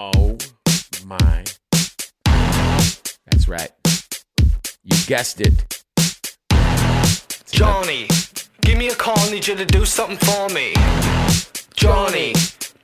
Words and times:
Oh 0.00 0.38
my. 1.06 1.44
That's 2.24 3.48
right. 3.48 3.72
You 4.84 4.96
guessed 5.08 5.40
it. 5.40 5.82
Johnny, 7.50 8.06
give 8.60 8.78
me 8.78 8.90
a 8.90 8.94
call, 8.94 9.18
need 9.28 9.48
you 9.48 9.56
to 9.56 9.66
do 9.66 9.84
something 9.84 10.16
for 10.18 10.48
me. 10.50 10.72
Johnny, 11.74 12.32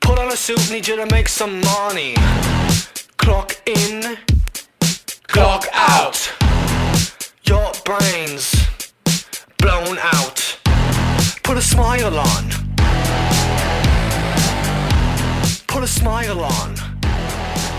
put 0.01 0.19
on 0.19 0.33
a 0.33 0.37
suit, 0.37 0.69
need 0.73 0.89
you 0.89 0.97
to 0.97 1.07
make 1.15 1.29
some 1.29 1.61
money. 1.61 2.17
Clock 3.17 3.63
in, 3.65 4.19
clock 5.29 5.69
out. 5.73 6.19
Your 7.45 7.71
brains 7.85 8.57
blown 9.59 9.99
out. 10.03 10.59
Put 11.45 11.59
a 11.59 11.63
smile 11.63 12.19
on. 12.19 12.51
Put 15.69 15.85
a 15.85 15.87
smile 15.87 16.41
on. 16.41 16.84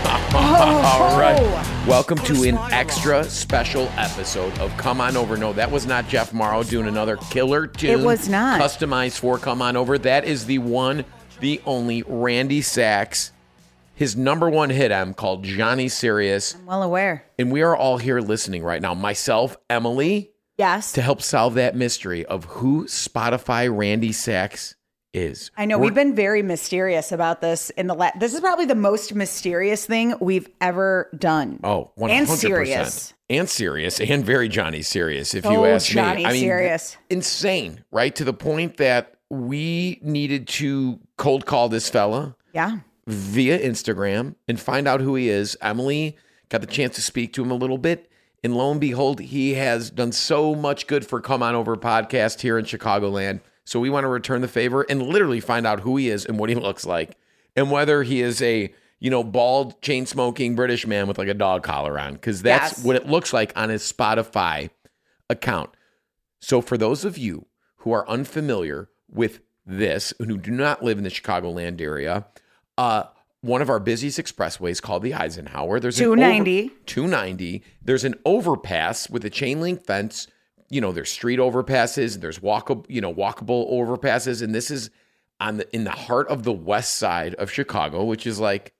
Oh, 0.08 0.98
all 1.00 1.18
right. 1.18 1.40
Welcome 1.88 2.18
to 2.18 2.44
an 2.44 2.56
extra 2.72 3.24
special 3.24 3.88
episode 3.96 4.56
of 4.60 4.74
Come 4.76 5.00
On 5.00 5.16
Over. 5.16 5.36
No, 5.36 5.52
that 5.54 5.68
was 5.70 5.84
not 5.84 6.06
Jeff 6.08 6.32
Mauro 6.32 6.62
doing 6.62 6.86
another 6.86 7.16
killer 7.16 7.66
tune. 7.66 7.90
It 8.00 8.04
was 8.04 8.28
not. 8.28 8.60
Customized 8.60 9.18
for 9.18 9.36
Come 9.36 9.60
On 9.62 9.76
Over. 9.76 9.98
That 9.98 10.24
is 10.24 10.46
the 10.46 10.58
one, 10.58 11.04
the 11.40 11.60
only 11.66 12.04
Randy 12.06 12.62
Sax. 12.62 13.32
His 13.96 14.14
number 14.14 14.48
one 14.48 14.70
hit 14.70 14.92
M 14.92 15.12
called 15.12 15.42
Johnny 15.42 15.88
Serious. 15.88 16.54
I'm 16.54 16.66
well 16.66 16.84
aware. 16.84 17.24
And 17.38 17.50
we 17.50 17.62
are 17.62 17.74
all 17.74 17.98
here 17.98 18.20
listening 18.20 18.62
right 18.62 18.80
now. 18.80 18.94
Myself, 18.94 19.56
Emily, 19.68 20.30
Yes. 20.56 20.92
to 20.92 21.02
help 21.02 21.20
solve 21.20 21.54
that 21.54 21.74
mystery 21.74 22.24
of 22.24 22.44
who 22.44 22.84
Spotify 22.84 23.74
Randy 23.76 24.12
Sax 24.12 24.75
is. 25.16 25.50
I 25.56 25.64
know 25.64 25.78
We're- 25.78 25.86
we've 25.88 25.94
been 25.94 26.14
very 26.14 26.42
mysterious 26.42 27.10
about 27.12 27.40
this 27.40 27.70
in 27.70 27.86
the 27.86 27.94
last. 27.94 28.20
this 28.20 28.34
is 28.34 28.40
probably 28.40 28.66
the 28.66 28.74
most 28.74 29.14
mysterious 29.14 29.84
thing 29.86 30.14
we've 30.20 30.48
ever 30.60 31.08
done. 31.18 31.60
Oh, 31.64 31.90
100%. 31.98 32.10
And 32.10 32.28
serious. 32.28 33.14
And 33.28 33.48
serious 33.50 34.00
and 34.00 34.24
very 34.24 34.48
Johnny 34.48 34.82
serious, 34.82 35.34
if 35.34 35.44
you 35.44 35.50
oh, 35.50 35.64
ask 35.64 35.88
Johnny 35.88 36.18
me. 36.18 36.26
I 36.26 36.32
mean, 36.32 36.42
serious. 36.42 36.96
insane, 37.10 37.82
right? 37.90 38.14
To 38.14 38.22
the 38.24 38.32
point 38.32 38.76
that 38.76 39.14
we 39.30 39.98
needed 40.02 40.46
to 40.46 41.00
cold 41.16 41.44
call 41.46 41.68
this 41.68 41.88
fella 41.90 42.36
Yeah. 42.52 42.78
via 43.08 43.58
Instagram 43.58 44.36
and 44.46 44.60
find 44.60 44.86
out 44.86 45.00
who 45.00 45.16
he 45.16 45.28
is. 45.28 45.56
Emily 45.60 46.16
got 46.50 46.60
the 46.60 46.66
chance 46.68 46.94
to 46.94 47.02
speak 47.02 47.32
to 47.32 47.42
him 47.42 47.50
a 47.50 47.54
little 47.56 47.78
bit. 47.78 48.08
And 48.44 48.54
lo 48.54 48.70
and 48.70 48.80
behold, 48.80 49.18
he 49.18 49.54
has 49.54 49.90
done 49.90 50.12
so 50.12 50.54
much 50.54 50.86
good 50.86 51.04
for 51.04 51.20
Come 51.20 51.42
On 51.42 51.56
Over 51.56 51.74
podcast 51.74 52.42
here 52.42 52.56
in 52.58 52.64
Chicagoland. 52.64 53.40
So 53.66 53.78
we 53.80 53.90
want 53.90 54.04
to 54.04 54.08
return 54.08 54.40
the 54.40 54.48
favor 54.48 54.86
and 54.88 55.02
literally 55.02 55.40
find 55.40 55.66
out 55.66 55.80
who 55.80 55.96
he 55.98 56.08
is 56.08 56.24
and 56.24 56.38
what 56.38 56.48
he 56.48 56.54
looks 56.68 56.86
like 56.86 57.18
and 57.54 57.70
whether 57.70 58.02
he 58.02 58.22
is 58.22 58.40
a, 58.40 58.72
you 59.00 59.10
know, 59.10 59.22
bald, 59.22 59.80
chain 59.82 60.06
smoking 60.06 60.54
British 60.54 60.86
man 60.86 61.06
with 61.06 61.18
like 61.18 61.28
a 61.28 61.34
dog 61.34 61.62
collar 61.62 61.98
on. 61.98 62.14
Because 62.14 62.42
that's 62.42 62.78
Yes. 62.78 62.84
what 62.84 62.96
it 62.96 63.06
looks 63.06 63.32
like 63.34 63.52
on 63.54 63.68
his 63.68 63.82
Spotify 63.82 64.70
account. 65.28 65.70
So, 66.40 66.60
for 66.62 66.78
those 66.78 67.04
of 67.04 67.18
you 67.18 67.46
who 67.78 67.92
are 67.92 68.08
unfamiliar 68.08 68.88
with 69.10 69.40
this, 69.64 70.12
and 70.20 70.30
who 70.30 70.38
do 70.38 70.50
not 70.52 70.82
live 70.84 70.96
in 70.98 71.04
the 71.04 71.10
Chicagoland 71.10 71.80
area, 71.80 72.26
uh, 72.78 73.04
one 73.40 73.62
of 73.62 73.68
our 73.70 73.80
busiest 73.80 74.18
expressways 74.18 74.80
called 74.80 75.02
the 75.02 75.14
Eisenhower. 75.14 75.80
There's 75.80 75.98
an 75.98 76.06
over- 76.06 76.16
290. 76.16 76.68
290. 76.86 77.62
There's 77.82 78.04
an 78.04 78.14
overpass 78.24 79.08
with 79.10 79.24
a 79.24 79.30
chain 79.30 79.60
link 79.60 79.84
fence. 79.84 80.28
You 80.68 80.80
know, 80.80 80.92
there's 80.92 81.10
street 81.10 81.38
overpasses. 81.38 82.20
There's 82.20 82.40
walkable, 82.40 82.84
you 82.88 83.00
know, 83.00 83.12
walkable 83.12 83.70
overpasses, 83.72 84.42
and 84.42 84.54
this 84.54 84.70
is 84.70 84.90
on 85.40 85.58
the 85.58 85.74
in 85.74 85.84
the 85.84 85.90
heart 85.90 86.28
of 86.28 86.42
the 86.42 86.52
west 86.52 86.96
side 86.96 87.34
of 87.36 87.50
Chicago, 87.50 88.04
which 88.04 88.26
is 88.26 88.40
like, 88.40 88.72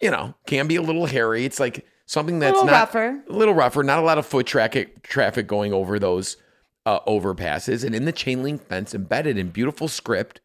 you 0.00 0.10
know, 0.10 0.34
can 0.46 0.66
be 0.68 0.76
a 0.76 0.82
little 0.82 1.06
hairy. 1.06 1.44
It's 1.44 1.58
like 1.58 1.86
something 2.06 2.38
that's 2.38 2.54
little 2.54 2.66
not 2.66 2.94
rougher. 2.94 3.22
a 3.28 3.32
little 3.32 3.54
rougher. 3.54 3.82
Not 3.82 3.98
a 3.98 4.02
lot 4.02 4.18
of 4.18 4.26
foot 4.26 4.46
traffic 4.46 5.02
traffic 5.02 5.46
going 5.46 5.72
over 5.72 5.98
those 5.98 6.36
uh, 6.86 7.00
overpasses, 7.00 7.84
and 7.84 7.94
in 7.94 8.04
the 8.04 8.12
chain 8.12 8.42
link 8.42 8.66
fence, 8.66 8.94
embedded 8.94 9.36
in 9.36 9.50
beautiful 9.50 9.88
script 9.88 10.40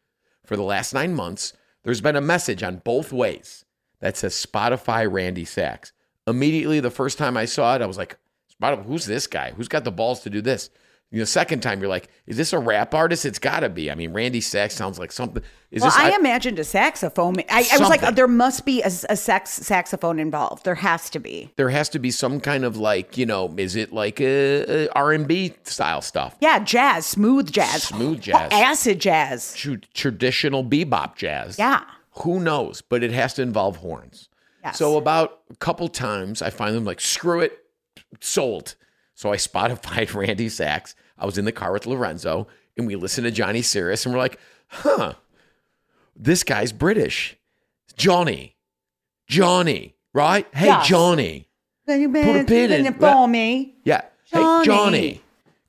for 0.46 0.56
the 0.56 0.64
last 0.64 0.94
nine 0.94 1.14
months, 1.14 1.54
there's 1.84 2.02
been 2.02 2.16
a 2.16 2.22
message 2.22 2.64
on 2.64 2.78
both 2.78 3.14
ways 3.14 3.66
that 4.00 4.18
says 4.18 4.34
Spotify 4.34 5.10
Randy 5.10 5.46
Sax. 5.46 5.94
Immediately, 6.28 6.80
the 6.80 6.92
first 6.92 7.18
time 7.18 7.38
I 7.38 7.46
saw 7.46 7.76
it, 7.76 7.82
I 7.82 7.86
was 7.86 7.98
like, 7.98 8.18
who's 8.62 9.06
this 9.06 9.28
guy? 9.28 9.52
Who's 9.52 9.68
got 9.68 9.84
the 9.84 9.92
balls 9.92 10.22
to 10.22 10.30
do 10.30 10.42
this? 10.42 10.70
You 11.12 11.20
know, 11.20 11.26
second 11.26 11.62
time, 11.62 11.80
you're 11.80 11.90
like, 11.90 12.10
is 12.26 12.38
this 12.38 12.54
a 12.54 12.58
rap 12.60 12.96
artist? 12.96 13.24
It's 13.24 13.38
got 13.38 13.60
to 13.60 13.70
be. 13.70 13.92
I 13.92 13.94
mean, 13.94 14.14
Randy 14.14 14.42
Sax 14.42 14.74
sounds 14.74 14.98
like 14.98 15.12
something. 15.12 15.44
Is 15.70 15.84
Well, 15.84 15.92
this? 15.92 16.00
I, 16.00 16.16
imagined 16.16 16.58
a 16.58 16.64
saxophone. 16.64 17.36
I, 17.52 17.68
I 17.72 17.78
was 17.78 17.82
like, 17.82 18.00
Something. 18.00 18.16
there 18.16 18.28
must 18.28 18.66
be 18.66 18.82
a, 18.82 18.88
a 18.88 19.16
sax, 19.16 19.52
saxophone 19.52 20.18
involved. 20.18 20.66
There 20.66 20.74
has 20.74 21.12
to 21.12 21.20
be. 21.20 21.52
there 21.56 21.70
has 21.70 21.88
to 21.90 22.00
be 22.00 22.10
some 22.10 22.40
kind 22.40 22.66
of 22.66 22.78
like, 22.78 23.16
you 23.16 23.28
know, 23.28 23.54
is 23.58 23.76
it 23.76 23.94
like 23.94 24.20
a, 24.22 24.86
a 24.86 24.90
R&B 24.94 25.54
style 25.66 26.02
stuff? 26.02 26.36
Yeah, 26.42 26.58
jazz, 26.58 27.06
smooth 27.06 27.52
jazz, 27.52 27.84
Smooth 27.84 28.18
oh, 28.18 28.22
jazz. 28.22 28.50
Oh, 28.52 28.64
acid 28.64 29.00
jazz. 29.00 29.54
Tr- 29.54 29.76
traditional 29.94 30.64
bebop 30.64 31.16
jazz. 31.16 31.60
Yeah. 31.60 31.84
Who 32.24 32.40
knows? 32.40 32.82
But 32.82 33.04
it 33.04 33.12
has 33.12 33.36
to 33.36 33.44
involve 33.44 33.78
horns. 33.78 34.30
Yes. 34.64 34.80
So 34.80 34.98
about 34.98 35.42
a 35.52 35.56
couple 35.58 35.88
times, 35.90 36.42
I 36.42 36.50
find 36.50 36.76
them 36.76 36.86
like, 36.86 37.02
screw 37.02 37.42
it, 37.42 37.63
sold. 38.22 38.76
So 39.16 39.32
I 39.32 39.38
Spotified 39.38 40.14
Randy 40.16 40.50
Sax. 40.50 40.96
I 41.18 41.26
was 41.26 41.38
in 41.38 41.46
the 41.46 41.52
car 41.52 41.72
with 41.72 41.86
Lorenzo, 41.86 42.48
and 42.78 42.88
we 42.88 42.96
listened 42.96 43.26
to 43.26 43.32
Johnny 43.32 43.62
Cirrus, 43.62 44.06
and 44.06 44.14
we're 44.14 44.20
like, 44.22 44.40
huh, 44.68 45.14
this 46.16 46.44
guy's 46.44 46.72
British. 46.72 47.38
Johnny, 47.96 48.56
Johnny, 49.28 49.96
right? 50.14 50.48
Hey, 50.54 50.66
Yes. 50.68 50.88
Johnny. 50.88 51.48
Put 51.86 51.96
a 52.02 52.44
pin 52.46 52.72
in. 52.72 52.94
for 52.94 53.28
me. 53.28 53.76
Yeah. 53.84 54.02
Johnny. 54.32 54.60
Hey, 54.60 54.66
Johnny. 54.66 55.22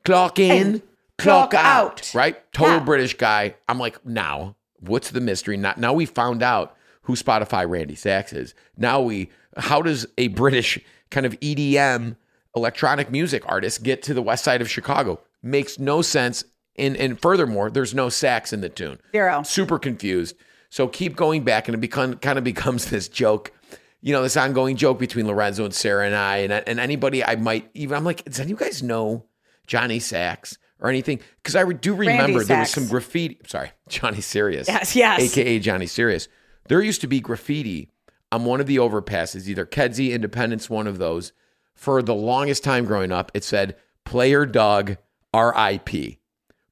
Clock 0.04 0.38
in, 0.38 0.50
And 0.66 0.82
clock, 1.18 1.50
clock 1.50 1.54
out. 1.54 1.86
out. 2.00 2.14
Right? 2.14 2.52
Total 2.52 2.74
Yeah. 2.76 2.84
British 2.84 3.14
guy. 3.16 3.54
I'm 3.68 3.78
like, 3.78 4.04
now, 4.06 4.56
what's 4.80 5.10
the 5.10 5.20
mystery? 5.20 5.56
Now, 5.56 5.74
now 5.76 5.92
we 5.92 6.06
found 6.06 6.42
out 6.42 6.76
who 7.02 7.14
Spotify 7.14 7.68
Randy 7.68 7.94
Sax 7.94 8.32
is. 8.32 8.54
Now 8.76 9.00
we, 9.00 9.30
how 9.56 9.82
does 9.82 10.06
a 10.18 10.28
British 10.28 10.78
kind 11.10 11.26
of 11.26 11.38
EDM 11.40 12.16
electronic 12.54 13.10
music 13.10 13.42
artists 13.46 13.78
get 13.78 14.02
to 14.04 14.14
the 14.14 14.22
west 14.22 14.44
side 14.44 14.60
of 14.60 14.70
Chicago? 14.70 15.20
Makes 15.42 15.78
no 15.78 16.02
sense. 16.02 16.44
And, 16.76 16.96
and 16.96 17.20
furthermore, 17.20 17.70
there's 17.70 17.94
no 17.94 18.08
sax 18.08 18.52
in 18.52 18.60
the 18.60 18.68
tune. 18.68 18.98
Zero. 19.12 19.42
Super 19.42 19.78
confused. 19.78 20.36
So 20.70 20.88
keep 20.88 21.14
going 21.14 21.44
back, 21.44 21.68
and 21.68 21.74
it 21.74 21.80
become, 21.80 22.14
kind 22.16 22.36
of 22.36 22.44
becomes 22.44 22.86
this 22.90 23.08
joke, 23.08 23.52
you 24.00 24.12
know, 24.12 24.22
this 24.22 24.36
ongoing 24.36 24.76
joke 24.76 24.98
between 24.98 25.26
Lorenzo 25.26 25.64
and 25.64 25.72
Sarah 25.72 26.06
and 26.06 26.16
I, 26.16 26.38
and, 26.38 26.52
and 26.52 26.80
anybody 26.80 27.24
I 27.24 27.36
might 27.36 27.70
even, 27.74 27.96
I'm 27.96 28.04
like, 28.04 28.24
does 28.24 28.40
any 28.40 28.52
of 28.52 28.60
you 28.60 28.66
guys 28.66 28.82
know 28.82 29.24
Johnny 29.66 30.00
Sax 30.00 30.58
or 30.80 30.88
anything? 30.88 31.20
Because 31.36 31.54
I 31.54 31.64
do 31.72 31.94
remember 31.94 32.42
there 32.42 32.58
was 32.58 32.70
some 32.70 32.88
graffiti. 32.88 33.38
Sorry, 33.46 33.70
Johnny 33.88 34.20
Serious. 34.20 34.66
Yes, 34.66 34.96
yes. 34.96 35.20
AKA 35.20 35.60
Johnny 35.60 35.86
Serious. 35.86 36.26
There 36.66 36.82
used 36.82 37.02
to 37.02 37.06
be 37.06 37.20
graffiti 37.20 37.90
on 38.32 38.44
one 38.44 38.60
of 38.60 38.66
the 38.66 38.78
overpasses, 38.78 39.46
either 39.46 39.64
Kedzie, 39.64 40.12
Independence, 40.12 40.68
one 40.68 40.88
of 40.88 40.98
those. 40.98 41.32
For 41.74 42.02
the 42.02 42.14
longest 42.14 42.64
time 42.64 42.84
growing 42.84 43.12
up, 43.12 43.30
it 43.34 43.44
said 43.44 43.76
player 44.04 44.46
dog 44.46 44.96
RIP. 45.34 46.18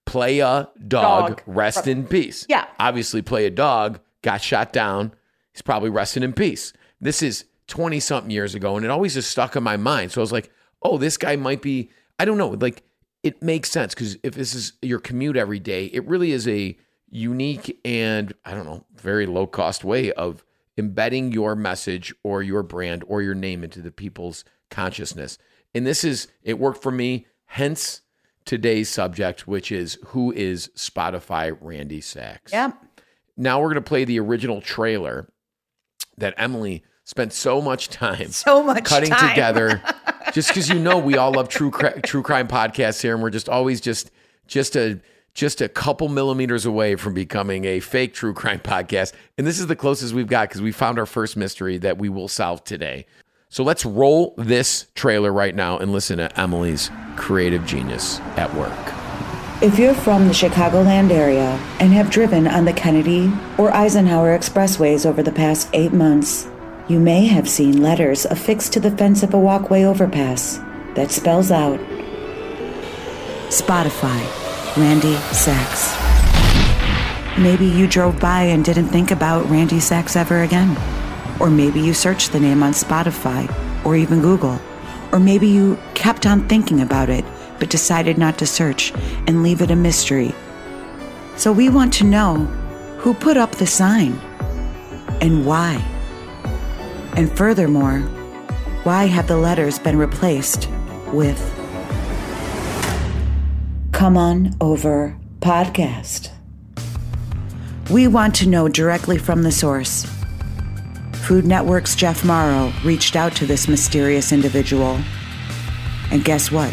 Play 0.05 0.41
a 0.41 0.69
dog, 0.89 1.29
Dog. 1.29 1.43
rest 1.47 1.87
in 1.87 2.07
peace. 2.07 2.45
Yeah. 2.49 2.67
Obviously, 2.79 3.23
play 3.23 3.47
a 3.47 3.51
dog, 3.51 4.01
got 4.23 4.43
shot 4.43 4.73
down. 4.73 5.15
He's 5.53 5.63
probably 5.63 5.91
resting 5.91 6.23
in 6.23 6.33
peace. 6.33 6.73
This 7.01 7.23
is 7.23 7.45
20 7.69 8.01
something 8.01 8.31
years 8.31 8.55
ago, 8.55 8.77
and 8.77 8.85
it 8.85 8.91
always 8.91 9.15
just 9.15 9.31
stuck 9.31 9.57
in 9.57 9.63
my 9.63 9.77
mind. 9.77 10.13
So 10.13 10.21
I 10.21 10.23
was 10.23 10.33
like, 10.33 10.51
oh, 10.83 10.99
this 10.99 11.17
guy 11.17 11.37
might 11.37 11.63
be, 11.63 11.91
I 12.19 12.25
don't 12.25 12.39
know, 12.39 12.49
like 12.51 12.83
it 13.23 13.43
makes 13.43 13.71
sense 13.71 13.95
because 13.95 14.19
if 14.23 14.35
this 14.35 14.55
is 14.55 14.73
your 14.83 14.99
commute 14.99 15.37
every 15.37 15.61
day, 15.61 15.87
it 15.87 16.05
really 16.07 16.33
is 16.33 16.47
a 16.49 16.77
unique 17.09 17.79
and, 17.85 18.33
I 18.45 18.53
don't 18.53 18.67
know, 18.67 18.85
very 18.95 19.27
low 19.27 19.47
cost 19.47 19.85
way 19.85 20.13
of 20.13 20.45
embedding 20.77 21.31
your 21.33 21.55
message 21.55 22.13
or 22.25 22.43
your 22.43 22.63
brand 22.63 23.05
or 23.07 23.23
your 23.23 23.35
name 23.35 23.63
into 23.63 23.81
the 23.81 23.91
people's 23.93 24.45
consciousness. 24.73 25.39
And 25.75 25.87
this 25.87 26.03
is, 26.03 26.27
it 26.43 26.59
worked 26.59 26.83
for 26.83 26.91
me, 26.91 27.27
hence 27.45 28.01
today's 28.45 28.89
subject, 28.89 29.47
which 29.47 29.71
is 29.71 29.99
who 30.07 30.33
is 30.33 30.69
Spotify 30.77 31.57
Randy 31.61 32.01
Sax? 32.01 32.53
Yep. 32.53 32.77
Now 33.37 33.61
we're 33.61 33.69
going 33.69 33.77
to 33.77 33.89
play 33.89 34.05
the 34.05 34.19
original 34.19 34.61
trailer 34.61 35.31
that 36.19 36.35
Emily 36.37 36.83
spent 37.05 37.33
so 37.33 37.61
much 37.61 37.89
time 37.89 38.29
So 38.31 38.63
much 38.63 38.85
cutting 38.85 39.11
time. 39.11 39.31
together 39.31 39.83
just 40.33 40.49
because 40.49 40.69
you 40.69 40.79
know 40.79 40.99
we 40.99 41.17
all 41.17 41.33
love 41.33 41.49
true 41.49 41.71
cri- 41.71 42.01
true 42.03 42.23
crime 42.23 42.49
podcasts 42.49 43.01
here 43.03 43.15
and 43.15 43.23
we're 43.23 43.31
just 43.31 43.49
always 43.49 43.81
just 43.81 44.11
just 44.47 44.77
a 44.77 45.01
just 45.35 45.61
a 45.63 45.69
couple 45.69 46.09
millimeters 46.09 46.67
away 46.67 46.95
from 46.95 47.15
becoming 47.15 47.65
a 47.65 47.81
fake 47.81 48.13
true 48.15 48.35
crime 48.35 48.61
podcast 48.61 49.15
and 49.39 49.47
this 49.47 49.59
is 49.59 49.67
the 49.67 49.75
closest 49.75 50.13
we've 50.15 50.29
got 50.29 50.49
because 50.49 50.61
we 50.61 50.71
found 50.71 50.99
our 50.99 51.07
first 51.07 51.37
mystery 51.37 51.79
that 51.79 51.99
we 51.99 52.09
will 52.09 52.29
solve 52.29 52.63
today 52.63 53.07
so 53.53 53.63
let's 53.63 53.85
roll 53.85 54.35
this 54.39 54.87
trailer 54.95 55.31
right 55.31 55.55
now 55.55 55.79
and 55.79 55.93
listen 55.93 56.17
to 56.17 56.41
emily's 56.41 56.91
creative 57.17 57.65
genius 57.67 58.19
at 58.37 58.53
work 58.55 58.73
If 59.63 59.79
you're 59.79 59.95
from 59.95 60.27
the 60.27 60.35
Chicagoland 60.35 61.11
area 61.11 61.51
and 61.79 61.93
have 61.93 62.11
driven 62.11 62.49
on 62.49 62.65
the 62.65 62.73
Kennedy 62.73 63.31
or 63.59 63.71
Eisenhower 63.73 64.37
expressways 64.37 65.07
over 65.07 65.23
the 65.23 65.31
past 65.31 65.69
eight 65.73 65.93
months, 65.93 66.49
You 66.89 66.99
may 66.99 67.27
have 67.27 67.49
seen 67.49 67.81
letters 67.81 68.25
affixed 68.27 68.73
to 68.73 68.81
the 68.81 68.91
fence 68.91 69.23
of 69.23 69.33
a 69.35 69.39
walkway 69.39 69.85
overpass 69.85 70.59
that 70.95 71.13
spells 71.13 71.51
out 71.51 71.79
Spotify, 73.49 74.21
Randy 74.77 75.15
Sax. 75.33 75.97
Maybe 77.39 77.67
you 77.67 77.87
drove 77.87 78.19
by 78.19 78.43
and 78.43 78.65
didn't 78.65 78.89
think 78.89 79.11
about 79.11 79.49
Randy 79.49 79.79
Sax 79.79 80.17
ever 80.17 80.43
again. 80.43 80.77
Or 81.41 81.51
maybe 81.51 81.81
you 81.81 81.95
searched 81.95 82.33
the 82.33 82.41
name 82.41 82.63
on 82.63 82.73
Spotify 82.73 83.53
or 83.85 83.97
even 83.97 84.21
Google. 84.21 84.61
Or 85.13 85.19
maybe 85.19 85.49
you 85.49 85.79
kept 85.95 86.27
on 86.27 86.49
thinking 86.49 86.81
about 86.81 87.11
it 87.11 87.25
but 87.59 87.71
decided 87.71 88.19
not 88.19 88.39
to 88.39 88.45
search 88.47 88.93
and 89.29 89.45
leave 89.45 89.63
it 89.63 89.71
a 89.71 89.77
mystery. 89.77 90.35
So 91.37 91.53
we 91.53 91.69
want 91.69 91.93
to 91.95 92.05
know 92.05 92.39
who 92.99 93.15
put 93.15 93.37
up 93.37 93.53
the 93.53 93.67
sign 93.67 94.15
and 95.21 95.47
why. 95.47 95.75
And 97.17 97.31
furthermore, 97.37 98.01
why 98.83 99.05
have 99.05 99.29
the 99.29 99.37
letters 99.37 99.79
been 99.79 99.97
replaced 99.97 100.69
with 101.13 101.39
Come 103.93 104.17
On 104.17 104.57
Over 104.61 105.17
Podcast? 105.39 106.31
We 107.91 108.09
want 108.09 108.35
to 108.37 108.49
know 108.49 108.67
directly 108.69 109.19
from 109.19 109.45
the 109.45 109.53
source. 109.53 110.05
Food 111.23 111.47
Network's 111.47 111.95
Jeff 111.95 112.25
Mauro 112.25 112.73
reached 112.83 113.15
out 113.15 113.37
to 113.37 113.47
this 113.47 113.69
mysterious 113.69 114.33
individual. 114.33 114.99
And 116.11 116.25
guess 116.25 116.51
what? 116.51 116.73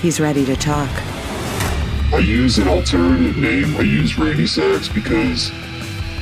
He's 0.00 0.20
ready 0.20 0.44
to 0.46 0.54
talk. 0.54 0.88
I 2.12 2.18
use 2.18 2.58
an 2.58 2.68
alternative 2.68 3.36
name. 3.36 3.76
I 3.76 3.80
use 3.80 4.16
Randy 4.16 4.46
Sax 4.46 4.88
because 4.88 5.50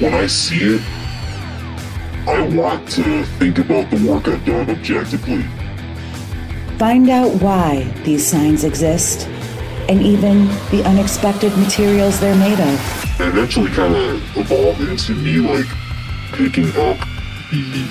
when 0.01 0.15
I 0.15 0.27
see 0.27 0.77
it, 0.77 0.83
I 2.27 2.49
want 2.57 2.89
to 2.93 3.25
think 3.39 3.59
about 3.59 3.91
the 3.91 4.09
work 4.09 4.29
I've 4.29 4.45
done 4.47 4.71
objectively. 4.71 5.43
Find 6.79 7.11
out 7.11 7.35
why 7.43 7.85
these 8.03 8.27
signs 8.27 8.65
exist 8.65 9.29
and 9.91 10.01
even 10.01 10.47
the 10.71 10.83
unexpected 10.87 11.55
materials 11.59 12.19
they're 12.19 12.35
made 12.35 12.61
of. 12.61 13.21
And 13.21 13.29
eventually 13.29 13.71
kind 13.73 13.95
of 13.95 14.37
evolved 14.39 14.81
into 14.81 15.15
me 15.15 15.37
like 15.37 15.67
picking 16.33 16.75
up 16.77 17.08
the 17.51 17.89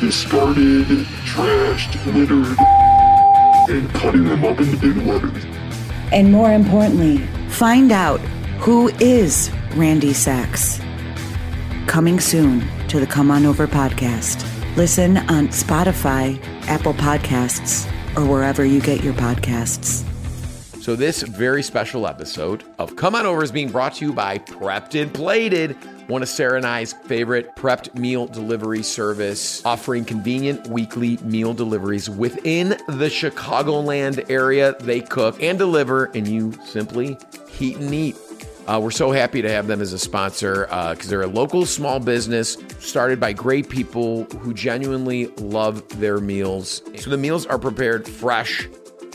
discarded, 0.00 0.86
trashed, 1.24 1.94
littered, 2.12 2.58
and 3.70 3.88
cutting 3.94 4.24
them 4.24 4.44
up 4.44 4.58
into 4.60 4.76
big 4.76 4.96
letters. 5.06 5.44
And 6.12 6.30
more 6.30 6.52
importantly, 6.52 7.18
find 7.48 7.90
out 7.90 8.20
who 8.60 8.88
is 9.00 9.50
Randy 9.74 10.12
Sax. 10.12 10.78
Coming 11.86 12.20
soon 12.20 12.62
to 12.88 13.00
the 13.00 13.06
Come 13.06 13.30
On 13.30 13.46
Over 13.46 13.66
podcast. 13.66 14.46
Listen 14.76 15.16
on 15.16 15.48
Spotify, 15.48 16.42
Apple 16.66 16.94
Podcasts, 16.94 17.86
or 18.16 18.26
wherever 18.26 18.64
you 18.64 18.80
get 18.80 19.02
your 19.02 19.14
podcasts. 19.14 20.06
So, 20.82 20.96
this 20.96 21.22
very 21.22 21.62
special 21.62 22.08
episode 22.08 22.64
of 22.80 22.96
Come 22.96 23.14
On 23.14 23.24
Over 23.24 23.44
is 23.44 23.52
being 23.52 23.70
brought 23.70 23.94
to 23.94 24.06
you 24.06 24.12
by 24.12 24.38
Prepped 24.38 25.00
and 25.00 25.14
Plated, 25.14 25.76
one 26.08 26.22
of 26.22 26.28
Sarah 26.28 26.56
and 26.56 26.66
I's 26.66 26.92
favorite 26.92 27.54
prepped 27.54 27.94
meal 27.94 28.26
delivery 28.26 28.82
service, 28.82 29.64
offering 29.64 30.04
convenient 30.04 30.66
weekly 30.66 31.18
meal 31.18 31.54
deliveries 31.54 32.10
within 32.10 32.70
the 32.88 33.06
Chicagoland 33.06 34.28
area. 34.28 34.74
They 34.80 35.02
cook 35.02 35.40
and 35.40 35.56
deliver, 35.56 36.06
and 36.16 36.26
you 36.26 36.52
simply 36.64 37.16
heat 37.48 37.76
and 37.76 37.94
eat. 37.94 38.16
Uh, 38.66 38.80
we're 38.82 38.90
so 38.90 39.12
happy 39.12 39.40
to 39.40 39.48
have 39.48 39.68
them 39.68 39.80
as 39.80 39.92
a 39.92 39.98
sponsor 40.00 40.66
because 40.66 41.08
they're 41.08 41.22
a 41.22 41.28
local 41.28 41.64
small 41.64 42.00
business 42.00 42.56
started 42.80 43.20
by 43.20 43.32
great 43.32 43.68
people 43.68 44.24
who 44.40 44.52
genuinely 44.52 45.28
love 45.36 45.88
their 46.00 46.18
meals. 46.18 46.82
So 46.96 47.08
the 47.08 47.16
meals 47.16 47.46
are 47.46 47.58
prepared 47.58 48.08
fresh 48.08 48.68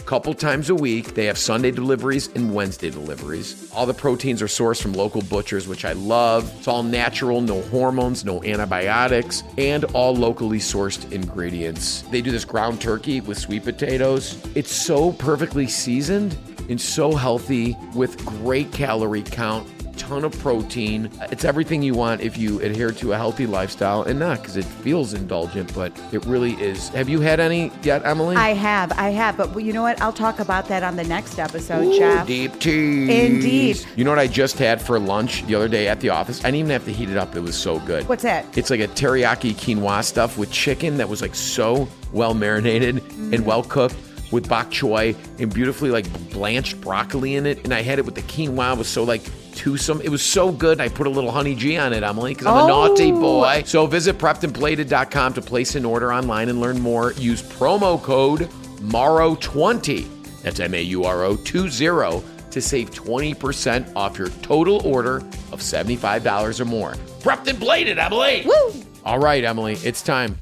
couple 0.08 0.34
times 0.34 0.70
a 0.70 0.76
week. 0.76 1.16
They 1.16 1.26
have 1.26 1.38
Sunday 1.38 1.70
deliveries 1.70 2.28
and 2.34 2.54
Wednesday 2.54 2.90
deliveries. 2.90 3.70
All 3.74 3.86
the 3.86 3.94
proteins 3.94 4.42
are 4.42 4.48
sourced 4.48 4.82
from 4.82 4.94
local 4.94 5.22
butchers, 5.22 5.68
which 5.68 5.84
I 5.84 5.92
love. 5.92 6.50
It's 6.58 6.68
all 6.68 6.82
natural, 6.82 7.42
no 7.42 7.62
hormones, 7.64 8.24
no 8.24 8.42
antibiotics, 8.44 9.44
and 9.58 9.84
all 9.94 10.16
locally 10.16 10.60
sourced 10.60 11.12
ingredients. 11.12 12.04
They 12.04 12.22
do 12.22 12.32
this 12.32 12.46
ground 12.46 12.80
turkey 12.80 13.20
with 13.20 13.38
sweet 13.38 13.66
potatoes. 13.66 14.42
It's 14.56 14.72
so 14.72 15.12
perfectly 15.12 15.68
seasoned 15.68 16.38
and 16.70 16.80
so 16.80 17.14
healthy 17.14 17.76
with 17.94 18.18
great 18.26 18.72
calorie 18.72 19.24
count 19.24 19.68
ton 19.98 20.24
of 20.24 20.38
protein. 20.40 21.10
It's 21.32 21.44
everything 21.44 21.82
you 21.82 21.94
want 21.94 22.22
if 22.22 22.38
you 22.38 22.62
adhere 22.62 22.92
to 22.92 23.14
a 23.14 23.18
healthy 23.18 23.46
lifestyle 23.46 24.04
and 24.04 24.20
not 24.20 24.40
because 24.40 24.56
it 24.56 24.66
feels 24.66 25.14
indulgent, 25.14 25.74
but 25.74 25.92
it 26.12 26.26
really 26.26 26.54
is. 26.54 26.90
Have 26.90 27.10
you 27.10 27.20
had 27.20 27.40
any 27.40 27.72
yet, 27.84 28.06
Emily? 28.06 28.36
I 28.36 28.54
have, 28.54 28.92
I 28.94 29.10
have, 29.10 29.38
but 29.38 29.58
you 29.60 29.74
know 29.74 29.82
what? 29.82 30.02
I'll 30.02 30.14
talk 30.14 30.40
about 30.40 30.68
that 30.68 30.84
on 30.84 30.96
the 30.96 31.04
next 31.04 31.40
episode, 31.40 31.86
Ooh, 31.86 31.98
Jeff. 31.98 32.28
Deep 32.28 32.60
tea. 32.60 33.26
Indeed. 33.26 33.86
You 33.96 34.04
know 34.04 34.12
what 34.12 34.20
I 34.20 34.28
just 34.28 34.58
had 34.58 34.82
for 34.82 35.00
lunch 35.00 35.46
the 35.48 35.56
other 35.56 35.68
day 35.68 35.88
at 35.88 36.00
the 36.00 36.10
office? 36.10 36.40
I 36.42 36.48
didn't 36.48 36.60
even 36.60 36.72
have 36.72 36.86
to 36.86 36.94
heat 36.94 37.10
it 37.10 37.18
up. 37.18 37.36
It 37.36 37.42
was 37.42 37.56
so 37.56 37.80
good. 37.80 38.08
What's 38.08 38.24
that? 38.24 38.46
It's 38.58 38.70
like 38.70 38.80
a 38.80 38.88
teriyaki 38.88 39.54
quinoa 39.54 40.04
stuff 40.04 40.38
with 40.38 40.52
chicken 40.52 40.98
that 40.98 41.10
was 41.10 41.22
like 41.22 41.36
so 41.36 41.88
well 42.14 42.34
marinated 42.34 42.98
and 42.98 43.04
mm. 43.04 43.42
well 43.42 43.64
cooked 43.64 43.96
with 44.32 44.48
bok 44.50 44.70
choy 44.72 45.16
and 45.40 45.54
beautifully 45.54 45.90
like 45.90 46.32
blanched 46.32 46.80
broccoli 46.82 47.36
in 47.36 47.46
it. 47.46 47.64
And 47.64 47.74
I 47.74 47.82
had 47.82 48.00
it 48.00 48.06
with 48.06 48.16
the 48.16 48.22
quinoa. 48.24 48.74
It 48.74 48.78
was 48.78 48.88
so 48.88 49.04
like 49.04 49.22
twosome. 49.68 50.02
It 50.02 50.10
was 50.10 50.22
so 50.22 50.52
good. 50.52 50.80
I 50.80 50.88
put 50.90 51.08
a 51.08 51.10
little 51.10 51.32
honey 51.32 51.56
G 51.56 51.78
on 51.78 51.94
it, 51.94 52.04
Emily, 52.04 52.34
because 52.34 52.48
I'm 52.48 52.66
a 52.66 52.68
naughty 52.68 53.12
Oh. 53.12 53.20
boy. 53.20 53.64
So 53.66 53.86
visit 53.88 54.18
preppedandplated.com 54.18 55.34
to 55.34 55.42
place 55.42 55.76
an 55.76 55.86
order 55.86 56.14
online 56.14 56.50
and 56.50 56.60
learn 56.62 56.80
more. 56.80 57.14
Use 57.14 57.42
promo 57.42 58.02
code 58.02 58.50
MAURO20. 58.82 60.08
That's 60.44 60.60
M 60.60 60.74
A 60.74 60.82
U 60.82 61.04
R 61.04 61.24
O 61.24 61.36
20 61.36 62.24
to 62.50 62.62
save 62.62 62.92
20% 62.92 63.92
off 63.96 64.18
your 64.18 64.30
total 64.42 64.82
order 64.88 65.18
of 65.52 65.60
$75 65.60 66.60
or 66.60 66.66
more. 66.66 66.94
Prepped 67.20 67.48
and 67.48 67.60
plated, 67.60 68.00
Emily. 68.00 68.44
Woo! 68.46 68.74
All 69.04 69.20
right, 69.20 69.44
Emily, 69.44 69.74
it's 69.84 70.02
time. 70.02 70.38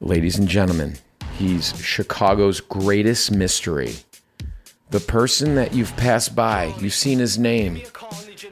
Ladies 0.00 0.38
and 0.38 0.48
gentlemen, 0.48 0.96
he's 1.36 1.78
Chicago's 1.84 2.60
greatest 2.60 3.30
mystery. 3.30 3.94
The 4.90 5.00
person 5.00 5.54
that 5.56 5.74
you've 5.74 5.94
passed 5.98 6.34
by, 6.34 6.72
you've 6.80 6.94
seen 6.94 7.18
his 7.18 7.38
name 7.38 7.82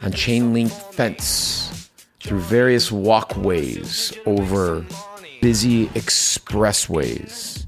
on 0.03 0.13
chain 0.13 0.53
link 0.53 0.71
fence, 0.71 1.91
through 2.21 2.41
various 2.41 2.91
walkways, 2.91 4.13
over 4.27 4.85
busy 5.41 5.87
expressways, 5.89 7.67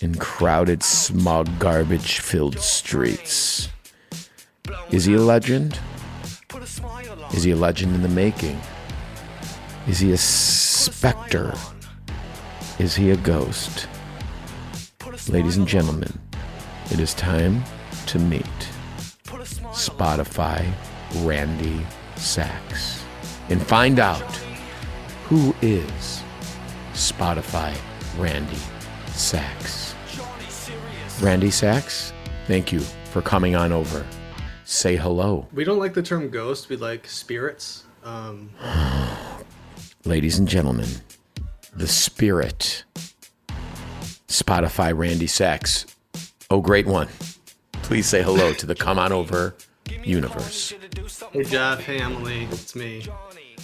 in 0.00 0.14
crowded, 0.16 0.82
smog, 0.82 1.48
garbage 1.58 2.20
filled 2.20 2.58
streets. 2.58 3.68
Is 4.90 5.04
he 5.04 5.14
a 5.14 5.20
legend? 5.20 5.78
Is 7.32 7.42
he 7.42 7.52
a 7.52 7.56
legend 7.56 7.94
in 7.94 8.02
the 8.02 8.08
making? 8.08 8.58
Is 9.86 9.98
he 9.98 10.12
a 10.12 10.16
specter? 10.16 11.54
Is 12.78 12.94
he 12.94 13.10
a 13.10 13.16
ghost? 13.16 13.88
Ladies 15.28 15.56
and 15.56 15.66
gentlemen, 15.66 16.12
it 16.90 17.00
is 17.00 17.14
time 17.14 17.62
to 18.06 18.18
meet 18.18 18.44
Spotify 19.72 20.72
Randy 21.16 21.86
Sax 22.16 23.04
and 23.48 23.62
find 23.62 23.98
out 23.98 24.34
who 25.24 25.54
is 25.62 26.22
Spotify 26.92 27.76
Randy 28.18 28.58
Sax. 29.08 29.94
Randy 31.20 31.50
Sax, 31.50 32.12
thank 32.46 32.72
you 32.72 32.80
for 32.80 33.22
coming 33.22 33.54
on 33.54 33.72
over. 33.72 34.04
Say 34.64 34.96
hello. 34.96 35.46
We 35.52 35.64
don't 35.64 35.78
like 35.78 35.94
the 35.94 36.02
term 36.02 36.30
ghost. 36.30 36.68
We 36.68 36.76
like 36.76 37.06
spirits. 37.06 37.84
Um, 38.02 38.50
Ladies 40.04 40.38
and 40.38 40.48
gentlemen, 40.48 40.88
the 41.74 41.86
spirit, 41.86 42.84
Spotify 44.28 44.96
Randy 44.96 45.26
Sax. 45.26 45.86
Oh, 46.50 46.60
great 46.60 46.86
one. 46.86 47.08
Please 47.82 48.06
say 48.06 48.22
hello 48.22 48.52
to 48.54 48.66
the 48.66 48.74
Come 48.74 48.98
On 48.98 49.12
Over 49.12 49.54
universe. 50.02 50.72
hey 51.32 51.44
Jeff, 51.44 51.80
hey 51.80 51.98
Emily, 52.00 52.44
it's 52.50 52.74
me. 52.74 53.06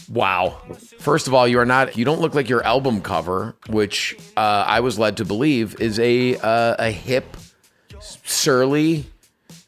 Wow. 0.08 0.60
First 0.99 1.26
of 1.28 1.34
all, 1.34 1.46
you 1.46 1.58
are 1.60 1.64
not, 1.66 1.96
you 1.96 2.04
don't 2.04 2.20
look 2.20 2.34
like 2.34 2.49
your 2.49 2.64
album 2.64 3.00
cover, 3.00 3.54
which 3.68 4.16
uh, 4.37 4.64
I 4.66 4.80
was 4.80 4.99
led 4.99 5.16
to 5.18 5.25
believe 5.25 5.80
is 5.80 5.99
a, 6.00 6.37
uh, 6.38 6.76
a 6.78 6.90
hip, 6.90 7.37
surly, 8.00 9.06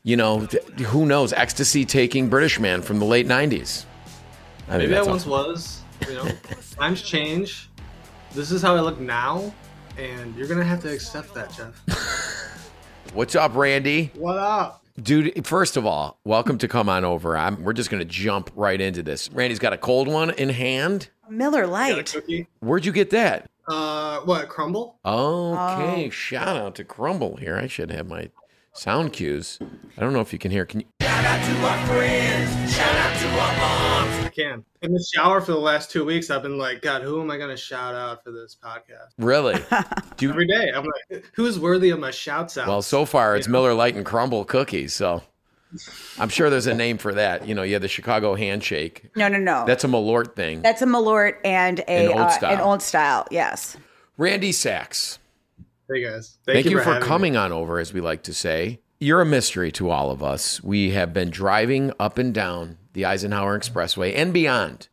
you 0.02 0.16
know, 0.16 0.46
th- 0.46 0.62
who 0.86 1.06
knows, 1.06 1.32
ecstasy 1.32 1.84
taking 1.84 2.28
British 2.28 2.58
man 2.58 2.82
from 2.82 2.98
the 2.98 3.04
late 3.04 3.26
90s. 3.26 3.84
I 4.68 4.78
Maybe 4.78 4.96
I 4.96 5.02
once 5.02 5.26
all- 5.26 5.32
was. 5.46 5.80
You 6.08 6.14
know, 6.14 6.28
times 6.76 7.02
change. 7.02 7.68
This 8.34 8.50
is 8.50 8.60
how 8.62 8.74
I 8.74 8.80
look 8.80 8.98
now, 8.98 9.54
and 9.98 10.34
you're 10.34 10.48
gonna 10.48 10.64
have 10.64 10.80
to 10.82 10.92
accept 10.92 11.32
that, 11.34 11.52
Jeff. 11.52 11.80
What's 13.14 13.36
up, 13.36 13.54
Randy? 13.54 14.10
What 14.14 14.38
up? 14.38 14.81
Dude, 15.00 15.46
first 15.46 15.78
of 15.78 15.86
all, 15.86 16.18
welcome 16.24 16.58
to 16.58 16.68
Come 16.68 16.90
On 16.90 17.02
Over. 17.02 17.34
I'm, 17.34 17.62
we're 17.62 17.72
just 17.72 17.88
going 17.88 18.00
to 18.00 18.04
jump 18.08 18.50
right 18.54 18.78
into 18.78 19.02
this. 19.02 19.30
Randy's 19.32 19.58
got 19.58 19.72
a 19.72 19.78
cold 19.78 20.06
one 20.06 20.30
in 20.30 20.50
hand. 20.50 21.08
Miller 21.30 21.66
Lite. 21.66 22.14
Where'd 22.60 22.84
you 22.84 22.92
get 22.92 23.08
that? 23.10 23.48
Uh, 23.66 24.20
what 24.20 24.50
Crumble? 24.50 24.98
Okay, 25.04 26.10
shout 26.10 26.56
out 26.58 26.74
to 26.74 26.84
Crumble 26.84 27.36
here. 27.36 27.56
I 27.56 27.68
should 27.68 27.90
have 27.90 28.06
my 28.06 28.28
sound 28.74 29.12
cues. 29.12 29.58
I 29.96 30.00
don't 30.00 30.12
know 30.12 30.20
if 30.20 30.32
you 30.32 30.38
can 30.38 30.50
hear. 30.50 30.64
Can 30.66 30.80
you? 30.80 30.86
Shout 31.02 31.24
out 31.24 31.44
to 31.44 31.66
our 31.66 31.86
board. 31.86 31.98
I 34.26 34.30
can. 34.34 34.64
In 34.82 34.92
the 34.92 35.04
shower 35.14 35.40
for 35.40 35.52
the 35.52 35.58
last 35.58 35.90
two 35.90 36.04
weeks, 36.04 36.30
I've 36.30 36.42
been 36.42 36.58
like, 36.58 36.82
God, 36.82 37.02
who 37.02 37.20
am 37.20 37.30
I 37.30 37.36
gonna 37.38 37.56
shout 37.56 37.94
out 37.94 38.24
for 38.24 38.30
this 38.32 38.56
podcast? 38.62 39.10
Really? 39.18 39.54
Do 40.16 40.26
you, 40.26 40.30
Every 40.30 40.46
day, 40.46 40.70
I'm 40.74 40.84
like, 41.10 41.24
who's 41.34 41.58
worthy 41.58 41.90
of 41.90 41.98
my 42.00 42.10
shouts 42.10 42.56
out? 42.58 42.66
well, 42.68 42.82
so 42.82 43.04
far 43.04 43.36
it's 43.36 43.48
Miller 43.48 43.74
Lite 43.74 43.94
and 43.96 44.06
Crumble 44.06 44.44
cookies. 44.44 44.94
So 44.94 45.22
I'm 46.18 46.28
sure 46.28 46.50
there's 46.50 46.66
a 46.66 46.74
name 46.74 46.98
for 46.98 47.14
that. 47.14 47.46
You 47.46 47.54
know, 47.54 47.62
you 47.62 47.74
have 47.74 47.82
the 47.82 47.88
Chicago 47.88 48.34
handshake. 48.34 49.10
No, 49.16 49.28
no, 49.28 49.38
no. 49.38 49.64
That's 49.66 49.84
a 49.84 49.88
Malort 49.88 50.34
thing. 50.34 50.62
That's 50.62 50.82
a 50.82 50.86
Malort 50.86 51.36
and 51.44 51.80
a 51.80 52.06
An 52.06 52.08
old 52.12 52.18
uh, 52.20 52.28
style. 52.30 52.52
an 52.54 52.60
old 52.60 52.82
style. 52.82 53.26
Yes. 53.30 53.76
Randy 54.18 54.52
Sax. 54.52 55.18
Hey 55.92 56.04
guys, 56.04 56.38
Thank, 56.46 56.64
you, 56.66 56.78
for, 56.78 56.84
having 56.84 57.02
me. 57.02 57.06
coming 57.06 57.36
on 57.36 57.52
over, 57.52 57.78
as 57.78 57.92
we 57.92 58.00
like 58.00 58.22
to 58.22 58.32
say. 58.32 58.80
You're 58.98 59.20
a 59.20 59.26
mystery 59.26 59.70
to 59.72 59.90
all 59.90 60.10
of 60.10 60.22
us. 60.22 60.62
We 60.62 60.92
have 60.92 61.12
been 61.12 61.28
driving 61.28 61.92
up 62.00 62.16
and 62.16 62.32
down 62.32 62.78
the 62.94 63.04
Eisenhower 63.04 63.58
Expressway 63.58 64.16
and 64.16 64.32
beyond 64.32 64.88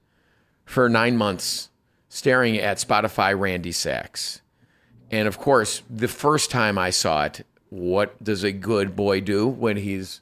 for 0.65 0.89
nine 0.89 1.15
months, 1.15 1.69
staring 2.09 2.57
at 2.57 2.77
Spotify 2.79 3.37
Randy 3.37 3.71
Sax. 3.71 4.41
And 5.09 5.27
of 5.27 5.37
course, 5.37 5.83
the 5.89 6.09
first 6.09 6.51
time 6.51 6.77
I 6.77 6.89
saw 6.89 7.25
it, 7.25 7.45
what 7.69 8.21
does 8.21 8.43
a 8.43 8.51
good 8.51 8.95
boy 8.95 9.21
do 9.21 9.47
when 9.47 9.77
he's, 9.77 10.19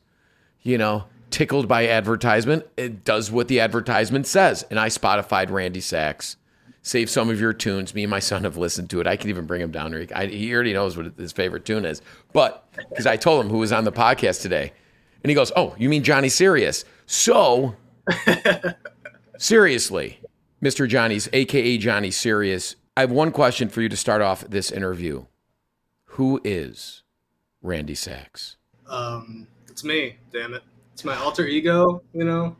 you 0.62 0.77
know, 0.77 1.05
tickled 1.31 1.67
by 1.67 1.88
advertisement? 1.88 2.67
It 2.77 3.03
does 3.03 3.31
what 3.31 3.48
the 3.48 3.62
advertisement 3.62 4.27
says. 4.27 4.63
And 4.69 4.79
I 4.79 4.89
Spotified 4.89 5.50
Randy 5.50 5.81
Sax. 5.81 6.38
Save 6.81 7.10
some 7.10 7.29
of 7.29 7.39
your 7.39 7.53
tunes. 7.53 7.93
Me 7.93 8.03
and 8.03 8.10
my 8.10 8.19
son 8.19 8.43
have 8.43 8.55
listened 8.55 8.89
to 8.91 9.01
it. 9.01 9.07
I 9.07 9.17
can 9.17 9.29
even 9.29 9.46
bring 9.46 9.62
him 9.62 9.72
down 9.72 9.91
here. 9.91 10.07
I, 10.15 10.27
he 10.27 10.53
already 10.53 10.74
knows 10.74 10.96
what 10.96 11.17
his 11.17 11.34
favorite 11.34 11.65
tune 11.65 11.86
is. 11.86 12.01
But 12.31 12.69
because 12.89 13.05
I 13.05 13.17
told 13.17 13.46
him 13.46 13.51
who 13.51 13.57
was 13.57 13.72
on 13.74 13.84
the 13.84 13.91
podcast 13.91 14.41
today, 14.41 14.72
and 15.24 15.29
he 15.29 15.36
goes, 15.36 15.51
"Oh, 15.55 15.75
you 15.77 15.89
mean 15.89 16.03
Johnny 16.03 16.29
Sirius?" 16.29 16.86
So 17.05 17.75
seriously, 19.38 20.19
Mr. 20.63 20.88
Johnny's, 20.88 21.27
aka 21.34 21.77
Johnny 21.77 22.12
Sirius, 22.12 22.75
I 22.96 23.01
have 23.01 23.12
one 23.12 23.31
question 23.31 23.69
for 23.69 23.81
you 23.81 23.89
to 23.89 23.98
start 23.98 24.22
off 24.22 24.41
this 24.48 24.72
interview. 24.72 25.25
Who 26.12 26.39
is 26.43 27.03
Randy 27.62 27.96
Sax? 27.96 28.57
Um, 28.88 29.48
it's 29.67 29.84
me. 29.84 30.17
Damn 30.31 30.53
it, 30.53 30.63
it's 30.93 31.03
my 31.03 31.15
alter 31.17 31.46
ego. 31.46 32.01
You 32.13 32.24
know, 32.24 32.55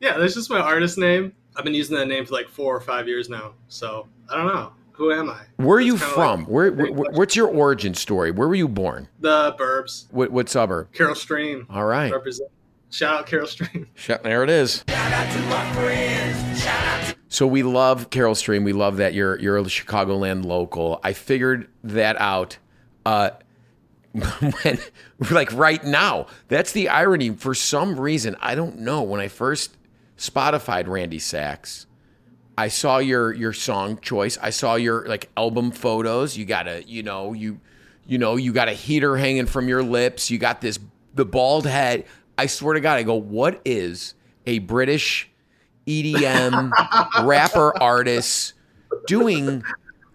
yeah, 0.00 0.18
that's 0.18 0.34
just 0.34 0.50
my 0.50 0.60
artist 0.60 0.98
name. 0.98 1.32
I've 1.56 1.64
been 1.64 1.74
using 1.74 1.96
that 1.96 2.06
name 2.08 2.24
for 2.24 2.32
like 2.32 2.48
four 2.48 2.74
or 2.74 2.80
five 2.80 3.06
years 3.08 3.28
now. 3.28 3.52
So 3.68 4.08
I 4.30 4.36
don't 4.36 4.46
know. 4.46 4.72
Who 4.92 5.10
am 5.10 5.30
I? 5.30 5.40
Where 5.56 5.78
are 5.78 5.80
That's 5.80 5.86
you 5.86 5.96
from? 5.96 6.40
like- 6.40 6.48
where, 6.48 6.72
where, 6.72 7.10
what's 7.12 7.34
your 7.34 7.48
origin 7.48 7.94
story? 7.94 8.30
Where 8.30 8.46
were 8.46 8.54
you 8.54 8.68
born? 8.68 9.08
The 9.20 9.54
Burbs. 9.58 10.06
What, 10.12 10.30
what 10.30 10.48
suburb? 10.48 10.92
Carol 10.92 11.14
Stream. 11.14 11.66
All 11.70 11.84
right. 11.86 12.12
Represent. 12.12 12.50
Shout 12.90 13.20
out 13.20 13.26
Carol 13.26 13.46
Stream. 13.46 13.88
Shut, 13.94 14.22
there 14.22 14.44
it 14.44 14.50
is. 14.50 14.84
So 17.28 17.46
we 17.46 17.62
love 17.62 18.10
Carol 18.10 18.34
Stream. 18.34 18.64
We 18.64 18.74
love 18.74 18.98
that 18.98 19.14
you're 19.14 19.38
you're 19.40 19.56
a 19.56 19.62
Chicagoland 19.62 20.44
local. 20.44 21.00
I 21.02 21.14
figured 21.14 21.68
that 21.82 22.20
out 22.20 22.58
uh, 23.06 23.30
when 24.12 24.78
like 25.30 25.50
right 25.54 25.82
now. 25.82 26.26
That's 26.48 26.72
the 26.72 26.90
irony. 26.90 27.30
For 27.30 27.54
some 27.54 27.98
reason, 27.98 28.36
I 28.40 28.54
don't 28.54 28.80
know. 28.80 29.02
When 29.02 29.20
I 29.20 29.28
first 29.28 29.78
Spotified 30.22 30.86
Randy 30.86 31.18
Sax, 31.18 31.86
I 32.56 32.68
saw 32.68 32.98
your 32.98 33.32
your 33.32 33.52
song 33.52 33.98
choice. 34.00 34.38
I 34.40 34.50
saw 34.50 34.76
your 34.76 35.04
like 35.08 35.28
album 35.36 35.72
photos. 35.72 36.36
You 36.36 36.44
got 36.44 36.68
a 36.68 36.84
you 36.84 37.02
know 37.02 37.32
you 37.32 37.58
you 38.06 38.18
know 38.18 38.36
you 38.36 38.52
got 38.52 38.68
a 38.68 38.72
heater 38.72 39.16
hanging 39.16 39.46
from 39.46 39.66
your 39.66 39.82
lips. 39.82 40.30
You 40.30 40.38
got 40.38 40.60
this 40.60 40.78
the 41.12 41.24
bald 41.24 41.66
head. 41.66 42.04
I 42.38 42.46
swear 42.46 42.74
to 42.74 42.80
God, 42.80 42.98
I 42.98 43.02
go, 43.02 43.16
what 43.16 43.60
is 43.64 44.14
a 44.46 44.60
British 44.60 45.28
EDM 45.88 46.70
rapper 47.24 47.76
artist 47.82 48.54
doing 49.08 49.64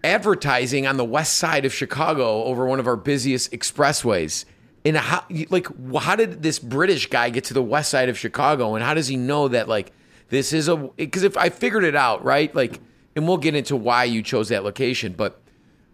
advertising 0.02 0.86
on 0.86 0.96
the 0.96 1.04
west 1.04 1.34
side 1.34 1.66
of 1.66 1.74
Chicago 1.74 2.44
over 2.44 2.64
one 2.64 2.80
of 2.80 2.86
our 2.86 2.96
busiest 2.96 3.52
expressways? 3.52 4.46
And 4.86 4.96
how, 4.96 5.24
like, 5.50 5.66
how 5.98 6.16
did 6.16 6.42
this 6.42 6.58
British 6.58 7.10
guy 7.10 7.28
get 7.28 7.44
to 7.44 7.54
the 7.54 7.62
west 7.62 7.90
side 7.90 8.08
of 8.08 8.18
Chicago? 8.18 8.74
And 8.74 8.82
how 8.82 8.94
does 8.94 9.08
he 9.08 9.16
know 9.16 9.48
that, 9.48 9.68
like, 9.68 9.92
this 10.28 10.52
is 10.52 10.68
a, 10.68 10.76
because 10.76 11.22
if 11.22 11.36
I 11.36 11.48
figured 11.48 11.84
it 11.84 11.96
out, 11.96 12.24
right? 12.24 12.54
Like, 12.54 12.80
and 13.16 13.26
we'll 13.26 13.38
get 13.38 13.54
into 13.54 13.76
why 13.76 14.04
you 14.04 14.22
chose 14.22 14.48
that 14.48 14.64
location, 14.64 15.12
but 15.12 15.40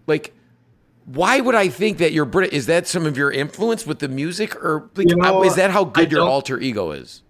like, 0.06 0.34
why 1.06 1.40
would 1.40 1.54
I 1.54 1.68
think 1.68 1.98
that 1.98 2.12
you're 2.12 2.24
British? 2.24 2.52
Is 2.54 2.66
that 2.66 2.86
some 2.86 3.06
of 3.06 3.16
your 3.16 3.30
influence 3.30 3.86
with 3.86 3.98
the 3.98 4.08
music, 4.08 4.56
or 4.56 4.90
like, 4.94 5.08
You 5.08 5.16
know, 5.16 5.44
is 5.44 5.56
that 5.56 5.70
how 5.70 5.84
good 5.84 6.10
your 6.10 6.22
alter 6.22 6.58
ego 6.58 6.92
is? 6.92 7.22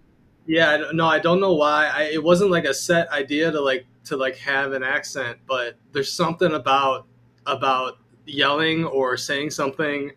Yeah, 0.47 0.91
no, 0.93 1.07
I 1.07 1.19
don't 1.19 1.41
know 1.41 1.55
why. 1.55 1.87
I, 1.87 2.03
it 2.05 2.23
wasn't 2.23 2.51
like 2.51 2.65
a 2.65 2.75
set 2.75 3.11
idea 3.11 3.51
to 3.51 3.61
like 3.61 3.87
to 4.05 4.17
like 4.17 4.37
have 4.37 4.73
an 4.73 4.83
accent, 4.83 5.39
but 5.47 5.77
there's 5.93 6.13
something 6.13 6.53
about 6.53 7.07
about 7.47 7.99
yelling 8.27 8.85
or 8.85 9.17
saying 9.17 9.51
something 9.51 10.13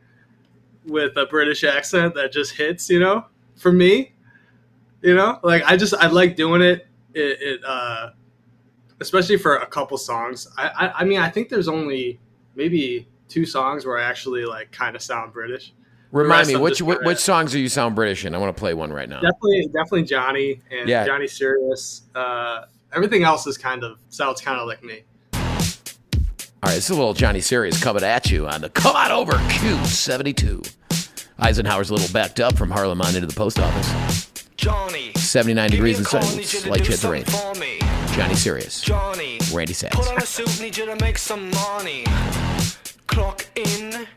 with 0.85 1.17
a 1.17 1.25
British 1.25 1.63
accent 1.63 2.13
that 2.15 2.31
just 2.31 2.53
hits, 2.53 2.89
you 2.89 2.99
know, 2.99 3.25
for 3.55 3.71
me. 3.71 4.13
You 5.01 5.15
know, 5.15 5.39
like 5.43 5.63
I 5.65 5.77
just 5.77 5.93
I 5.93 6.07
like 6.07 6.35
doing 6.35 6.61
it. 6.61 6.87
It, 7.13 7.41
it 7.41 7.61
uh, 7.65 8.09
especially 8.99 9.37
for 9.37 9.57
a 9.57 9.65
couple 9.67 9.97
songs. 9.97 10.47
I, 10.57 10.67
I 10.67 10.91
I 10.99 11.03
mean 11.05 11.19
I 11.19 11.29
think 11.29 11.49
there's 11.49 11.67
only 11.67 12.19
maybe 12.55 13.07
two 13.27 13.45
songs 13.45 13.85
where 13.85 13.97
I 13.97 14.03
actually 14.03 14.45
like 14.45 14.71
kind 14.71 14.95
of 14.95 15.01
sound 15.01 15.33
British. 15.33 15.73
Remind 16.11 16.47
me, 16.47 16.55
which 16.55 16.81
which, 16.81 16.99
which 17.03 17.17
songs 17.19 17.51
do 17.51 17.59
you 17.59 17.69
sound 17.69 17.93
British 17.95 18.25
in? 18.25 18.33
I 18.33 18.37
want 18.37 18.55
to 18.55 18.59
play 18.59 18.73
one 18.73 18.91
right 18.93 19.09
now. 19.09 19.19
definitely 19.19 19.65
definitely 19.67 20.03
johnny 20.03 20.61
and 20.71 20.87
Yeah. 20.87 21.05
johnny 21.05 21.27
serious 21.27 22.03
uh 22.15 22.65
everything 22.93 23.23
else 23.23 23.45
is 23.45 23.57
kind 23.57 23.83
of 23.83 23.99
sounds 24.09 24.39
kind 24.39 24.57
of 24.59 24.67
like 24.67 24.81
me 24.83 25.03
All 25.33 25.39
right, 26.63 26.75
this 26.75 26.85
is 26.85 26.89
a 26.91 26.95
little 26.95 27.13
Johnny 27.13 27.39
Sirius 27.41 27.81
coming 27.83 28.03
at 28.03 28.31
you 28.31 28.47
on 28.47 28.61
the 28.61 28.69
Come 28.69 28.95
On 28.95 29.11
Over 29.11 29.33
Q72. 29.33 30.73
Eisenhower's 31.39 31.91
a 31.91 31.93
little 31.93 32.11
backed 32.11 32.39
up 32.39 32.57
from 32.57 32.71
Harlem 32.71 32.99
on 33.01 33.13
into 33.13 33.27
the 33.27 33.33
post 33.35 33.59
office. 33.59 34.26
Johnny. 34.57 35.11
79 35.15 35.69
degrees 35.69 35.95
a 35.95 35.97
and 35.99 36.07
call, 36.07 36.21
sun, 36.21 36.35
need 36.37 36.41
you 36.41 36.59
to 36.59 36.65
slight 36.67 36.77
do 36.79 36.83
chance 36.85 37.03
of 37.03 37.09
rain. 37.11 37.25
something 37.25 37.53
for 37.53 37.59
me. 37.59 37.79
Johnny 38.15 38.35
Serious. 38.35 38.81
Johnny. 38.81 39.39
Randy 39.53 39.73
Sax. 39.73 39.95
Put 39.95 40.07
on 40.09 40.17
a 40.17 40.21
suit, 40.25 40.59
need 40.59 40.75
you 40.75 40.85
to 40.87 40.95
make 40.97 41.17
some 41.17 41.49
money. 41.51 42.03
Clock 43.07 43.45
in, 43.55 44.07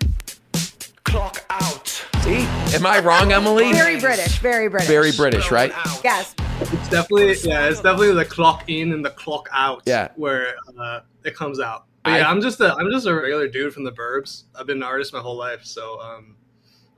clock 1.04 1.44
out. 1.50 1.88
See? 2.22 2.36
Am 2.74 2.84
I 2.86 3.00
wrong, 3.00 3.32
Emily? 3.32 3.72
Very 3.72 4.00
British. 4.00 4.38
Very 4.38 4.68
British. 4.68 4.88
Very 4.88 5.12
British, 5.12 5.50
right? 5.50 5.72
Yes. 6.04 6.34
it's 6.60 6.88
definitely 6.90 7.34
yeah 7.48 7.68
it's 7.68 7.80
definitely 7.80 8.12
the 8.12 8.24
clock 8.24 8.64
in 8.68 8.92
and 8.92 9.02
the 9.02 9.08
clock 9.10 9.48
out 9.50 9.82
Yeah. 9.86 10.08
where 10.16 10.54
uh 10.78 11.00
it 11.24 11.34
comes 11.34 11.58
out 11.58 11.86
but 12.04 12.12
I- 12.12 12.18
yeah 12.18 12.30
i'm 12.30 12.42
just 12.42 12.60
a 12.60 12.74
i'm 12.74 12.90
just 12.90 13.06
a 13.06 13.14
regular 13.14 13.48
dude 13.48 13.72
from 13.72 13.84
the 13.84 13.92
burbs 13.92 14.42
i've 14.54 14.66
been 14.66 14.76
an 14.76 14.82
artist 14.82 15.14
my 15.14 15.20
whole 15.20 15.38
life 15.38 15.64
so 15.64 15.98
um 16.02 16.36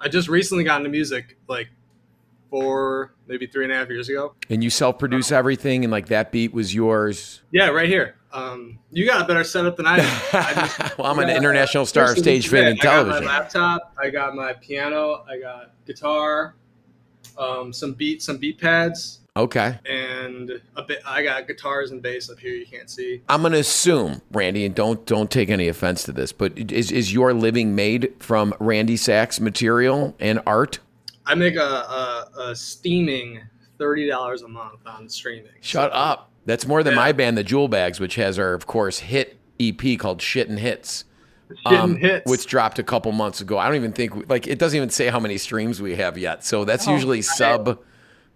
i 0.00 0.08
just 0.08 0.26
recently 0.26 0.64
got 0.64 0.78
into 0.78 0.90
music 0.90 1.36
like 1.46 1.68
four 2.52 3.14
maybe 3.26 3.46
three 3.46 3.64
and 3.64 3.72
a 3.72 3.76
half 3.76 3.88
years 3.88 4.10
ago 4.10 4.34
And 4.50 4.62
you 4.62 4.68
self-produce 4.68 5.32
everything, 5.32 5.84
and 5.84 5.90
like 5.90 6.06
that 6.08 6.30
beat 6.30 6.52
was 6.52 6.74
yours. 6.74 7.40
yeah 7.50 7.68
right 7.68 7.88
here 7.88 8.16
um 8.32 8.78
you 8.90 9.06
got 9.06 9.22
a 9.22 9.24
better 9.24 9.42
setup 9.42 9.76
than 9.78 9.86
i 9.86 9.96
do 9.96 10.02
I 10.34 10.52
just- 10.78 10.98
well, 10.98 11.06
I'm 11.10 11.18
an 11.18 11.30
international 11.30 11.86
star 11.86 12.12
of 12.12 12.18
stage, 12.18 12.52
yeah, 12.52 12.58
and 12.60 12.68
I 12.68 12.72
got 12.74 12.92
television. 12.92 13.24
my 13.24 13.38
laptop. 13.38 13.94
I 14.02 14.10
got 14.10 14.34
my 14.36 14.52
piano. 14.52 15.24
I 15.28 15.38
got 15.40 15.72
guitar, 15.86 16.54
um, 17.38 17.72
some 17.72 17.94
beat, 17.94 18.22
some 18.22 18.36
beat 18.38 18.58
pads, 18.60 19.20
Okay. 19.36 19.78
and 19.88 20.50
a 20.76 20.82
bit. 20.82 21.00
I 21.06 21.22
got 21.22 21.46
guitars 21.46 21.90
and 21.90 22.02
bass 22.02 22.30
up 22.30 22.38
here. 22.38 22.54
You 22.54 22.66
can't 22.66 22.88
see. 22.90 23.22
I'm 23.28 23.42
gonna 23.42 23.58
assume, 23.58 24.20
Randy, 24.30 24.64
and 24.66 24.74
don't 24.74 25.04
don't 25.06 25.30
take 25.30 25.48
any 25.50 25.68
offense 25.68 26.02
to 26.04 26.12
this, 26.12 26.32
but 26.32 26.56
is 26.72 26.90
is 26.92 27.12
your 27.12 27.32
living 27.34 27.74
made 27.74 28.12
from 28.18 28.54
Randy 28.60 28.96
Sax 28.96 29.40
material 29.40 30.14
and 30.20 30.40
art? 30.46 30.78
I 31.26 31.34
make 31.34 31.56
a, 31.56 31.60
a, 31.60 32.30
a 32.50 32.56
steaming 32.56 33.40
thirty 33.78 34.08
dollars 34.08 34.42
a 34.42 34.48
month 34.48 34.80
on 34.86 35.08
streaming. 35.08 35.52
Shut 35.60 35.90
up. 35.92 36.30
That's 36.46 36.66
more 36.66 36.82
than 36.82 36.92
Yeah. 36.94 37.00
my 37.00 37.12
band, 37.12 37.38
the 37.38 37.44
Jewel 37.44 37.68
Bags, 37.68 38.00
which 38.00 38.16
has 38.16 38.38
our, 38.38 38.52
of 38.54 38.66
course, 38.66 38.98
hit 38.98 39.38
EP 39.60 39.98
called 39.98 40.20
Shit 40.20 40.48
and 40.48 40.58
Hits. 40.58 41.04
Shit 41.68 41.78
um, 41.78 41.90
and 41.92 41.98
hits. 42.00 42.30
which 42.30 42.46
dropped 42.46 42.78
a 42.78 42.82
couple 42.82 43.12
months 43.12 43.40
ago. 43.40 43.58
I 43.58 43.66
don't 43.66 43.76
even 43.76 43.92
think 43.92 44.28
like 44.30 44.46
it 44.46 44.58
doesn't 44.58 44.76
even 44.76 44.90
say 44.90 45.08
how 45.08 45.20
many 45.20 45.38
streams 45.38 45.80
we 45.82 45.94
have 45.96 46.16
yet. 46.18 46.44
So 46.44 46.64
that's 46.64 46.88
Oh, 46.88 46.92
usually 46.94 47.22
sub 47.22 47.78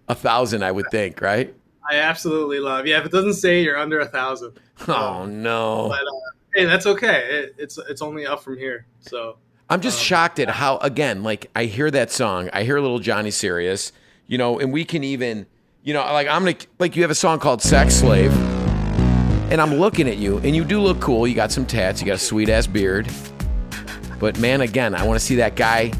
a 0.07 0.15
thousand, 0.15 0.63
I 0.63 0.71
would 0.71 0.85
think, 0.91 1.19
right? 1.21 1.53
I 1.89 1.95
absolutely 1.97 2.59
love. 2.59 2.85
Yeah, 2.85 2.99
if 2.99 3.05
it 3.05 3.11
doesn't 3.11 3.33
say 3.33 3.63
you're 3.63 3.77
under 3.77 3.99
a 3.99 4.05
thousand. 4.07 4.59
Oh 4.87 5.25
no. 5.25 5.87
but 5.89 5.99
uh, 6.01 6.31
hey, 6.53 6.65
that's 6.65 6.85
okay. 6.85 7.23
It, 7.29 7.55
it's 7.57 7.77
it's 7.89 8.01
only 8.01 8.25
up 8.27 8.43
from 8.43 8.57
here. 8.57 8.85
So 8.99 9.37
I'm 9.69 9.81
just 9.81 10.01
shocked 10.01 10.39
at 10.39 10.49
how 10.49 10.77
again, 10.77 11.23
like 11.23 11.49
I 11.53 11.65
hear 11.65 11.91
that 11.91 12.09
song, 12.09 12.49
I 12.53 12.63
hear 12.63 12.79
little 12.79 12.99
Johnny 12.99 13.31
Sirius, 13.31 13.91
you 14.25 14.37
know, 14.37 14.59
and 14.59 14.71
we 14.71 14.85
can 14.85 15.03
even, 15.03 15.45
you 15.83 15.93
know, 15.93 16.01
like 16.01 16.27
I'm 16.27 16.45
gonna 16.45 16.57
like 16.79 16.95
you 16.95 17.01
have 17.01 17.11
a 17.11 17.15
song 17.15 17.39
called 17.39 17.61
Sex 17.61 17.95
Slave. 17.95 18.35
And 19.51 19.61
I'm 19.61 19.75
looking 19.75 20.09
at 20.09 20.17
you, 20.17 20.39
and 20.39 20.53
you 20.55 20.65
do 20.65 20.81
look 20.81 20.99
cool. 20.99 21.25
You 21.25 21.33
got 21.33 21.53
some 21.53 21.65
tats, 21.65 22.01
you 22.01 22.07
got 22.07 22.15
a 22.15 22.19
sweet 22.19 22.49
ass 22.49 22.67
beard. 22.67 23.09
But 24.19 24.39
man, 24.39 24.61
again, 24.61 24.93
I 24.95 25.05
want 25.05 25.19
to 25.19 25.25
see 25.25 25.35
that 25.35 25.55
guy 25.55 25.93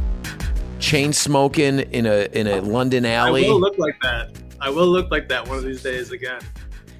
chain 0.79 1.11
smoking 1.11 1.79
in 1.79 2.05
a 2.05 2.27
in 2.31 2.47
a 2.47 2.61
London 2.61 3.05
alley. 3.05 3.45
I 3.45 3.49
will 3.49 3.59
look 3.59 3.77
like 3.77 3.99
that. 4.01 4.31
I 4.61 4.69
will 4.69 4.87
look 4.87 5.11
like 5.11 5.27
that 5.27 5.47
one 5.47 5.57
of 5.57 5.65
these 5.65 5.83
days 5.83 6.11
again. 6.11 6.41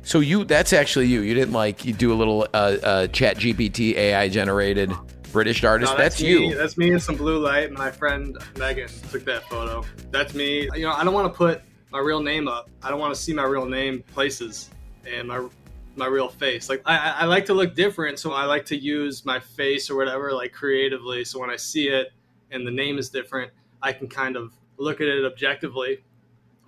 So 0.04 0.20
you 0.20 0.44
that's 0.44 0.74
actually 0.74 1.08
you. 1.08 1.22
You 1.22 1.34
didn't 1.34 1.54
like 1.54 1.86
you 1.86 1.94
do 1.94 2.12
a 2.12 2.16
little 2.16 2.48
uh, 2.54 2.78
uh, 2.84 3.08
chat 3.08 3.38
GPT 3.38 3.96
AI 3.96 4.28
generated 4.30 4.92
British 5.32 5.64
artist. 5.64 5.92
No, 5.92 5.98
that's, 5.98 6.22
me. 6.22 6.30
you. 6.30 6.56
That's 6.56 6.78
me 6.78 6.92
in 6.92 7.00
some 7.00 7.16
blue 7.16 7.40
light. 7.40 7.72
My 7.72 7.92
friend 7.92 8.38
Megan 8.58 8.90
took 9.10 9.26
that 9.26 9.44
photo. 9.44 9.84
That's 10.12 10.34
me. 10.34 10.70
You 10.76 10.84
know, 10.84 10.94
I 10.94 11.04
don't 11.04 11.14
want 11.14 11.32
to 11.32 11.38
put 11.38 11.62
my 11.92 12.00
real 12.00 12.22
name 12.22 12.48
up. 12.48 12.70
I 12.82 12.90
don't 12.90 13.00
want 13.00 13.14
to 13.14 13.20
see 13.20 13.34
my 13.34 13.44
real 13.44 13.66
name 13.66 14.04
places 14.14 14.70
and 15.06 15.28
my 15.28 15.48
my 15.96 16.08
real 16.08 16.30
face. 16.30 16.70
Like 16.70 16.82
I, 16.86 16.98
I 16.98 17.10
I 17.22 17.26
like 17.26 17.46
to 17.46 17.54
look 17.54 17.76
different, 17.76 18.20
so 18.20 18.34
I 18.34 18.46
like 18.46 18.66
to 18.68 18.78
use 18.78 19.26
my 19.26 19.40
face 19.40 19.90
or 19.90 19.96
whatever 19.96 20.32
like 20.32 20.54
creatively. 20.54 21.26
So 21.26 21.40
when 21.40 21.50
I 21.50 21.56
see 21.56 21.88
it 21.88 22.12
and 22.52 22.66
the 22.66 22.72
name 22.72 22.98
is 22.98 23.10
different, 23.10 23.52
I 23.82 23.94
can 23.94 24.08
kind 24.08 24.36
of 24.36 24.54
look 24.78 25.02
at 25.02 25.08
it 25.08 25.26
objectively, 25.26 26.04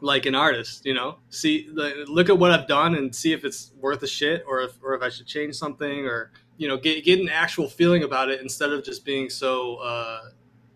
like 0.01 0.25
an 0.25 0.35
artist. 0.35 0.85
You 0.85 0.95
know, 0.95 1.17
see 1.29 1.69
the, 1.69 2.05
look 2.07 2.29
at 2.29 2.37
what 2.37 2.51
I've 2.51 2.67
done 2.67 2.95
and 2.95 3.15
see 3.15 3.33
if 3.33 3.45
it's 3.45 3.71
worth 3.79 4.01
a 4.03 4.07
shit 4.07 4.43
or 4.47 4.61
if 4.61 4.73
or 4.83 4.95
if 4.95 5.01
I 5.01 5.09
should 5.09 5.27
change 5.27 5.55
something 5.55 6.05
or 6.05 6.31
you 6.59 6.67
know 6.67 6.77
get 6.77 7.03
get 7.03 7.19
an 7.19 7.29
actual 7.29 7.67
feeling 7.67 8.03
about 8.03 8.29
it 8.29 8.41
instead 8.41 8.71
of 8.71 8.83
just 8.83 9.03
being 9.05 9.29
so 9.29 9.77
uh, 9.77 10.29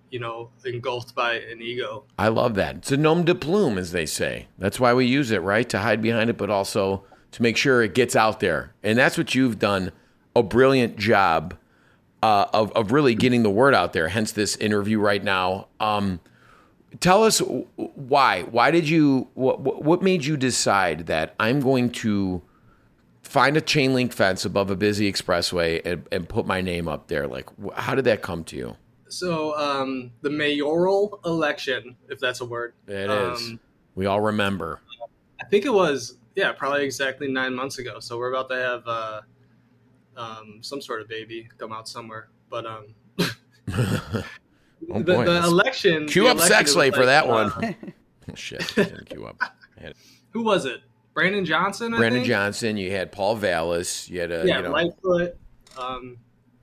you 0.10 0.20
know 0.20 0.50
engulfed 0.66 1.14
by 1.14 1.34
an 1.34 1.62
ego. 1.62 2.06
I 2.18 2.30
love 2.30 2.56
that. 2.56 2.78
It's 2.78 2.92
a 2.92 2.98
nom 2.98 3.26
de 3.26 3.36
plume, 3.36 3.78
as 3.78 3.92
they 3.92 4.08
say. 4.08 4.48
That's 4.58 4.80
why 4.80 4.94
we 4.94 5.06
use 5.06 5.30
it, 5.30 5.42
right? 5.42 5.68
To 5.70 5.80
hide 5.80 6.02
behind 6.02 6.30
it, 6.30 6.38
but 6.38 6.50
also 6.50 7.04
to 7.32 7.42
make 7.44 7.58
sure 7.58 7.84
it 7.84 7.94
gets 7.94 8.16
out 8.16 8.40
there. 8.40 8.74
And 8.82 8.98
that's 8.98 9.18
what 9.18 9.36
you've 9.36 9.60
done 9.60 9.92
a 10.36 10.42
brilliant 10.42 10.98
job 10.98 11.56
uh, 12.24 12.46
of, 12.54 12.72
of 12.72 12.92
really 12.92 13.14
getting 13.14 13.44
the 13.44 13.50
word 13.50 13.76
out 13.76 13.94
there, 13.94 14.08
hence 14.08 14.32
this 14.32 14.56
interview 14.56 15.00
right 15.00 15.24
now. 15.24 15.68
Um, 15.80 16.22
tell 17.02 17.24
us 17.24 17.42
why. 17.76 18.44
Why 18.44 18.72
did 18.72 18.88
you, 18.88 19.28
what, 19.34 19.60
what 19.60 20.02
made 20.02 20.24
you 20.26 20.38
decide 20.38 21.08
that 21.08 21.36
I'm 21.40 21.60
going 21.60 21.90
to 21.92 22.42
find 23.34 23.58
a 23.58 23.62
chain 23.62 23.96
link 23.96 24.14
fence 24.14 24.46
above 24.46 24.70
a 24.70 24.76
busy 24.76 25.12
expressway 25.12 25.82
and, 25.84 26.08
and 26.12 26.30
put 26.30 26.46
my 26.46 26.62
name 26.62 26.88
up 26.88 27.08
there? 27.08 27.26
Like, 27.28 27.50
wh- 27.60 27.74
how 27.74 27.96
did 27.96 28.06
that 28.06 28.22
come 28.22 28.44
to 28.46 28.56
you? 28.56 28.76
So 29.10 29.58
um, 29.58 30.12
the 30.22 30.30
mayoral 30.30 31.20
election, 31.26 31.96
if 32.10 32.20
that's 32.20 32.42
a 32.42 32.46
word, 32.46 32.76
It 32.88 33.10
is. 33.10 33.42
um, 33.42 33.60
We 33.96 34.06
all 34.06 34.22
remember. 34.22 34.82
I 35.42 35.46
think 35.46 35.66
it 35.66 35.74
was 35.74 36.18
yeah, 36.36 36.52
probably 36.52 36.84
exactly 36.86 37.28
nine 37.28 37.54
months 37.56 37.80
ago. 37.80 38.00
So 38.00 38.18
we're 38.20 38.32
about 38.32 38.50
to 38.50 38.56
have 38.56 38.88
uh, 38.88 39.22
um, 40.16 40.60
some 40.62 40.80
sort 40.82 41.02
of 41.02 41.08
baby 41.08 41.50
come 41.58 41.74
out 41.74 41.88
somewhere. 41.90 42.30
But 42.50 42.66
um, 42.68 42.96
Oh, 44.92 45.00
the, 45.02 45.24
the 45.24 45.44
election. 45.44 46.08
Cue 46.08 46.24
the 46.24 46.30
up 46.30 46.36
election, 46.38 46.56
sex 46.56 46.60
it 46.60 46.64
was 46.64 46.74
slave 46.74 46.94
for 46.94 47.06
like, 47.06 47.08
that 47.08 47.26
uh, 47.26 47.50
one. 47.50 47.76
Shit, 48.36 48.74
didn't 48.76 49.10
cue 49.10 49.26
up. 49.26 49.38
I 49.42 49.92
who 50.32 50.44
was 50.44 50.66
it? 50.66 50.82
Brandon 51.14 51.46
Johnson. 51.46 51.94
I 51.94 51.98
Brandon 51.98 52.22
think? 52.22 52.28
Johnson, 52.28 52.78
you 52.78 52.92
had 52.92 53.12
Paul 53.12 53.36
Vallas, 53.36 54.10
you 54.10 54.20
had 54.20 54.32
a, 54.32 54.44
Yeah, 54.46 54.58
you 54.58 54.64
know, 54.64 54.72
Lightfoot. 54.72 55.38
Um, 55.78 56.18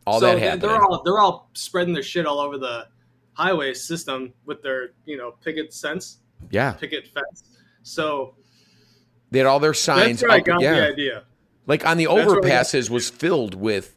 all 0.07 0.21
so 0.21 0.27
that 0.27 0.39
happening. 0.39 0.69
They're 0.69 0.83
all 0.83 1.03
they're 1.05 1.19
all 1.19 1.51
spreading 1.55 1.95
their 1.95 2.03
shit 2.03 2.27
all 2.27 2.41
over 2.41 2.59
the 2.59 2.87
highway 3.35 3.75
system 3.75 4.33
with 4.45 4.63
their 4.63 4.91
you 5.05 5.17
know 5.17 5.33
picket 5.45 5.73
fence, 5.73 6.19
yeah, 6.51 6.73
picket 6.73 7.07
fence. 7.09 7.45
So 7.83 8.35
they 9.31 9.39
had 9.39 9.47
all 9.47 9.61
their 9.61 9.75
signs. 9.75 10.21
that's 10.21 10.23
where 10.23 10.33
I 10.33 10.41
got 10.41 10.61
yeah, 10.61 10.75
the 10.75 10.87
idea. 10.89 11.23
like 11.67 11.87
on 11.87 11.97
the 11.97 12.07
That's 12.07 12.17
where 12.17 12.39
I 12.39 12.41
got- 12.41 12.43
overpasses 12.45 12.91
was 12.91 13.09
filled 13.11 13.55
with 13.55 13.97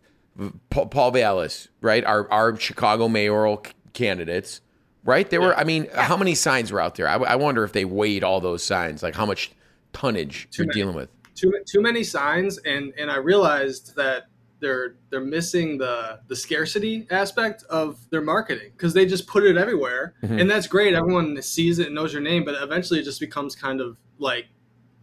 Paul 0.70 1.12
Vallas, 1.12 1.68
right? 1.82 2.04
Our 2.04 2.30
our 2.32 2.56
Chicago 2.60 3.08
mayoral 3.08 3.64
candidates, 3.94 4.62
right? 5.04 5.30
There 5.30 5.42
were, 5.42 5.56
I 5.58 5.64
mean, 5.64 5.88
how 5.94 6.18
many 6.18 6.36
signs 6.36 6.72
were 6.72 6.80
out 6.80 6.96
there? 6.96 7.08
I, 7.08 7.16
I 7.16 7.36
wonder 7.36 7.64
if 7.64 7.72
they 7.74 7.86
weighed 7.86 8.24
all 8.24 8.42
those 8.42 8.64
signs, 8.64 9.04
like 9.04 9.16
how 9.16 9.26
much 9.26 9.52
tonnage 9.94 10.48
you're 10.58 10.68
many. 10.68 10.80
dealing 10.80 10.96
with. 10.96 11.10
Too 11.36 11.54
too 11.66 11.82
many 11.82 12.04
signs, 12.04 12.58
and 12.60 12.94
and 12.98 13.10
I 13.10 13.18
realized 13.18 13.96
that 13.96 14.24
they're 14.60 14.96
they're 15.10 15.20
missing 15.20 15.78
the 15.78 16.20
the 16.28 16.36
scarcity 16.36 17.08
aspect 17.10 17.64
of 17.70 17.98
their 18.12 18.22
marketing 18.22 18.72
because 18.78 18.94
they 18.94 19.06
just 19.06 19.28
put 19.28 19.44
it 19.44 19.58
everywhere, 19.58 20.14
Mm-hmm. 20.24 20.40
and 20.40 20.50
that's 20.50 20.68
great. 20.68 20.94
Everyone 20.94 21.42
sees 21.42 21.80
it 21.80 21.88
and 21.88 21.96
knows 21.96 22.14
your 22.14 22.22
name, 22.22 22.46
but 22.46 22.56
eventually 22.62 23.00
it 23.00 23.04
just 23.04 23.20
becomes 23.20 23.56
kind 23.56 23.82
of 23.82 23.98
like 24.20 24.46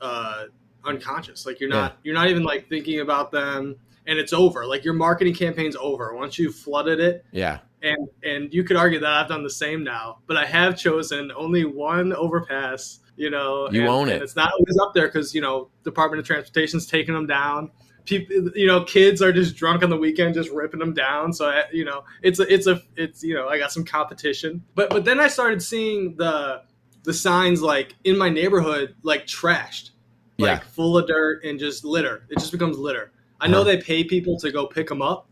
uh, 0.01 0.45
unconscious. 0.85 1.45
Like 1.47 1.61
you're 1.61 1.69
not 1.69 1.99
you're 2.05 2.15
not 2.15 2.31
even 2.31 2.43
like 2.45 2.69
thinking 2.69 3.01
about 3.01 3.33
them, 3.33 3.77
and 4.07 4.19
it's 4.19 4.33
over. 4.33 4.65
Like 4.67 4.85
your 4.85 4.95
marketing 4.95 5.35
campaign's 5.35 5.77
over 5.77 6.15
once 6.15 6.39
you've 6.39 6.55
flooded 6.55 7.01
it. 7.01 7.25
Yeah, 7.33 7.59
and 7.83 8.09
and 8.23 8.55
you 8.55 8.65
could 8.65 8.77
argue 8.77 9.01
that 9.01 9.11
I've 9.13 9.29
done 9.29 9.43
the 9.43 9.51
same 9.51 9.85
now, 9.85 10.21
but 10.27 10.37
I 10.37 10.47
have 10.47 10.79
chosen 10.79 11.33
only 11.37 11.65
one 11.65 12.13
overpass. 12.15 13.00
You 13.21 13.29
know, 13.29 13.69
You 13.71 13.81
and, 13.83 13.89
own 13.91 14.09
it. 14.09 14.23
It's 14.23 14.35
not 14.35 14.51
always 14.53 14.79
up 14.83 14.95
there 14.95 15.07
because 15.07 15.35
you 15.35 15.43
know 15.43 15.69
Department 15.85 16.21
of 16.21 16.27
Transportation's 16.27 16.87
taking 16.87 17.13
them 17.15 17.27
down. 17.27 17.71
People, 18.07 18.51
you 18.57 18.67
know, 18.67 18.83
kids 18.85 19.21
are 19.21 19.31
just 19.31 19.55
drunk 19.57 19.83
on 19.83 19.91
the 19.91 19.97
weekend, 19.97 20.35
just 20.35 20.51
ripping 20.51 20.81
them 20.81 20.95
down. 20.95 21.35
So 21.35 21.45
I, 21.51 21.65
you 21.71 21.85
know, 21.85 22.03
it's 22.23 22.41
a, 22.41 22.53
it's 22.53 22.67
a, 22.67 22.81
it's 22.97 23.23
you 23.23 23.35
know, 23.35 23.47
I 23.49 23.59
got 23.59 23.73
some 23.73 23.85
competition. 23.85 24.65
But 24.75 24.89
but 24.89 25.05
then 25.05 25.21
I 25.21 25.29
started 25.29 25.63
seeing 25.63 26.17
the 26.17 26.63
the 27.05 27.13
signs 27.13 27.61
like 27.61 27.95
in 28.05 28.17
my 28.17 28.31
neighborhood 28.31 28.95
like 29.03 29.27
trashed, 29.27 29.91
like 30.39 30.61
Yeah. 30.63 30.69
full 30.71 30.97
of 30.97 31.07
dirt 31.07 31.45
and 31.45 31.59
just 31.59 31.85
litter. 31.85 32.25
It 32.31 32.39
just 32.39 32.53
becomes 32.53 32.79
litter. 32.79 33.13
I 33.39 33.49
know 33.49 33.59
Huh. 33.59 33.65
they 33.65 33.77
pay 33.77 34.03
people 34.03 34.39
to 34.39 34.51
go 34.51 34.67
pick 34.67 34.89
them 34.89 35.03
up, 35.03 35.29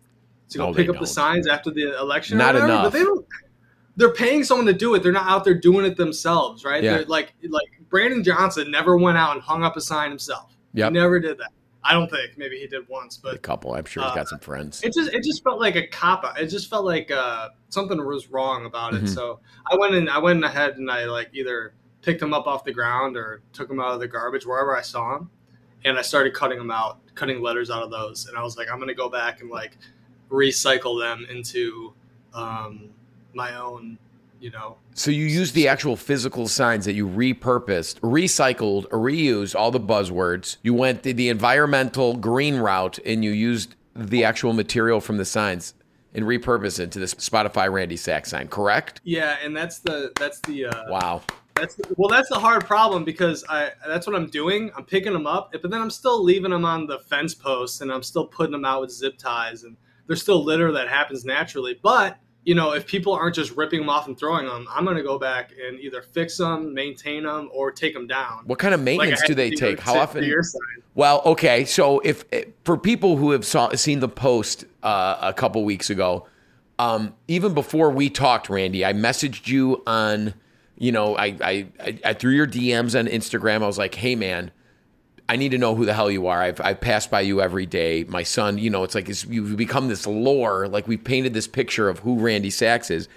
to 0.51 0.59
go 0.59 0.67
No, 0.69 0.75
pick 0.75 0.89
up 0.91 0.97
don't. 0.97 1.01
the 1.01 1.07
signs 1.07 1.47
after 1.49 1.71
the 1.71 1.99
election. 1.99 2.37
Not 2.37 2.49
whatever, 2.55 2.67
enough. 2.67 2.85
But 2.85 2.93
they 2.93 3.03
don't. 3.05 3.27
They're 3.97 4.13
paying 4.13 4.45
someone 4.45 4.67
to 4.67 4.73
do 4.73 4.95
it. 4.95 5.03
They're 5.03 5.11
not 5.11 5.27
out 5.27 5.43
there 5.45 5.55
doing 5.55 5.85
it 5.85 5.97
themselves, 5.97 6.65
right? 6.65 6.83
Yeah. 6.85 6.99
They're 6.99 7.07
like 7.07 7.35
like 7.49 7.65
Brandon 7.89 8.23
Johnson 8.23 8.71
never 8.71 8.97
went 8.97 9.19
out 9.19 9.33
and 9.35 9.43
hung 9.43 9.65
up 9.65 9.77
a 9.77 9.81
sign 9.81 10.11
himself. 10.11 10.55
Yep. 10.75 10.93
He 10.93 10.99
never 10.99 11.19
did 11.21 11.39
that. 11.39 11.51
I 11.85 11.93
don't 11.93 12.11
think. 12.11 12.37
Maybe 12.37 12.59
he 12.59 12.67
did 12.67 12.87
once, 12.89 13.17
but 13.17 13.35
a 13.35 13.39
couple. 13.39 13.75
I'm 13.75 13.85
sure 13.85 14.03
he's 14.03 14.13
uh, 14.13 14.15
got 14.15 14.29
some 14.29 14.41
friends. 14.41 14.83
it 14.83 14.93
just 14.93 15.13
it 15.13 15.23
just 15.23 15.43
felt 15.43 15.61
like 15.61 15.77
a 15.77 15.87
cop 15.87 16.25
out. 16.25 16.39
It 16.39 16.49
just 16.49 16.69
felt 16.69 16.85
like 16.85 17.11
uh, 17.11 17.49
something 17.69 18.05
was 18.05 18.29
wrong 18.29 18.67
about 18.67 18.95
it. 18.95 19.05
Mhm. 19.05 19.15
So 19.15 19.41
I 19.71 19.77
went 19.77 19.95
and 19.95 20.11
I 20.11 20.19
went 20.19 20.45
ahead 20.45 20.77
and 20.77 20.91
I 20.91 21.05
like 21.07 21.31
either 21.33 21.73
picked 22.03 22.21
him 22.21 22.35
up 22.35 22.47
off 22.47 22.65
the 22.65 22.73
ground 22.73 23.17
or 23.17 23.43
took 23.53 23.71
him 23.71 23.81
out 23.81 23.95
of 23.95 24.01
the 24.01 24.09
garbage 24.09 24.45
wherever 24.45 24.77
I 24.77 24.83
saw 24.83 25.17
him, 25.17 25.31
and 25.85 25.99
I 25.99 26.03
started 26.03 26.35
cutting 26.35 26.59
them 26.59 26.71
out, 26.71 26.99
cutting 27.15 27.41
letters 27.41 27.71
out 27.71 27.83
of 27.83 27.91
those. 27.91 28.27
And 28.27 28.37
I 28.37 28.43
was 28.43 28.57
like, 28.57 28.69
I'm 28.71 28.79
gonna 28.79 28.93
go 28.93 29.09
back 29.09 29.41
and 29.41 29.49
like 29.49 29.79
recycle 30.31 31.01
them 31.01 31.27
into 31.31 31.95
um, 32.35 32.91
my 33.35 33.57
own, 33.57 33.99
you 34.41 34.51
know. 34.51 34.77
So 34.95 35.11
you 35.11 35.25
used 35.25 35.55
the 35.55 35.69
actual 35.69 35.97
physical 35.97 36.49
signs 36.49 36.85
that 36.85 36.95
you 36.95 37.07
repurposed, 37.07 38.01
recycled, 38.01 38.89
reused 38.89 39.55
all 39.55 39.71
the 39.71 39.81
buzzwords. 39.81 40.57
You 40.63 40.75
went 40.75 41.03
the, 41.03 41.13
the 41.13 41.29
environmental 41.29 42.17
green 42.17 42.57
route 42.57 42.99
and 43.05 43.25
you 43.25 43.31
used 43.31 43.75
the 43.95 44.25
actual 44.25 44.53
material 44.53 45.01
from 45.01 45.17
the 45.17 45.25
signs 45.25 45.75
and 46.15 46.25
repurposed 46.25 46.81
it 46.81 46.91
to 46.93 46.99
this 46.99 47.15
Spotify 47.15 47.71
Randy 47.71 47.97
Sax 47.97 48.31
sign, 48.31 48.49
correct? 48.49 49.01
Yeah, 49.05 49.37
and 49.43 49.57
that's 49.57 49.79
the 49.81 50.13
that's 50.19 50.41
the 50.41 50.67
uh, 50.67 50.85
Wow. 50.91 51.23
That's 51.55 51.77
well, 51.97 52.09
that's 52.09 52.29
the 52.29 52.39
hard 52.39 52.65
problem 52.65 53.05
because 53.05 53.45
I 53.49 53.71
that's 53.87 54.07
what 54.07 54.15
I'm 54.15 54.29
doing. 54.29 54.71
I'm 54.77 54.85
picking 54.85 55.13
them 55.13 55.27
up, 55.27 55.53
but 55.53 55.71
then 55.71 55.81
I'm 55.81 55.91
still 55.91 56.23
leaving 56.23 56.53
them 56.53 56.65
on 56.65 56.87
the 56.87 57.01
fence 57.01 57.35
posts, 57.35 57.81
and 57.81 57.91
I'm 57.91 58.03
still 58.03 58.27
putting 58.27 58.53
them 58.53 58.65
out 58.65 58.81
with 58.81 58.93
zip 58.93 59.19
ties, 59.19 59.65
and 59.65 59.77
there's 60.07 60.23
still 60.23 60.45
litter 60.45 60.71
that 60.73 60.89
happens 60.89 61.25
naturally. 61.25 61.79
But 61.83 62.17
you 62.45 62.55
know, 62.55 62.73
if 62.73 62.87
people 62.87 63.13
aren't 63.13 63.35
just 63.35 63.57
ripping 63.57 63.81
them 63.81 63.91
off 63.91 64.07
and 64.07 64.19
throwing 64.19 64.47
them, 64.47 64.67
I'm 64.71 64.85
gonna 64.85 65.03
go 65.03 65.19
back 65.19 65.53
and 65.63 65.79
either 65.81 66.03
fix 66.03 66.37
them, 66.37 66.73
maintain 66.73 67.25
them, 67.25 67.51
or 67.53 67.71
take 67.71 67.95
them 67.95 68.07
down. 68.07 68.45
What 68.47 68.59
kind 68.59 68.75
of 68.75 68.81
maintenance 68.81 69.21
had 69.21 69.29
do 69.29 69.35
they 69.35 69.51
take? 69.51 69.81
How 69.81 69.99
often? 69.99 70.31
Well, 70.95 71.23
okay. 71.25 71.65
So 71.65 72.01
if 72.01 72.25
for 72.65 72.77
people 72.77 73.17
who 73.17 73.33
have 73.33 73.45
saw, 73.45 73.75
seen 73.75 74.01
the 74.01 74.09
post 74.09 74.65
uh, 74.83 75.19
a 75.21 75.33
couple 75.33 75.65
weeks 75.65 75.91
ago, 75.91 76.27
um, 76.79 77.15
even 77.27 77.55
before 77.55 77.91
we 77.91 78.09
talked, 78.09 78.49
Randy, 78.49 78.85
I 78.85 78.93
messaged 78.93 79.49
you 79.49 79.83
on, 79.87 80.35
you 80.77 80.93
know, 80.93 81.17
I, 81.17 81.37
I, 81.41 81.67
I 82.05 82.13
threw 82.15 82.33
your 82.33 82.47
DMs 82.47 82.99
on 82.99 83.07
Instagram. 83.07 83.63
I 83.63 83.67
was 83.67 83.79
like, 83.79 83.97
hey, 83.97 84.15
man, 84.15 84.53
I 85.29 85.37
need 85.37 85.51
to 85.51 85.59
know 85.59 85.75
who 85.75 85.85
the 85.85 85.93
hell 85.93 86.11
you 86.11 86.27
are. 86.27 86.41
I've, 86.41 86.61
I've 86.61 86.81
passed 86.81 87.11
by 87.11 87.21
you 87.21 87.43
every 87.43 87.67
day. 87.67 88.05
My 88.09 88.23
son, 88.23 88.57
you 88.57 88.71
know, 88.71 88.83
it's 88.83 88.95
like 88.95 89.09
it's, 89.09 89.25
you've 89.27 89.57
become 89.57 89.89
this 89.89 90.07
lore. 90.07 90.69
Like 90.69 90.89
we 90.89 90.97
painted 90.97 91.35
this 91.35 91.47
picture 91.47 91.89
of 91.89 91.99
who 91.99 92.19
Randy 92.19 92.51
Sax 92.51 92.91
is. 92.91 93.09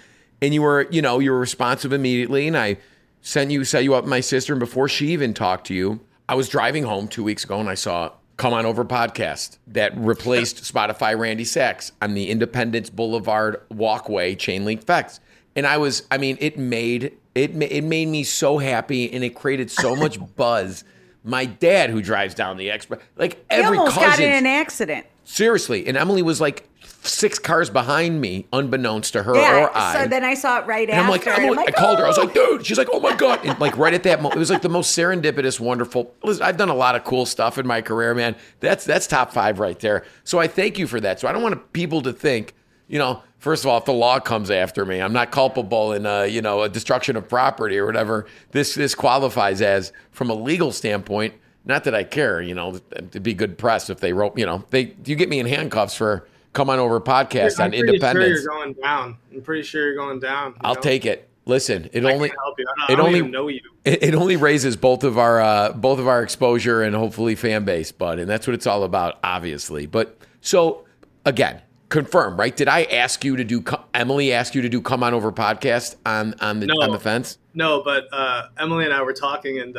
And 0.42 0.52
you 0.52 0.62
were, 0.62 0.86
you 0.90 1.00
know, 1.00 1.20
you 1.20 1.30
were 1.30 1.38
responsive 1.38 1.92
immediately. 1.92 2.46
And 2.46 2.56
I 2.56 2.76
sent 3.22 3.50
you, 3.50 3.64
set 3.64 3.84
you 3.84 3.94
up 3.94 4.04
with 4.04 4.10
my 4.10 4.20
sister. 4.20 4.52
And 4.52 4.60
before 4.60 4.88
she 4.88 5.08
even 5.08 5.32
talked 5.32 5.66
to 5.68 5.74
you, 5.74 6.00
I 6.28 6.34
was 6.34 6.48
driving 6.48 6.84
home 6.84 7.08
two 7.08 7.24
weeks 7.24 7.44
ago 7.44 7.58
and 7.60 7.68
I 7.68 7.74
saw 7.74 8.12
Come 8.36 8.52
On 8.52 8.66
Over 8.66 8.84
podcast 8.84 9.56
that 9.68 9.96
replaced 9.96 10.56
Spotify 10.72 11.18
Randy 11.18 11.44
Sax 11.44 11.92
on 12.02 12.14
the 12.14 12.28
Independence 12.28 12.90
Boulevard 12.90 13.62
walkway 13.70 14.34
chain 14.34 14.64
link 14.64 14.84
fence. 14.84 15.20
And 15.56 15.66
I 15.66 15.78
was, 15.78 16.06
I 16.10 16.18
mean, 16.18 16.36
it 16.40 16.58
made 16.58 17.16
it 17.34 17.50
it 17.62 17.84
made 17.84 18.08
me 18.08 18.24
so 18.24 18.58
happy 18.58 19.10
and 19.12 19.24
it 19.24 19.34
created 19.34 19.70
so 19.70 19.96
much 19.96 20.18
buzz 20.36 20.84
my 21.24 21.44
dad 21.46 21.90
who 21.90 22.02
drives 22.02 22.34
down 22.34 22.56
the 22.56 22.70
express. 22.70 23.00
Like 23.16 23.44
every 23.50 23.78
almost 23.78 23.96
cousin. 23.96 24.10
got 24.10 24.20
in 24.20 24.32
an 24.32 24.46
accident. 24.46 25.06
Seriously, 25.24 25.86
and 25.86 25.96
Emily 25.96 26.20
was 26.22 26.40
like 26.40 26.68
six 27.04 27.38
cars 27.38 27.70
behind 27.70 28.20
me, 28.20 28.46
unbeknownst 28.52 29.12
to 29.12 29.22
her 29.22 29.34
Yeah. 29.34 29.64
or 29.64 29.70
I. 29.76 30.02
So 30.02 30.08
then 30.08 30.24
I 30.24 30.34
saw 30.34 30.58
it 30.60 30.66
right 30.66 30.88
and 30.88 30.98
I'm 30.98 31.06
after. 31.10 31.30
like, 31.30 31.38
and 31.38 31.46
Emily, 31.46 31.64
I 31.68 31.70
called 31.70 31.98
her. 31.98 32.04
I 32.04 32.08
was 32.08 32.18
"Oh." 32.18 32.22
like, 32.24 32.34
dude. 32.34 32.66
She's 32.66 32.76
like, 32.78 32.88
oh 32.92 33.00
my 33.00 33.14
god. 33.16 33.40
And 33.44 33.58
like 33.60 33.76
right 33.76 33.94
at 33.94 34.02
that 34.04 34.20
moment, 34.20 34.36
it 34.36 34.40
was 34.40 34.50
like 34.50 34.62
the 34.62 34.68
most 34.68 34.96
serendipitous, 34.98 35.58
wonderful. 35.60 36.12
Listen, 36.24 36.42
I've 36.42 36.56
done 36.56 36.68
a 36.68 36.74
lot 36.74 36.96
of 36.96 37.04
cool 37.04 37.24
stuff 37.26 37.56
in 37.58 37.66
my 37.66 37.82
career, 37.82 38.14
man. 38.14 38.34
That's 38.60 38.84
that's 38.84 39.06
top 39.06 39.32
five 39.32 39.58
right 39.60 39.78
there. 39.78 40.04
So 40.24 40.38
I 40.40 40.48
thank 40.48 40.78
you 40.78 40.86
for 40.88 41.00
that. 41.00 41.20
So 41.20 41.28
I 41.28 41.32
don't 41.32 41.42
want 41.42 41.72
people 41.72 42.02
to 42.02 42.12
think, 42.12 42.54
you 42.88 42.98
know, 42.98 43.22
first 43.42 43.64
of 43.64 43.68
all, 43.70 43.76
if 43.78 43.84
the 43.84 43.92
law 43.92 44.20
comes 44.20 44.50
after 44.50 44.86
me, 44.86 45.00
I'm 45.00 45.12
not 45.12 45.30
culpable 45.32 45.92
in, 45.92 46.06
uh, 46.06 46.22
you 46.22 46.40
know, 46.40 46.62
a 46.62 46.68
destruction 46.68 47.16
of 47.16 47.28
property 47.28 47.76
or 47.76 47.84
whatever. 47.84 48.26
This 48.52 48.74
this 48.74 48.94
qualifies 48.94 49.60
as 49.60 49.92
from 50.12 50.30
a 50.30 50.34
legal 50.34 50.72
standpoint. 50.72 51.34
Not 51.64 51.84
that 51.84 51.94
I 51.94 52.04
care, 52.04 52.40
you 52.40 52.54
know, 52.54 52.80
it'd 52.96 53.22
be 53.22 53.34
good 53.34 53.58
press 53.58 53.88
if 53.90 54.00
they 54.00 54.12
wrote, 54.12 54.38
you 54.38 54.46
know, 54.46 54.64
they 54.70 54.94
you 55.04 55.14
get 55.16 55.28
me 55.28 55.38
in 55.38 55.46
handcuffs 55.46 55.94
for 55.94 56.26
come 56.54 56.70
on 56.70 56.78
over 56.78 57.00
podcast 57.00 57.58
I'm 57.58 57.66
on 57.66 57.70
pretty 57.70 57.88
Independence. 57.88 58.40
Sure 58.40 58.52
you're 58.54 58.64
going 58.64 58.72
down. 58.82 59.16
I'm 59.32 59.42
pretty 59.42 59.62
sure 59.62 59.82
you're 59.86 59.94
going 59.96 60.18
down. 60.20 60.52
you 60.52 60.56
I'll 60.62 60.74
know? 60.74 60.80
take 60.80 61.04
it. 61.06 61.28
Listen, 61.44 61.88
it 61.92 62.04
I 62.06 62.12
only 62.12 62.28
help 62.30 62.56
you. 62.58 62.64
I 62.68 62.86
don't, 62.86 62.90
it 62.90 62.92
I 62.92 62.96
don't 62.96 63.06
only- 63.06 63.18
even 63.18 63.30
know 63.32 63.48
you. 63.48 63.60
it, 63.84 64.02
it 64.02 64.14
only 64.14 64.36
raises 64.36 64.76
both 64.76 65.02
of 65.02 65.18
our 65.18 65.40
uh, 65.40 65.72
both 65.72 65.98
of 65.98 66.06
our 66.06 66.22
exposure 66.22 66.82
and 66.82 66.94
hopefully 66.94 67.34
fan 67.34 67.64
base, 67.64 67.90
bud, 67.90 68.18
and 68.20 68.28
that's 68.30 68.46
what 68.46 68.54
it's 68.54 68.66
all 68.66 68.82
about, 68.84 69.18
obviously. 69.24 69.86
But 69.86 70.16
so 70.40 70.84
again, 71.24 71.60
confirm, 71.92 72.36
right? 72.36 72.56
Did 72.56 72.68
I 72.68 72.84
ask 72.84 73.24
you 73.24 73.36
to 73.36 73.44
do? 73.44 73.62
Emily 73.94 74.32
asked 74.32 74.54
you 74.54 74.62
to 74.62 74.68
do 74.68 74.80
come 74.80 75.02
on 75.04 75.14
over 75.14 75.30
podcast 75.30 75.96
on 76.06 76.34
on 76.40 76.58
the 76.60 76.66
No. 76.66 76.74
on 76.82 76.90
the 76.90 76.98
fence? 76.98 77.38
No, 77.54 77.82
but 77.84 78.04
uh, 78.12 78.48
Emily 78.58 78.84
and 78.84 78.94
I 78.94 79.02
were 79.02 79.12
talking, 79.12 79.58
and 79.60 79.74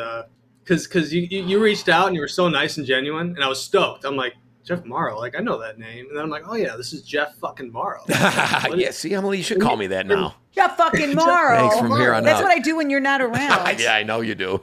because 0.62 0.86
because 0.86 1.12
you, 1.12 1.22
you 1.22 1.42
you 1.42 1.62
reached 1.62 1.88
out 1.88 2.06
and 2.06 2.14
you 2.14 2.20
were 2.20 2.28
so 2.28 2.48
nice 2.48 2.76
and 2.78 2.86
genuine, 2.86 3.34
and 3.34 3.42
I 3.44 3.48
was 3.48 3.62
stoked. 3.62 4.04
I'm 4.04 4.16
like 4.16 4.34
Jeff 4.64 4.84
Mauro, 4.84 5.18
like 5.18 5.36
I 5.36 5.40
know 5.42 5.58
that 5.60 5.78
name, 5.78 6.06
and 6.08 6.16
then 6.16 6.24
I'm 6.24 6.30
like, 6.30 6.44
oh 6.48 6.54
yeah, 6.54 6.76
this 6.76 6.92
is 6.92 7.02
Jeff 7.02 7.34
fucking 7.36 7.70
Mauro. 7.70 8.00
yeah, 8.08 8.90
see, 8.92 9.12
Emily, 9.14 9.36
you 9.38 9.42
should 9.44 9.60
call 9.60 9.76
me 9.76 9.88
that 9.88 10.06
now. 10.06 10.36
Yeah, 10.54 10.68
fucking 10.68 11.14
Mauro. 11.16 11.56
Thanks 11.68 11.78
from 11.80 11.90
here 11.98 12.14
on 12.14 12.22
That's 12.22 12.38
out. 12.38 12.44
what 12.44 12.52
I 12.52 12.60
do 12.60 12.76
when 12.76 12.88
you're 12.88 13.00
not 13.00 13.20
around. 13.20 13.80
yeah, 13.80 13.92
I 13.94 14.04
know 14.04 14.20
you 14.20 14.36
do. 14.36 14.60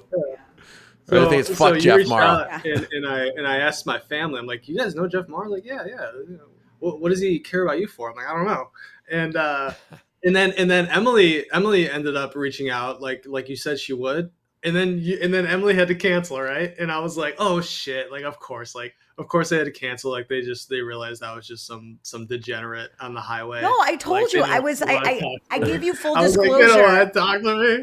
So, 1.10 1.26
I 1.26 1.30
think 1.30 1.42
it's 1.42 1.50
so 1.50 1.56
fuck 1.56 1.76
you 1.76 1.82
Jeff 1.82 2.08
Mauro. 2.08 2.48
and, 2.64 2.88
and 2.94 3.06
I 3.06 3.26
and 3.36 3.46
I 3.46 3.58
asked 3.58 3.86
my 3.86 4.00
family, 4.00 4.40
I'm 4.40 4.46
like, 4.48 4.70
you 4.70 4.78
guys 4.78 4.96
know 4.96 5.06
Jeff 5.06 5.28
Mauro? 5.28 5.50
Like, 5.50 5.66
yeah, 5.66 5.84
yeah. 5.86 6.12
You 6.30 6.38
know, 6.38 6.46
What, 6.82 7.00
what 7.00 7.10
does 7.10 7.22
he 7.22 7.40
care 7.40 7.64
about 7.64 7.80
you 7.80 7.88
for? 7.88 8.10
I'm 8.10 8.16
like, 8.18 8.28
I 8.28 8.34
don't 8.36 8.46
know. 8.48 8.70
And 9.10 9.36
uh, 9.38 9.72
and 10.24 10.36
then 10.36 10.52
and 10.58 10.70
then 10.70 10.88
Emily 10.88 11.46
Emily 11.54 11.90
ended 11.90 12.18
up 12.18 12.36
reaching 12.36 12.70
out, 12.70 13.02
like 13.02 13.24
like 13.26 13.48
you 13.48 13.56
said 13.56 13.80
she 13.80 13.94
would. 13.94 14.32
And 14.64 14.76
then 14.76 15.00
you, 15.00 15.18
and 15.20 15.34
then 15.34 15.48
Emily 15.48 15.74
had 15.74 15.88
to 15.88 15.96
cancel, 15.96 16.40
right? 16.40 16.76
And 16.78 16.92
I 16.92 17.00
was 17.00 17.18
like, 17.18 17.34
oh 17.40 17.62
shit! 17.62 18.12
Like, 18.12 18.26
of 18.26 18.38
course, 18.38 18.76
like 18.76 18.94
of 19.18 19.28
course 19.28 19.50
they 19.50 19.58
had 19.58 19.66
to 19.66 19.72
cancel. 19.72 20.12
Like 20.12 20.28
they 20.28 20.42
just 20.42 20.70
they 20.70 20.82
realized 20.82 21.24
I 21.24 21.36
was 21.36 21.48
just 21.48 21.66
some 21.66 21.98
some 22.04 22.28
degenerate 22.28 22.92
on 23.00 23.16
the 23.16 23.22
highway. 23.22 23.64
No, 23.64 23.76
I 23.82 23.96
told 23.96 24.22
Like, 24.22 24.34
you. 24.34 24.44
I 24.44 24.60
was. 24.60 24.84
I, 24.84 24.94
wanna 24.94 25.08
I, 25.10 25.38
I 25.50 25.58
gave 25.60 25.82
you 25.82 25.96
full 25.96 26.16
I 26.16 26.22
was 26.22 26.38
like, 26.38 26.46
disclosure. 26.48 26.68
you 26.68 26.76
don't 26.80 26.94
want 26.94 27.12
to 27.14 27.20
talk 27.20 27.42
to 27.42 27.78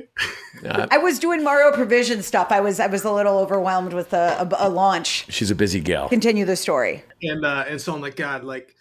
me. 0.62 0.87
I 0.90 0.98
was 0.98 1.18
doing 1.18 1.42
Mauro 1.42 1.72
Provision 1.72 2.22
stuff. 2.22 2.52
I 2.52 2.61
was. 2.61 2.78
I 2.78 2.87
was 2.87 3.04
a 3.04 3.11
little 3.12 3.38
overwhelmed 3.38 3.92
with 3.92 4.12
a, 4.12 4.48
a, 4.48 4.68
a 4.68 4.68
launch. 4.68 5.26
she's 5.32 5.50
a 5.50 5.56
busy 5.56 5.80
gal. 5.80 6.08
Continue 6.08 6.44
the 6.44 6.54
story. 6.54 7.02
and 7.22 7.44
uh, 7.44 7.64
and 7.68 7.80
so 7.80 7.92
I'm 7.92 8.00
like, 8.00 8.14
God, 8.14 8.44
like, 8.44 8.76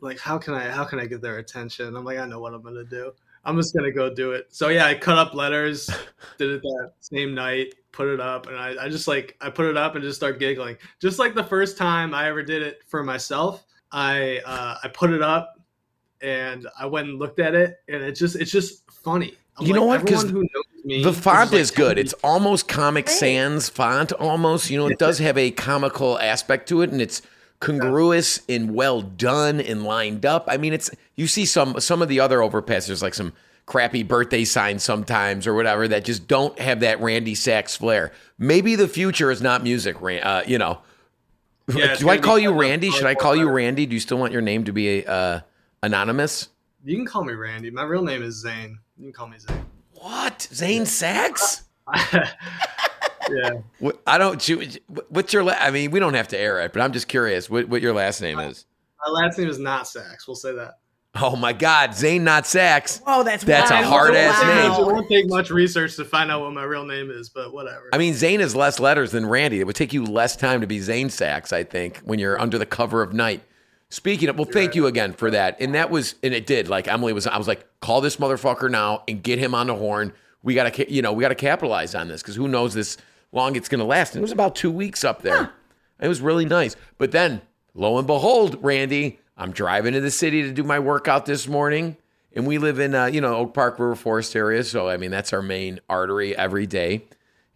like 0.00 0.18
how 0.18 0.38
can 0.38 0.54
I 0.54 0.68
how 0.70 0.84
can 0.84 0.98
I 0.98 1.06
get 1.06 1.20
their 1.22 1.38
attention? 1.38 1.96
I'm 1.96 2.04
like, 2.04 2.18
I 2.18 2.26
know 2.26 2.40
what 2.40 2.54
I'm 2.54 2.62
gonna 2.62 2.84
do. 2.84 3.12
I'm 3.44 3.56
just 3.56 3.74
gonna 3.74 3.92
go 3.92 4.12
do 4.12 4.32
it. 4.32 4.48
So 4.50 4.68
yeah, 4.68 4.86
I 4.86 4.94
cut 4.94 5.16
up 5.18 5.34
letters, 5.34 5.86
did 6.38 6.50
it 6.50 6.62
that 6.62 6.92
same 7.00 7.34
night, 7.34 7.74
put 7.92 8.08
it 8.08 8.20
up, 8.20 8.46
and 8.48 8.56
I, 8.56 8.84
I 8.84 8.88
just 8.88 9.08
like 9.08 9.36
I 9.40 9.48
put 9.50 9.66
it 9.66 9.76
up 9.76 9.94
and 9.94 10.04
just 10.04 10.16
start 10.16 10.38
giggling. 10.38 10.76
Just 11.00 11.18
like 11.18 11.34
the 11.34 11.44
first 11.44 11.76
time 11.78 12.14
I 12.14 12.28
ever 12.28 12.42
did 12.42 12.62
it 12.62 12.82
for 12.86 13.02
myself, 13.02 13.64
I 13.92 14.40
uh, 14.44 14.76
I 14.82 14.88
put 14.88 15.10
it 15.10 15.22
up 15.22 15.54
and 16.22 16.66
I 16.78 16.86
went 16.86 17.08
and 17.08 17.18
looked 17.18 17.40
at 17.40 17.54
it, 17.54 17.76
and 17.88 18.02
it 18.02 18.12
just 18.12 18.36
it's 18.36 18.50
just 18.50 18.90
funny. 18.90 19.34
I'm 19.58 19.66
You 19.66 19.74
know 19.74 19.86
like, 19.86 20.02
what? 20.02 20.08
'Cause 20.10 20.24
Everyone 20.24 20.48
who 20.52 20.58
knows 20.58 20.84
me, 20.84 21.02
The 21.02 21.10
is 21.10 21.18
font 21.18 21.36
just 21.38 21.52
like, 21.52 21.60
is 21.60 21.70
good. 21.70 21.96
me- 21.96 22.02
It's 22.02 22.12
almost 22.24 22.68
Comic 22.68 23.08
Sans 23.08 23.68
font, 23.68 24.12
almost. 24.12 24.70
You 24.70 24.78
know, 24.78 24.86
it 24.86 24.98
does 24.98 25.18
have 25.18 25.36
a 25.38 25.50
comical 25.50 26.18
aspect 26.18 26.68
to 26.70 26.82
it, 26.82 26.90
and 26.90 27.00
it's 27.00 27.20
congruous 27.60 28.40
and 28.48 28.74
well 28.74 29.02
done 29.02 29.60
and 29.60 29.84
lined 29.84 30.26
up. 30.26 30.44
I 30.48 30.56
mean, 30.56 30.72
it's 30.72 30.90
you 31.14 31.26
see 31.26 31.44
some 31.44 31.78
some 31.80 32.02
of 32.02 32.08
the 32.08 32.20
other 32.20 32.42
overpass. 32.42 32.86
There's 32.86 33.02
like 33.02 33.14
some 33.14 33.32
crappy 33.66 34.02
birthday 34.02 34.44
signs 34.44 34.82
sometimes 34.82 35.46
or 35.46 35.54
whatever 35.54 35.86
that 35.86 36.04
just 36.04 36.26
don't 36.26 36.58
have 36.58 36.80
that 36.80 37.00
Randy 37.00 37.36
Sax 37.36 37.76
flair. 37.76 38.10
Maybe 38.36 38.74
the 38.74 38.88
future 38.88 39.30
is 39.30 39.40
not 39.40 39.62
music. 39.62 39.96
Uh, 40.02 40.42
you 40.46 40.58
know, 40.58 40.80
Yeah, 41.68 41.94
do 41.94 42.08
I 42.08 42.18
call 42.18 42.38
you 42.38 42.52
Randy? 42.52 42.90
Should 42.90 43.06
I 43.06 43.14
call 43.14 43.36
you. 43.36 43.48
Randy? 43.48 43.86
Do 43.86 43.94
you 43.94 44.00
still 44.00 44.18
want 44.18 44.32
your 44.32 44.42
name 44.42 44.64
to 44.64 44.72
be 44.72 45.06
uh, 45.06 45.40
anonymous? 45.82 46.48
You 46.84 46.96
can 46.96 47.06
call 47.06 47.24
me 47.24 47.34
Randy. 47.34 47.70
My 47.70 47.82
real 47.84 48.02
name 48.02 48.22
is 48.22 48.40
Zane. 48.40 48.78
You 48.96 49.04
can 49.04 49.12
call 49.12 49.28
me 49.28 49.38
Zane. 49.38 49.66
What 49.92 50.48
Zane 50.52 50.86
Sax? 50.86 51.62
yeah. 53.32 53.90
I 54.06 54.18
don't. 54.18 54.46
you- 54.48 54.68
What's 55.08 55.32
your? 55.32 55.44
La- 55.44 55.56
I 55.58 55.70
mean, 55.70 55.90
we 55.90 56.00
don't 56.00 56.14
have 56.14 56.28
to 56.28 56.38
air 56.38 56.60
it, 56.60 56.72
but 56.72 56.82
I'm 56.82 56.92
just 56.92 57.08
curious. 57.08 57.48
What, 57.50 57.68
what 57.68 57.82
your 57.82 57.94
last 57.94 58.20
name 58.20 58.38
is? 58.38 58.66
My 59.04 59.12
last 59.12 59.38
name 59.38 59.48
is 59.48 59.58
not 59.58 59.88
Sax. 59.88 60.26
We'll 60.28 60.34
say 60.34 60.54
that. 60.54 60.78
Oh 61.16 61.34
my 61.34 61.52
God, 61.52 61.92
Zane, 61.92 62.22
not 62.22 62.46
Sax. 62.46 63.02
Oh, 63.04 63.24
that's 63.24 63.42
That's 63.42 63.72
a 63.72 63.82
hard 63.82 64.14
ass 64.14 64.40
It 64.42 64.46
name. 64.46 64.80
It 64.80 64.92
won't 64.92 65.08
take 65.08 65.28
much 65.28 65.50
research 65.50 65.96
to 65.96 66.04
find 66.04 66.30
out 66.30 66.42
what 66.42 66.52
my 66.52 66.62
real 66.62 66.84
name 66.84 67.10
is, 67.10 67.28
but 67.28 67.52
whatever. 67.52 67.90
I 67.92 67.98
mean, 67.98 68.14
Zane 68.14 68.40
is 68.40 68.54
less 68.54 68.78
letters 68.78 69.10
than 69.10 69.26
Randy. 69.26 69.58
It 69.58 69.66
would 69.66 69.74
take 69.74 69.92
you 69.92 70.04
less 70.04 70.36
time 70.36 70.60
to 70.60 70.68
be 70.68 70.78
Zane 70.78 71.10
Sax, 71.10 71.52
I 71.52 71.64
think, 71.64 71.98
when 72.04 72.20
you're 72.20 72.40
under 72.40 72.58
the 72.58 72.66
cover 72.66 73.02
of 73.02 73.12
night. 73.12 73.42
Speaking 73.88 74.28
of, 74.28 74.36
well, 74.36 74.44
thank 74.44 74.76
you 74.76 74.86
again 74.86 75.12
for 75.12 75.32
that. 75.32 75.56
And 75.60 75.74
that 75.74 75.90
was, 75.90 76.14
and 76.22 76.32
it 76.32 76.46
did. 76.46 76.68
Like 76.68 76.86
Emily 76.86 77.12
was, 77.12 77.26
I 77.26 77.36
was 77.38 77.48
like, 77.48 77.66
call 77.80 78.00
this 78.00 78.18
motherfucker 78.18 78.70
now 78.70 79.02
and 79.08 79.20
get 79.20 79.40
him 79.40 79.52
on 79.52 79.66
the 79.66 79.74
horn. 79.74 80.12
We 80.44 80.54
gotta, 80.54 80.92
you 80.92 81.02
know, 81.02 81.12
we 81.12 81.22
gotta 81.22 81.34
capitalize 81.34 81.96
on 81.96 82.06
this 82.06 82.22
because 82.22 82.36
who 82.36 82.46
knows 82.46 82.72
this 82.72 82.98
long 83.32 83.56
it's 83.56 83.68
gonna 83.68 83.84
last. 83.84 84.14
And 84.14 84.20
it 84.20 84.22
was 84.22 84.32
about 84.32 84.56
two 84.56 84.70
weeks 84.70 85.04
up 85.04 85.22
there. 85.22 85.52
It 86.00 86.08
was 86.08 86.20
really 86.20 86.46
nice. 86.46 86.76
But 86.98 87.12
then, 87.12 87.42
lo 87.74 87.98
and 87.98 88.06
behold, 88.06 88.56
Randy, 88.62 89.18
I'm 89.36 89.52
driving 89.52 89.94
to 89.94 90.00
the 90.00 90.10
city 90.10 90.42
to 90.42 90.52
do 90.52 90.62
my 90.62 90.78
workout 90.78 91.26
this 91.26 91.46
morning. 91.46 91.96
And 92.32 92.46
we 92.46 92.58
live 92.58 92.78
in, 92.78 92.94
uh, 92.94 93.06
you 93.06 93.20
know, 93.20 93.34
Oak 93.36 93.54
Park 93.54 93.78
River 93.78 93.96
Forest 93.96 94.36
area. 94.36 94.62
So, 94.62 94.88
I 94.88 94.96
mean, 94.96 95.10
that's 95.10 95.32
our 95.32 95.42
main 95.42 95.80
artery 95.88 96.36
every 96.36 96.66
day. 96.66 97.04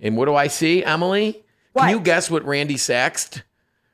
And 0.00 0.16
what 0.16 0.24
do 0.26 0.34
I 0.34 0.48
see, 0.48 0.84
Emily? 0.84 1.44
What? 1.72 1.82
Can 1.82 1.90
you 1.90 2.00
guess 2.00 2.30
what 2.30 2.44
Randy 2.44 2.76
Saxed? 2.76 3.44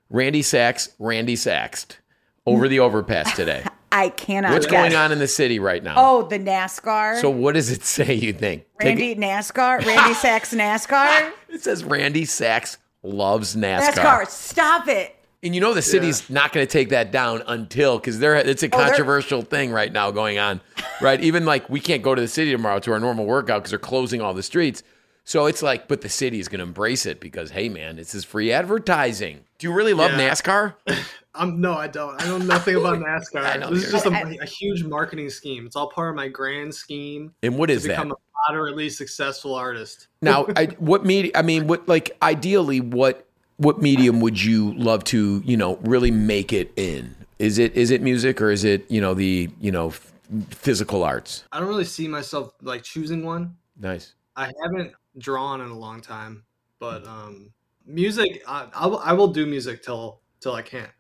Randy 0.09 0.43
Sax, 0.43 0.91
Randy 0.99 1.37
Saxed 1.37 1.99
over 2.47 2.67
the 2.67 2.81
overpass 2.81 3.35
today. 3.37 3.65
I 3.93 4.09
cannot. 4.11 4.53
What's 4.53 4.67
guess. 4.67 4.73
going 4.73 4.95
on 4.95 5.11
in 5.13 5.19
the 5.19 5.27
city 5.29 5.59
right 5.59 5.83
now? 5.83 5.95
Oh, 5.97 6.23
the 6.29 6.39
NASCAR. 6.39 7.21
So 7.21 7.29
what 7.31 7.55
does 7.55 7.71
it 7.71 7.83
say, 7.85 8.15
you 8.15 8.33
think? 8.33 8.65
Take 8.81 8.99
Randy 8.99 9.17
NASCAR. 9.17 9.85
Randy 9.85 10.15
Sax 10.15 10.55
NASCAR. 10.55 11.29
it, 11.29 11.35
it 11.57 11.63
says 11.63 11.83
Randy 11.85 12.25
Sax 12.25 12.79
loves 13.03 13.57
NASCAR. 13.57 13.93
NASCAR. 13.95 14.27
Stop 14.29 14.89
it. 14.89 15.17
And 15.43 15.55
you 15.55 15.61
know 15.63 15.73
the 15.73 15.81
city's 15.83 16.29
not 16.29 16.53
going 16.53 16.67
to 16.67 16.71
take 16.71 16.91
that 16.91 17.11
down 17.11 17.43
until 17.47 17.99
because 17.99 18.19
they're 18.19 18.37
it's 18.37 18.63
a 18.63 18.67
Oh, 18.67 18.69
controversial 18.79 19.41
thing 19.41 19.73
right 19.73 19.91
now 19.91 20.11
going 20.11 20.39
on, 20.39 20.61
right? 21.01 21.19
Even 21.23 21.47
like 21.47 21.69
we 21.71 21.81
can't 21.81 22.03
go 22.03 22.15
to 22.15 22.21
the 22.21 22.29
city 22.29 22.51
tomorrow 22.53 22.79
to 22.81 22.93
our 22.93 23.01
normal 23.01 23.25
workout 23.25 23.61
because 23.63 23.71
they're 23.71 23.79
closing 23.79 24.21
all 24.21 24.35
the 24.35 24.43
streets. 24.43 24.83
So 25.25 25.47
it's 25.47 25.63
like, 25.63 25.89
but 25.89 26.03
the 26.03 26.09
city 26.11 26.41
is 26.41 26.49
going 26.49 26.59
to 26.59 26.65
embrace 26.65 27.07
it 27.07 27.21
because 27.21 27.51
hey, 27.53 27.71
man, 27.71 27.97
this 27.97 28.15
is 28.15 28.23
free 28.25 28.53
advertising. 28.53 29.41
Do 29.59 29.67
you 29.67 29.73
really 29.73 29.95
love 29.95 30.11
Yeah. 30.13 30.31
NASCAR? 30.31 30.75
I'm 31.35 31.61
no, 31.61 31.75
I 31.75 31.87
don't. 31.87 32.21
I 32.21 32.27
know 32.27 32.39
nothing 32.39 32.77
about 32.77 32.99
NASCAR. 33.07 33.45
I 33.45 33.57
know 33.57 33.71
this 33.71 33.85
is 33.85 33.93
just 33.93 34.07
a, 34.07 34.39
a 34.43 34.47
huge 34.47 34.85
marketing 34.85 35.31
scheme. 35.31 35.67
It's 35.67 35.77
all 35.77 35.89
part 35.91 36.11
of 36.11 36.17
my 36.17 36.29
grand 36.29 36.75
scheme 36.75 37.33
And 37.43 37.57
what 37.57 37.71
is 37.71 37.83
to 37.83 37.91
is 37.91 37.97
that? 37.97 38.03
become 38.03 38.13
a 38.13 38.49
moderately 38.49 38.91
successful 38.91 39.55
artist. 39.55 40.09
Now, 40.23 40.47
I, 40.57 40.67
what 40.79 41.05
media? 41.05 41.33
I 41.35 41.43
mean, 41.43 41.67
what 41.67 41.89
like 41.89 42.17
ideally, 42.23 42.81
what 42.81 43.27
what 43.59 43.81
medium 43.81 44.21
would 44.21 44.43
you 44.43 44.75
love 44.75 45.05
to 45.05 45.43
you 45.45 45.57
know 45.57 45.77
really 45.83 46.11
make 46.11 46.53
it 46.53 46.73
in? 46.77 47.15
Is 47.39 47.59
it 47.59 47.75
is 47.75 47.91
it 47.91 48.03
music 48.03 48.41
or 48.41 48.51
is 48.51 48.65
it 48.65 48.91
you 48.91 49.01
know 49.01 49.15
the 49.15 49.51
you 49.61 49.71
know 49.71 49.89
f- 49.89 50.13
physical 50.51 51.05
arts? 51.05 51.45
I 51.53 51.61
don't 51.61 51.69
really 51.69 51.85
see 51.85 52.09
myself 52.09 52.53
like 52.61 52.83
choosing 52.83 53.25
one. 53.25 53.57
Nice. 53.79 54.15
I 54.37 54.51
haven't 54.63 54.93
drawn 55.19 55.61
in 55.61 55.69
a 55.71 55.79
long 55.79 56.01
time, 56.01 56.45
but 56.79 57.07
um, 57.07 57.53
music, 57.87 58.43
I, 58.47 58.67
I, 58.75 58.87
will, 58.87 58.99
I 58.99 59.13
will 59.13 59.29
do 59.29 59.47
music 59.47 59.83
till 59.83 60.21
till 60.41 60.55
I 60.55 60.63
can't. 60.63 60.91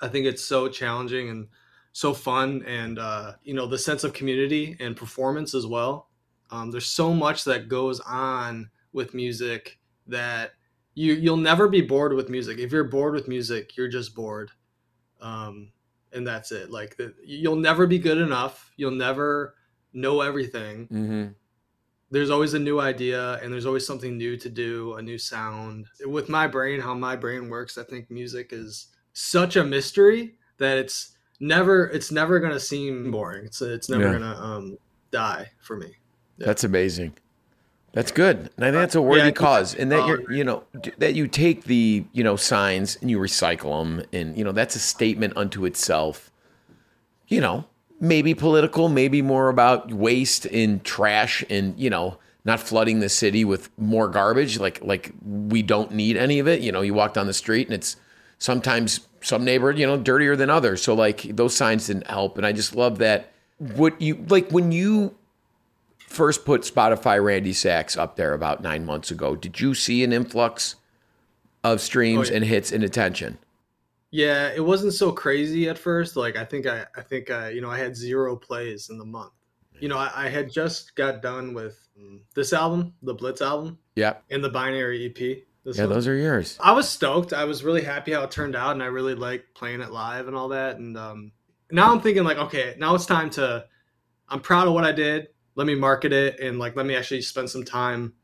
I 0.00 0.08
think 0.08 0.26
it's 0.26 0.44
so 0.44 0.68
challenging 0.68 1.28
and 1.30 1.48
so 1.92 2.14
fun, 2.14 2.62
and 2.66 2.98
uh, 2.98 3.32
you 3.42 3.54
know 3.54 3.66
the 3.66 3.78
sense 3.78 4.04
of 4.04 4.12
community 4.12 4.76
and 4.80 4.96
performance 4.96 5.54
as 5.54 5.66
well. 5.66 6.08
Um, 6.50 6.70
there's 6.70 6.86
so 6.86 7.12
much 7.12 7.44
that 7.44 7.68
goes 7.68 8.00
on 8.00 8.70
with 8.92 9.14
music 9.14 9.78
that 10.06 10.52
you 10.94 11.14
you'll 11.14 11.36
never 11.36 11.68
be 11.68 11.80
bored 11.82 12.12
with 12.14 12.28
music. 12.30 12.58
If 12.58 12.72
you're 12.72 12.84
bored 12.84 13.14
with 13.14 13.28
music, 13.28 13.76
you're 13.76 13.88
just 13.88 14.14
bored, 14.14 14.50
um, 15.20 15.72
and 16.12 16.26
that's 16.26 16.52
it. 16.52 16.70
Like 16.70 16.96
the, 16.96 17.14
you'll 17.24 17.56
never 17.56 17.86
be 17.86 17.98
good 17.98 18.18
enough. 18.18 18.72
You'll 18.76 18.92
never 18.92 19.54
know 19.92 20.20
everything 20.20 20.86
Mm-hmm. 20.92 21.32
there's 22.10 22.30
always 22.30 22.54
a 22.54 22.58
new 22.58 22.80
idea 22.80 23.34
and 23.42 23.52
there's 23.52 23.66
always 23.66 23.86
something 23.86 24.16
new 24.16 24.36
to 24.36 24.48
do, 24.48 24.94
a 24.94 25.02
new 25.02 25.18
sound. 25.18 25.86
With 26.06 26.28
my 26.28 26.46
brain, 26.46 26.80
how 26.80 26.94
my 26.94 27.16
brain 27.16 27.48
works, 27.48 27.76
I 27.78 27.84
think 27.84 28.10
music 28.10 28.50
is 28.52 28.88
such 29.18 29.56
a 29.56 29.64
mystery 29.64 30.34
that 30.58 30.78
it's 30.78 31.16
never 31.40 31.88
it's 31.88 32.12
never 32.12 32.38
gonna 32.38 32.60
seem 32.60 33.10
boring. 33.10 33.46
It's 33.46 33.60
it's 33.60 33.88
never 33.88 34.04
Yeah. 34.04 34.12
gonna 34.12 34.40
um 34.40 34.78
die 35.10 35.50
for 35.60 35.76
me. 35.76 35.96
That's 36.38 36.62
amazing. 36.62 37.14
That's 37.92 38.12
good. 38.12 38.50
And 38.56 38.64
I 38.64 38.68
think 38.70 38.74
that's 38.82 38.94
a 38.94 39.02
worthy 39.02 39.24
Yeah, 39.24 39.30
cause. 39.32 39.74
And 39.74 39.90
that 39.90 40.06
you're, 40.06 40.30
you 40.30 40.44
know, 40.44 40.62
that 40.98 41.14
you 41.14 41.26
take 41.26 41.64
the, 41.64 42.04
you 42.12 42.22
know, 42.22 42.36
signs 42.36 42.96
and 43.00 43.10
you 43.10 43.18
recycle 43.18 43.82
them. 43.82 44.04
And, 44.12 44.36
you 44.38 44.44
know, 44.44 44.52
that's 44.52 44.76
a 44.76 44.78
statement 44.78 45.36
unto 45.36 45.64
itself. 45.64 46.30
You 47.26 47.40
know, 47.40 47.64
maybe 47.98 48.34
political, 48.34 48.88
maybe 48.88 49.20
more 49.20 49.48
about 49.48 49.92
waste 49.92 50.44
and 50.46 50.84
trash 50.84 51.44
and, 51.50 51.76
you 51.80 51.90
know, 51.90 52.18
not 52.44 52.60
flooding 52.60 53.00
the 53.00 53.08
city 53.08 53.44
with 53.44 53.68
more 53.78 54.06
garbage. 54.06 54.60
Like, 54.60 54.84
like 54.84 55.12
we 55.24 55.62
don't 55.62 55.90
need 55.92 56.16
any 56.16 56.38
of 56.38 56.46
it. 56.46 56.60
You 56.60 56.70
know, 56.70 56.82
you 56.82 56.94
walk 56.94 57.14
down 57.14 57.26
the 57.26 57.34
street 57.34 57.66
and 57.66 57.74
it's 57.74 57.96
sometimes 58.38 59.07
some 59.20 59.44
neighborhood, 59.44 59.78
you 59.78 59.86
know, 59.86 59.96
dirtier 59.96 60.36
than 60.36 60.50
others. 60.50 60.82
So 60.82 60.94
like 60.94 61.22
those 61.22 61.56
signs 61.56 61.86
didn't 61.88 62.06
help. 62.06 62.36
And 62.36 62.46
I 62.46 62.52
just 62.52 62.74
love 62.74 62.98
that 62.98 63.32
what 63.58 64.00
you 64.00 64.24
like 64.28 64.50
when 64.50 64.70
you 64.72 65.16
first 65.98 66.44
put 66.44 66.62
Spotify 66.62 67.22
Randy 67.22 67.52
Sax 67.52 67.96
up 67.96 68.16
there 68.16 68.32
about 68.34 68.62
nine 68.62 68.84
months 68.86 69.10
ago, 69.10 69.36
did 69.36 69.60
you 69.60 69.74
see 69.74 70.04
an 70.04 70.12
influx 70.12 70.76
of 71.64 71.80
streams 71.80 72.28
Oh, 72.28 72.30
yeah. 72.30 72.36
and 72.36 72.44
hits 72.46 72.72
and 72.72 72.84
attention? 72.84 73.38
Yeah, 74.10 74.48
it 74.54 74.64
wasn't 74.64 74.94
so 74.94 75.12
crazy 75.12 75.68
at 75.68 75.76
first. 75.76 76.16
Like 76.16 76.36
I 76.36 76.44
think 76.44 76.66
I 76.66 76.86
I 76.96 77.02
think 77.02 77.30
I 77.30 77.50
you 77.50 77.60
know 77.60 77.70
I 77.70 77.78
had 77.78 77.94
zero 77.96 78.36
plays 78.36 78.88
in 78.90 78.96
the 78.98 79.04
month. 79.04 79.32
You 79.80 79.88
know 79.88 79.98
I, 79.98 80.10
I 80.14 80.28
had 80.28 80.50
just 80.50 80.94
got 80.96 81.20
done 81.20 81.52
with 81.52 81.78
mm, 82.00 82.20
this 82.34 82.52
album, 82.52 82.94
the 83.02 83.12
Blitz 83.14 83.42
album, 83.42 83.78
Yep. 83.96 84.24
and 84.30 84.42
the 84.42 84.48
Binary 84.48 85.06
EP. 85.06 85.42
This 85.68 85.76
Yeah, 85.76 85.84
one. 85.84 85.92
those 85.92 86.08
are 86.08 86.14
yours. 86.14 86.56
I 86.60 86.72
was 86.72 86.88
stoked. 86.88 87.34
I 87.34 87.44
was 87.44 87.62
really 87.62 87.82
happy 87.82 88.12
how 88.12 88.22
it 88.22 88.30
turned 88.30 88.56
out, 88.56 88.72
and 88.72 88.82
I 88.82 88.86
really 88.86 89.14
liked 89.14 89.54
playing 89.54 89.82
it 89.82 89.90
live 89.90 90.26
and 90.26 90.34
all 90.34 90.48
that. 90.48 90.78
And 90.78 90.96
um, 90.96 91.30
now 91.70 91.92
I'm 91.92 92.00
thinking 92.00 92.24
like, 92.24 92.38
okay, 92.38 92.74
now 92.78 92.94
it's 92.94 93.04
time 93.04 93.28
to. 93.30 93.66
I'm 94.30 94.40
proud 94.40 94.66
of 94.66 94.72
what 94.72 94.84
I 94.84 94.92
did. 94.92 95.28
Let 95.56 95.66
me 95.66 95.74
market 95.74 96.10
it, 96.14 96.40
and 96.40 96.58
like, 96.58 96.74
let 96.74 96.86
me 96.86 96.96
actually 96.96 97.20
spend 97.20 97.50
some 97.50 97.64
time 97.64 98.14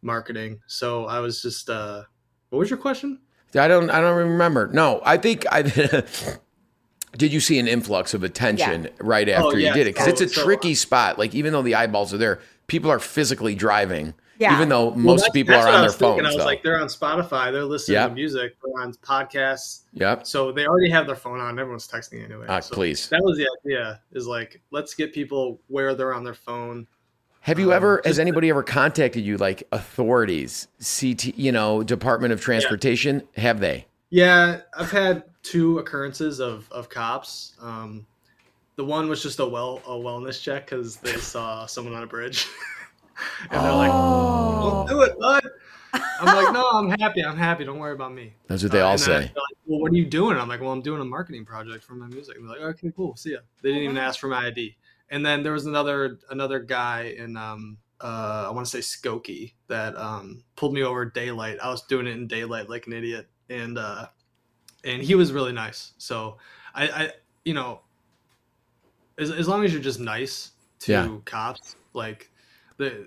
marketing. 0.00 0.60
So 0.68 1.04
I 1.04 1.18
was 1.18 1.42
just. 1.42 1.68
uh 1.68 2.04
What 2.48 2.60
was 2.60 2.70
your 2.70 2.78
question? 2.78 3.20
I 3.54 3.68
don't. 3.68 3.90
I 3.90 4.00
don't 4.00 4.16
remember. 4.16 4.68
No, 4.72 5.02
I 5.04 5.18
think 5.18 5.44
I. 5.52 5.60
did 7.18 7.30
you 7.32 7.40
see 7.40 7.58
an 7.58 7.68
influx 7.68 8.14
of 8.14 8.22
attention 8.24 8.88
right 9.00 9.28
after 9.28 9.48
Oh, 9.48 9.54
yeah. 9.56 9.68
you 9.68 9.74
did 9.74 9.86
it? 9.86 9.94
Because 9.96 10.06
it's 10.08 10.20
a 10.22 10.28
So- 10.28 10.34
so- 10.40 10.44
tricky 10.46 10.74
spot. 10.74 11.18
Like 11.18 11.34
even 11.34 11.52
though 11.52 11.60
the 11.62 11.74
eyeballs 11.74 12.14
are 12.14 12.18
there, 12.18 12.40
people 12.68 12.90
are 12.90 12.98
physically 13.00 13.54
driving. 13.54 14.14
Yeah. 14.40 14.56
Even 14.56 14.70
though 14.70 14.86
Well, 14.88 14.96
most 14.96 15.20
that's- 15.20 15.32
people 15.34 15.52
that's 15.52 15.66
are 15.66 15.68
what 15.68 15.74
on 15.74 15.74
I 15.74 15.80
their 15.82 15.86
was 15.88 15.96
thinking. 15.96 16.24
I 16.24 16.28
was 16.28 16.36
though. 16.38 16.44
like, 16.46 16.62
they're 16.62 16.80
on 16.80 16.88
Spotify. 16.88 17.52
They're 17.52 17.62
listening 17.64 17.96
Yep. 17.96 18.08
to 18.08 18.14
music. 18.14 18.56
They're 18.64 18.82
on 18.82 18.94
podcasts. 18.94 19.82
yep. 19.92 20.26
So 20.26 20.50
they 20.50 20.66
already 20.66 20.88
have 20.90 21.06
their 21.06 21.14
phone 21.14 21.38
on. 21.40 21.58
Everyone's 21.58 21.86
texting 21.86 22.24
anyway. 22.24 22.46
Ah, 22.48 22.60
So 22.60 22.74
please. 22.74 23.08
That 23.10 23.20
was 23.22 23.36
the 23.36 23.46
idea. 23.64 24.00
Is 24.12 24.26
like, 24.26 24.60
let's 24.70 24.94
get 24.94 25.12
people 25.12 25.60
where 25.68 25.94
they're 25.94 26.14
on 26.14 26.24
their 26.24 26.32
phone. 26.34 26.86
Have 27.42 27.58
you 27.58 27.68
Um, 27.70 27.76
ever, 27.76 27.96
has 28.04 28.12
just- 28.16 28.20
anybody 28.20 28.48
ever 28.50 28.62
contacted 28.62 29.22
you, 29.24 29.36
like 29.36 29.62
authorities, 29.72 30.68
CT, 30.82 31.34
you 31.36 31.52
know, 31.52 31.82
Department 31.82 32.32
of 32.32 32.40
Transportation? 32.40 33.22
Have 33.36 33.60
they? 33.60 33.86
Yeah, 34.08 34.60
I've 34.76 34.90
had 34.90 35.24
two 35.42 35.78
occurrences 35.78 36.40
of 36.40 36.66
of 36.72 36.88
cops. 36.88 37.52
Um, 37.60 38.06
the 38.76 38.84
one 38.84 39.08
was 39.08 39.22
just 39.22 39.38
a 39.38 39.46
well 39.46 39.80
a 39.86 39.90
wellness 39.90 40.40
check 40.42 40.66
because 40.66 40.96
they 40.96 41.16
saw 41.18 41.66
someone 41.66 41.94
on 41.94 42.02
a 42.02 42.06
bridge, 42.06 42.46
and 43.50 43.64
they're 43.64 43.72
like, 43.72 43.90
Oh. 43.92 44.86
"Don't 44.86 44.88
do 44.88 45.02
it, 45.02 45.18
bud." 45.18 45.42
I'm 46.20 46.26
like, 46.26 46.52
"No, 46.52 46.68
I'm 46.70 46.90
happy. 47.00 47.24
I'm 47.24 47.36
happy. 47.36 47.64
Don't 47.64 47.78
worry 47.78 47.92
about 47.94 48.12
me." 48.12 48.34
That's 48.46 48.62
what 48.62 48.72
they 48.72 48.80
Uh, 48.80 48.86
all 48.88 48.98
say. 48.98 49.22
like, 49.22 49.32
well, 49.66 49.80
what 49.80 49.92
are 49.92 49.96
you 49.96 50.06
doing? 50.06 50.36
I'm 50.36 50.48
like, 50.48 50.60
well, 50.60 50.70
I'm 50.72 50.82
doing 50.82 51.00
a 51.00 51.04
marketing 51.04 51.44
project 51.44 51.82
for 51.84 51.94
my 51.94 52.06
music. 52.08 52.36
And 52.36 52.48
they're 52.48 52.56
like, 52.58 52.76
okay, 52.76 52.92
cool, 52.96 53.16
see 53.16 53.32
ya. 53.32 53.38
They 53.62 53.70
didn't 53.70 53.84
even 53.84 53.96
ask 53.96 54.20
for 54.20 54.28
my 54.28 54.46
ID. 54.46 54.76
And 55.10 55.24
then 55.26 55.42
there 55.42 55.52
was 55.52 55.66
another 55.66 56.18
another 56.30 56.60
guy 56.60 57.14
in 57.18 57.36
um 57.36 57.78
uh 58.00 58.46
I 58.48 58.50
want 58.50 58.66
to 58.66 58.70
say 58.70 58.78
Skokie 58.80 59.52
that 59.66 59.96
um 59.96 60.44
pulled 60.56 60.72
me 60.74 60.82
over 60.82 61.04
daylight. 61.04 61.58
I 61.62 61.68
was 61.70 61.82
doing 61.82 62.06
it 62.06 62.10
in 62.12 62.26
daylight 62.28 62.68
like 62.68 62.86
an 62.86 62.92
idiot, 62.92 63.28
and 63.48 63.76
uh 63.78 64.06
and 64.84 65.02
he 65.02 65.14
was 65.16 65.32
really 65.32 65.52
nice. 65.52 65.92
So 65.98 66.38
I 66.74 66.88
I 66.88 67.12
you 67.44 67.54
know 67.54 67.80
as 69.18 69.30
as 69.32 69.48
long 69.48 69.64
as 69.64 69.72
you're 69.72 69.82
just 69.82 70.00
nice 70.00 70.52
to 70.80 70.92
Yeah. 70.92 71.16
cops, 71.24 71.76
like 71.92 72.29
they 72.80 73.04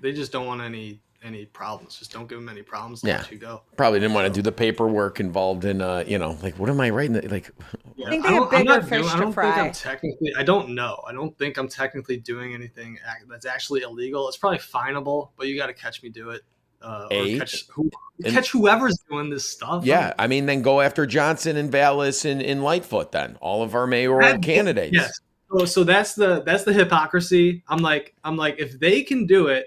they 0.00 0.12
just 0.12 0.32
don't 0.32 0.46
want 0.46 0.60
any 0.60 1.00
any 1.24 1.46
problems. 1.46 1.98
Just 1.98 2.12
don't 2.12 2.28
give 2.28 2.38
them 2.38 2.48
any 2.48 2.62
problems. 2.62 3.02
Yeah. 3.02 3.24
you 3.30 3.38
go. 3.38 3.62
Probably 3.76 3.98
didn't 3.98 4.14
want 4.14 4.26
to 4.28 4.32
do 4.32 4.42
the 4.42 4.52
paperwork 4.52 5.18
involved 5.18 5.64
in, 5.64 5.80
uh, 5.80 6.04
you 6.06 6.18
know, 6.18 6.36
like, 6.42 6.56
what 6.56 6.68
am 6.70 6.80
I 6.80 6.90
writing? 6.90 7.14
Like, 7.28 7.50
Yeah, 7.96 8.06
I 8.06 8.10
think 8.10 8.22
they 8.22 8.28
I 8.28 8.32
have 8.32 8.42
don't- 8.42 8.54
I'm 8.54 8.60
bigger 8.60 8.64
not 8.64 8.82
fish 8.82 8.90
doing- 8.90 9.04
to 9.08 9.16
I 9.16 9.20
don't 9.20 9.32
fry. 9.32 9.44
think 9.54 9.66
I'm 9.66 9.72
technically. 9.72 10.34
I 10.36 10.42
don't 10.44 10.68
know. 10.74 11.02
I 11.08 11.12
don't 11.12 11.36
think 11.38 11.56
I'm 11.56 11.66
technically 11.68 12.18
doing 12.18 12.54
anything 12.54 12.98
that's 13.28 13.46
actually 13.46 13.80
illegal. 13.82 14.28
It's 14.28 14.36
probably 14.36 14.58
finable, 14.58 15.30
but 15.36 15.48
you 15.48 15.56
got 15.56 15.66
to 15.66 15.72
catch 15.74 16.02
me 16.02 16.10
do 16.10 16.30
it. 16.30 16.42
Uh, 16.82 17.08
or 17.10 17.16
A, 17.16 17.38
catch, 17.38 17.66
who, 17.70 17.90
and- 18.22 18.32
catch 18.34 18.50
whoever's 18.50 18.98
doing 19.10 19.30
this 19.30 19.48
stuff. 19.48 19.84
yeah, 19.84 20.12
I 20.18 20.26
mean, 20.28 20.44
then 20.46 20.60
go 20.62 20.80
after 20.82 21.06
Johnson 21.06 21.56
and 21.56 21.72
Vallas 21.72 22.24
and, 22.24 22.40
and 22.42 22.62
Lightfoot 22.62 23.10
then, 23.12 23.36
all 23.40 23.62
of 23.64 23.74
our 23.74 23.86
mayoral 23.86 24.20
That- 24.32 24.42
candidates. 24.42 24.92
Yes. 24.94 25.18
So, 25.50 25.64
so 25.64 25.84
that's 25.84 26.14
the 26.14 26.42
that's 26.42 26.64
the 26.64 26.72
hypocrisy. 26.72 27.62
I'm 27.68 27.78
like 27.78 28.14
I'm 28.24 28.36
like 28.36 28.56
if 28.58 28.78
they 28.78 29.02
can 29.02 29.26
do 29.26 29.46
it 29.48 29.66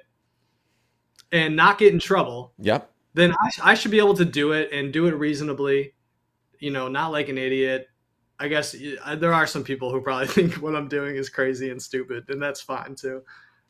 and 1.31 1.55
not 1.55 1.77
get 1.77 1.93
in 1.93 1.99
trouble, 1.99 2.53
Yep. 2.59 2.89
then 3.13 3.33
I, 3.33 3.71
I 3.71 3.73
should 3.75 3.91
be 3.91 3.99
able 3.99 4.15
to 4.15 4.25
do 4.25 4.51
it 4.53 4.71
and 4.71 4.91
do 4.91 5.07
it 5.07 5.11
reasonably, 5.11 5.93
you 6.59 6.71
know, 6.71 6.87
not 6.87 7.11
like 7.11 7.29
an 7.29 7.37
idiot. 7.37 7.87
I 8.39 8.47
guess 8.47 8.75
y- 8.75 9.15
there 9.15 9.33
are 9.33 9.47
some 9.47 9.63
people 9.63 9.91
who 9.91 10.01
probably 10.01 10.27
think 10.29 10.55
what 10.55 10.75
I'm 10.75 10.87
doing 10.87 11.15
is 11.15 11.29
crazy 11.29 11.69
and 11.69 11.81
stupid, 11.81 12.25
and 12.29 12.41
that's 12.41 12.61
fine 12.61 12.95
too. 12.95 13.21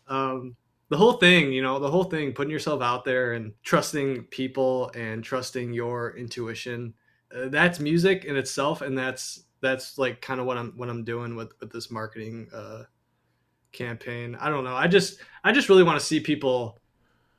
Um, 0.08 0.56
the 0.90 0.98
whole 0.98 1.14
thing, 1.14 1.52
you 1.54 1.62
know, 1.62 1.80
the 1.80 1.92
whole 1.92 2.06
thing, 2.06 2.34
putting 2.34 2.52
yourself 2.52 2.82
out 2.82 3.06
there 3.06 3.34
and 3.34 3.54
trusting 3.64 4.24
people 4.26 4.92
and 4.96 5.24
trusting 5.24 5.72
your 5.74 6.18
intuition, 6.18 6.96
uh, 7.36 7.50
that's 7.50 7.80
music 7.80 8.26
in 8.26 8.36
itself, 8.36 8.82
and 8.82 8.98
that's 8.98 9.44
that's 9.62 9.98
like 9.98 10.22
kind 10.22 10.40
of 10.40 10.46
what 10.46 10.58
I'm 10.58 10.74
what 10.76 10.90
I'm 10.90 11.04
doing 11.04 11.36
with 11.36 11.52
with 11.60 11.72
this 11.72 11.92
marketing 11.92 12.50
uh, 12.54 12.84
campaign. 13.72 14.36
I 14.40 14.50
don't 14.50 14.64
know. 14.64 14.76
I 14.76 14.88
just 14.88 15.20
I 15.44 15.52
just 15.52 15.70
really 15.70 15.84
want 15.84 16.00
to 16.00 16.06
see 16.06 16.20
people 16.20 16.78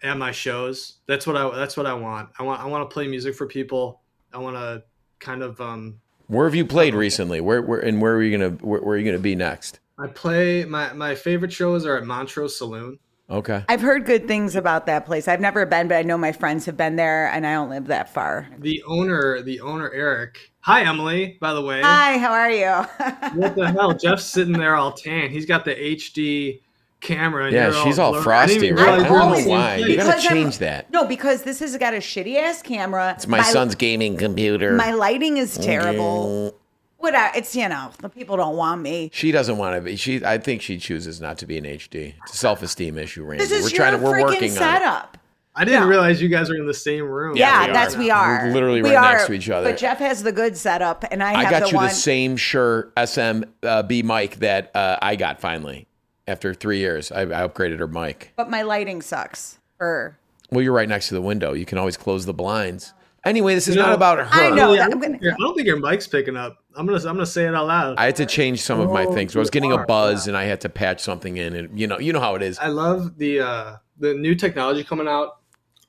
at 0.02 0.16
my 0.16 0.32
shows. 0.32 0.98
That's 1.06 1.26
what 1.26 1.36
I 1.36 1.56
that's 1.56 1.76
what 1.76 1.86
I 1.86 1.94
want. 1.94 2.30
I 2.38 2.42
want 2.42 2.60
I 2.60 2.66
want 2.66 2.88
to 2.88 2.92
play 2.92 3.06
music 3.06 3.34
for 3.34 3.46
people. 3.46 4.00
I 4.32 4.38
want 4.38 4.56
to 4.56 4.82
kind 5.18 5.42
of 5.42 5.60
um 5.60 6.00
Where 6.28 6.46
have 6.46 6.54
you 6.54 6.64
played 6.64 6.94
recently? 6.94 7.40
Where, 7.40 7.62
where, 7.62 7.80
and 7.80 8.00
where 8.00 8.14
are 8.14 8.22
you 8.22 8.36
going 8.36 8.58
to, 8.58 8.64
where, 8.64 8.80
where 8.80 8.94
are 8.94 8.98
you 8.98 9.04
going 9.04 9.16
to 9.16 9.22
be 9.22 9.34
next? 9.34 9.80
I 9.98 10.06
play 10.06 10.64
my 10.64 10.92
my 10.92 11.14
favorite 11.14 11.52
shows 11.52 11.84
are 11.84 11.96
at 11.96 12.04
Montrose 12.04 12.56
Saloon. 12.56 12.98
Okay. 13.30 13.64
I've 13.68 13.80
heard 13.80 14.04
good 14.06 14.26
things 14.26 14.56
about 14.56 14.86
that 14.86 15.06
place. 15.06 15.28
I've 15.28 15.40
never 15.40 15.64
been, 15.64 15.88
but 15.88 15.96
I 15.96 16.02
know 16.02 16.18
my 16.18 16.32
friends 16.32 16.66
have 16.66 16.76
been 16.76 16.96
there, 16.96 17.28
and 17.28 17.46
I 17.46 17.52
don't 17.52 17.70
live 17.70 17.86
that 17.86 18.12
far. 18.12 18.48
The 18.58 18.82
owner, 18.86 19.40
the 19.42 19.60
owner 19.60 19.90
Eric. 19.92 20.50
Hi 20.62 20.82
Emily, 20.82 21.38
by 21.40 21.54
the 21.54 21.62
way. 21.62 21.80
Hi, 21.80 22.18
how 22.18 22.32
are 22.32 22.50
you? 22.50 22.86
What 23.40 23.54
the 23.54 23.70
hell? 23.70 23.94
Jeff's 23.94 24.24
sitting 24.24 24.52
there 24.52 24.74
all 24.74 24.92
tan. 24.92 25.30
He's 25.30 25.46
got 25.46 25.64
the 25.64 25.74
HD 25.74 26.60
camera. 27.00 27.46
and 27.46 27.54
Yeah, 27.54 27.84
she's 27.84 27.98
all 27.98 28.10
blurry. 28.10 28.20
I 28.20 28.24
frosty. 28.24 28.58
didn't 28.58 28.76
Right? 28.76 29.00
I 29.00 29.08
don't 29.08 29.44
know 29.44 29.48
why. 29.50 29.76
You 29.76 29.84
place. 29.84 29.96
gotta 29.96 30.08
Because 30.10 30.26
I'm- 30.26 30.34
change 30.34 30.58
that. 30.58 30.90
no, 30.90 31.06
because 31.06 31.42
this 31.42 31.60
has 31.60 31.76
got 31.78 31.94
a 31.94 31.98
shitty 31.98 32.36
ass 32.36 32.60
camera. 32.62 33.14
It's 33.16 33.26
my, 33.26 33.42
son's 33.42 33.74
gaming 33.74 34.16
computer. 34.16 34.74
My 34.74 34.92
lighting 34.92 35.38
is 35.38 35.54
mm-hmm. 35.54 35.62
terrible. 35.62 36.59
What? 37.00 37.14
I, 37.14 37.32
it's 37.36 37.54
you 37.56 37.68
know 37.68 37.90
the 38.00 38.08
people 38.08 38.36
don't 38.36 38.56
want 38.56 38.80
me. 38.82 39.10
She 39.12 39.32
doesn't 39.32 39.56
want 39.56 39.74
to 39.76 39.80
be. 39.80 39.96
She, 39.96 40.24
I 40.24 40.38
think 40.38 40.62
she 40.62 40.78
chooses 40.78 41.20
not 41.20 41.38
to 41.38 41.46
be 41.46 41.58
an 41.58 41.64
HD. 41.64 42.14
It's 42.24 42.34
a 42.34 42.36
self-esteem 42.36 42.96
issue, 42.98 43.24
Randy. 43.24 43.44
This 43.44 43.50
is 43.52 43.64
we're 43.64 43.68
your 43.70 43.76
trying 43.78 43.98
to. 43.98 44.04
We're 44.04 44.12
freaking 44.14 44.22
working 44.24 44.50
on 44.50 44.56
it. 44.56 44.58
setup. 44.58 45.16
I 45.56 45.64
didn't 45.64 45.82
Yeah. 45.82 45.88
realize 45.88 46.22
you 46.22 46.28
guys 46.28 46.48
were 46.48 46.54
in 46.54 46.66
the 46.66 46.72
same 46.74 47.04
room. 47.04 47.36
Yeah, 47.36 47.66
we 47.66 47.72
that's 47.72 47.96
are. 47.96 47.98
we 47.98 48.10
are. 48.10 48.44
We're 48.46 48.52
literally 48.52 48.82
We 48.82 48.94
right 48.94 49.00
next 49.12 49.24
are, 49.24 49.26
to 49.26 49.32
each 49.32 49.50
other. 49.50 49.70
But 49.70 49.78
Jeff 49.78 49.98
has 49.98 50.22
the 50.22 50.30
good 50.30 50.56
setup, 50.56 51.04
and 51.10 51.22
I 51.22 51.32
I 51.34 51.42
have 51.42 51.50
got 51.50 51.62
the 51.64 51.68
you 51.70 51.76
one. 51.76 51.88
the 51.88 51.94
same 51.94 52.36
Shure 52.36 52.92
SMB 52.96 54.04
mic 54.04 54.36
that 54.36 54.70
uh, 54.76 54.98
I 55.02 55.16
got 55.16 55.40
finally 55.40 55.86
after 56.28 56.54
three 56.54 56.78
years. 56.78 57.10
I, 57.10 57.22
I 57.22 57.48
upgraded 57.48 57.78
her 57.80 57.88
mic. 57.88 58.32
But 58.36 58.48
my 58.50 58.62
lighting 58.62 59.02
sucks. 59.02 59.58
Her. 59.78 60.18
Well, 60.50 60.62
you're 60.62 60.72
right 60.74 60.88
next 60.88 61.08
to 61.08 61.14
the 61.14 61.22
window. 61.22 61.52
You 61.52 61.64
can 61.66 61.78
always 61.78 61.96
close 61.96 62.26
the 62.26 62.34
blinds. 62.34 62.92
Anyway, 63.24 63.54
this 63.54 63.68
is 63.68 63.74
You 63.76 63.82
not 63.82 63.88
know, 63.88 63.94
about 63.94 64.18
her. 64.18 64.28
I 64.30 64.50
know. 64.50 64.66
Really, 64.66 64.80
I, 64.80 64.84
I'm 64.84 64.90
don't 64.90 65.00
gonna- 65.00 65.18
think 65.18 65.32
I 65.34 65.36
don't 65.38 65.54
think 65.54 65.66
your 65.66 65.78
mic's 65.78 66.06
picking 66.06 66.36
up. 66.36 66.59
I'm 66.76 66.86
gonna 66.86 66.98
I'm 66.98 67.14
gonna 67.14 67.26
say 67.26 67.46
it 67.46 67.54
out 67.54 67.66
loud. 67.66 67.98
I 67.98 68.04
had 68.06 68.16
to 68.16 68.26
change 68.26 68.62
some 68.62 68.80
of 68.80 68.90
my 68.90 69.04
Oh, 69.04 69.12
things. 69.12 69.34
I 69.34 69.38
was 69.38 69.50
getting 69.50 69.72
a 69.72 69.84
buzz, 69.84 70.26
and 70.28 70.36
I 70.36 70.44
had 70.44 70.60
to 70.62 70.68
patch 70.68 71.00
something 71.02 71.36
in. 71.36 71.54
And 71.54 71.78
you 71.78 71.86
know, 71.86 71.98
you 71.98 72.12
know 72.12 72.20
how 72.20 72.34
it 72.36 72.42
is. 72.42 72.58
I 72.58 72.68
love 72.68 73.18
the 73.18 73.40
uh, 73.40 73.76
the 73.98 74.14
new 74.14 74.34
technology 74.34 74.84
coming 74.84 75.08
out 75.08 75.38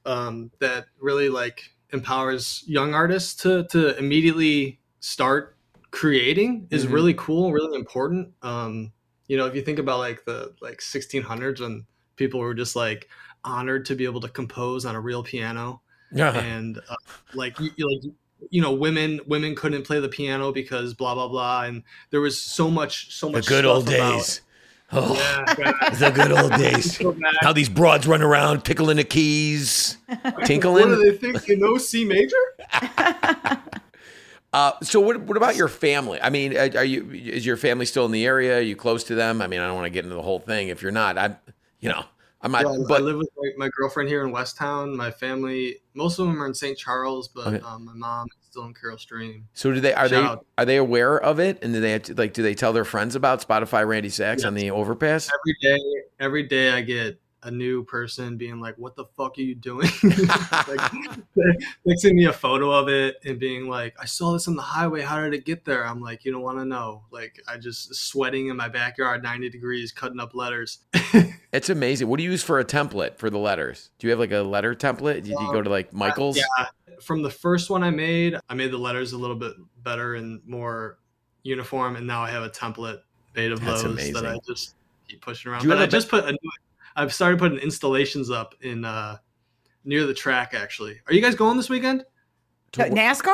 um, 0.06 0.52
that 0.60 0.86
really 1.00 1.30
like 1.30 1.70
empowers 1.92 2.64
young 2.68 2.94
artists 2.94 3.36
to 3.44 3.66
to 3.66 3.98
immediately 3.98 4.80
start 5.02 5.56
creating 5.92 6.68
is 6.72 6.86
Mhm. 6.88 6.94
really 6.94 7.14
cool, 7.16 7.52
really 7.52 7.78
important. 7.78 8.34
Um, 8.42 8.92
you 9.28 9.38
know, 9.38 9.46
if 9.46 9.56
you 9.56 9.62
think 9.62 9.78
about 9.80 10.00
like 10.00 10.26
the 10.26 10.54
like 10.62 10.82
1600s 10.82 11.60
when 11.60 11.86
people 12.16 12.40
were 12.40 12.54
just 12.54 12.76
like 12.76 13.08
honored 13.44 13.86
to 13.86 13.96
be 13.96 14.06
able 14.06 14.22
to 14.22 14.30
compose 14.30 14.86
on 14.86 14.96
a 14.96 15.00
real 15.02 15.24
piano 15.24 15.82
Yeah. 16.14 16.38
and 16.38 16.78
uh, 16.90 16.96
like 17.34 17.60
you, 17.60 17.72
you- 17.78 17.88
like 17.90 18.14
you 18.50 18.62
know 18.62 18.72
women 18.74 19.20
women 19.28 19.56
couldn't 19.56 19.84
play 19.84 20.00
the 20.00 20.10
piano 20.10 20.52
because 20.52 20.94
blah 20.94 21.14
blah 21.14 21.28
blah 21.28 21.64
and 21.64 21.84
there 22.10 22.22
was 22.22 22.40
so 22.42 22.70
much 22.70 23.14
so 23.14 23.28
much 23.30 23.34
The 23.34 23.38
much 23.38 23.48
good 23.48 23.66
old 23.66 23.84
stuff 23.88 23.96
about- 23.96 24.14
days. 24.18 24.42
Oh, 24.94 25.14
yeah, 25.16 25.56
God, 25.56 25.94
the 26.00 26.10
good 26.10 26.32
old 26.34 26.52
days. 26.58 26.98
so. 26.98 27.16
How 27.40 27.54
these 27.54 27.70
broads 27.70 28.06
run 28.08 28.22
around 28.22 28.66
tickling 28.66 28.98
the 28.98 29.06
keys, 29.06 29.96
what 30.06 30.40
do 30.40 30.44
tinkling. 30.46 31.00
they 31.00 31.16
think 31.16 31.48
you 31.48 31.56
know 31.58 31.78
c 31.78 32.04
major 32.04 32.36
Uh, 34.54 34.74
so 34.84 35.00
what, 35.00 35.18
what 35.22 35.38
about 35.38 35.56
your 35.56 35.70
family? 35.70 36.20
I 36.22 36.30
mean, 36.30 36.58
uh, 36.58 36.68
are 36.76 36.84
you 36.84 37.10
is 37.10 37.46
your 37.46 37.56
family 37.56 37.86
still 37.86 38.06
in 38.06 38.12
the 38.12 38.26
area? 38.26 38.58
Are 38.58 38.62
you 38.62 38.76
close 38.76 39.06
to 39.06 39.16
them? 39.16 39.42
I 39.42 39.48
mean, 39.48 39.62
I 39.62 39.66
don't 39.68 39.76
want 39.76 39.86
to 39.86 39.90
get 39.90 40.04
into 40.04 40.16
the 40.18 40.22
whole 40.22 40.40
thing. 40.40 40.68
If 40.68 40.82
you're 40.82 40.92
not, 40.92 41.18
I, 41.18 41.38
you 41.80 41.88
know, 41.88 42.04
Not. 42.44 42.64
Yeah, 42.64 42.96
I 42.96 43.00
live 43.00 43.18
with 43.18 43.30
my, 43.38 43.66
my 43.66 43.70
girlfriend 43.78 44.10
here 44.10 44.24
in 44.26 44.32
West 44.32 44.58
Town. 44.58 44.96
My 44.96 45.12
family, 45.12 45.78
most 45.94 46.20
of 46.20 46.26
them 46.28 46.42
are 46.42 46.46
in 46.48 46.54
St. 46.54 46.78
Charles, 46.78 47.28
but 47.28 47.48
Okay. 47.48 47.60
um, 47.66 47.86
my 47.86 47.94
mom 47.94 48.28
is 48.40 48.48
still 48.50 48.66
in 48.66 48.74
Carol 48.74 48.98
Stream. 48.98 49.48
so 49.54 49.72
do 49.72 49.80
they 49.80 49.94
are 49.94 50.08
they 50.10 50.16
Shout 50.16 50.38
out. 50.40 50.46
are 50.58 50.66
they 50.66 50.78
aware 50.78 51.18
of 51.20 51.40
it? 51.40 51.60
And 51.64 51.74
do 51.74 51.80
they 51.82 51.92
have 51.92 52.04
to, 52.04 52.16
like 52.16 52.34
do 52.34 52.44
they 52.44 52.56
tell 52.56 52.74
their 52.74 52.86
friends 52.86 53.16
about 53.16 53.46
Spotify 53.48 53.88
Randy 53.88 54.10
Sax 54.10 54.44
on 54.44 54.54
the 54.56 54.72
overpass? 54.72 55.30
Every 55.30 55.56
day, 55.62 55.84
every 56.20 56.44
day, 56.44 56.72
I 56.72 56.82
get 56.82 57.20
a 57.44 57.52
new 57.52 57.84
person 57.84 58.38
being 58.38 58.60
like, 58.60 58.78
"What 58.78 58.96
the 58.96 59.06
fuck 59.18 59.38
are 59.38 59.42
you 59.42 59.56
doing?" 59.56 59.90
like, 60.68 61.98
send 61.98 62.16
me 62.16 62.26
a 62.26 62.34
photo 62.34 62.72
of 62.72 62.88
it 62.88 63.18
and 63.26 63.40
being 63.40 63.68
like, 63.68 63.96
"I 64.00 64.06
saw 64.06 64.34
this 64.34 64.48
on 64.48 64.56
the 64.56 64.62
highway. 64.62 65.02
How 65.02 65.22
did 65.22 65.34
it 65.34 65.46
get 65.46 65.66
there?" 65.66 65.86
I'm 65.86 66.02
like, 66.02 66.26
"You 66.26 66.32
don't 66.32 66.42
want 66.42 66.60
to 66.60 66.66
know." 66.66 67.04
Like, 67.12 67.42
I 67.48 67.58
just 67.58 67.96
sweating 67.96 68.48
in 68.48 68.58
my 68.58 68.70
backyard, 68.70 69.24
90 69.24 69.50
degrees, 69.50 69.92
cutting 69.92 70.20
up 70.20 70.34
letters. 70.34 70.80
It's 71.54 71.70
amazing. 71.70 72.08
What 72.08 72.18
do 72.18 72.24
you 72.24 72.32
use 72.32 72.44
for 72.44 72.60
a 72.60 72.64
template 72.66 73.18
for 73.18 73.30
the 73.30 73.38
letters? 73.38 73.90
Do 74.00 74.08
you 74.08 74.12
have 74.12 74.20
like 74.20 74.32
a 74.32 74.40
letter 74.40 74.74
template? 74.74 75.16
Did 75.16 75.28
you 75.28 75.36
go 75.36 75.58
um, 75.58 75.64
to 75.66 75.70
like 75.70 75.92
Michael's? 75.92 76.38
Yeah. 76.38 76.46
From 77.02 77.24
the 77.24 77.30
first 77.30 77.70
one 77.70 77.84
I 77.84 77.90
made, 77.90 78.38
I 78.48 78.54
made 78.54 78.72
the 78.72 78.78
letters 78.78 79.12
a 79.12 79.18
little 79.18 79.36
bit 79.36 79.56
better 79.84 80.16
and 80.16 80.40
more 80.46 80.98
uniform, 81.44 81.98
and 81.98 82.08
now 82.08 82.22
I 82.22 82.30
have 82.30 82.44
a 82.44 82.50
template 82.50 83.00
made 83.36 83.52
of 83.52 83.60
That's 83.60 83.84
those 83.84 83.92
amazing. 83.92 84.14
that 84.14 84.26
I 84.26 84.38
just 84.48 84.76
keep 85.08 85.22
pushing 85.22 85.52
around. 85.52 85.62
Do 85.62 85.68
you 85.68 85.74
But 85.74 85.82
I 85.82 85.88
just 85.88 86.10
put 86.10 86.26
a 86.26 86.32
new, 86.32 86.52
I've 86.96 87.14
started 87.14 87.40
putting 87.40 87.58
installations 87.60 88.30
up 88.30 88.56
in 88.62 88.86
uh, 88.86 89.18
near 89.86 90.06
the 90.06 90.14
track. 90.14 90.54
Actually, 90.54 91.00
are 91.08 91.14
you 91.14 91.22
guys 91.22 91.36
going 91.36 91.58
this 91.58 91.70
weekend? 91.70 92.06
Uh, 92.80 92.84
NASCAR? 92.84 93.34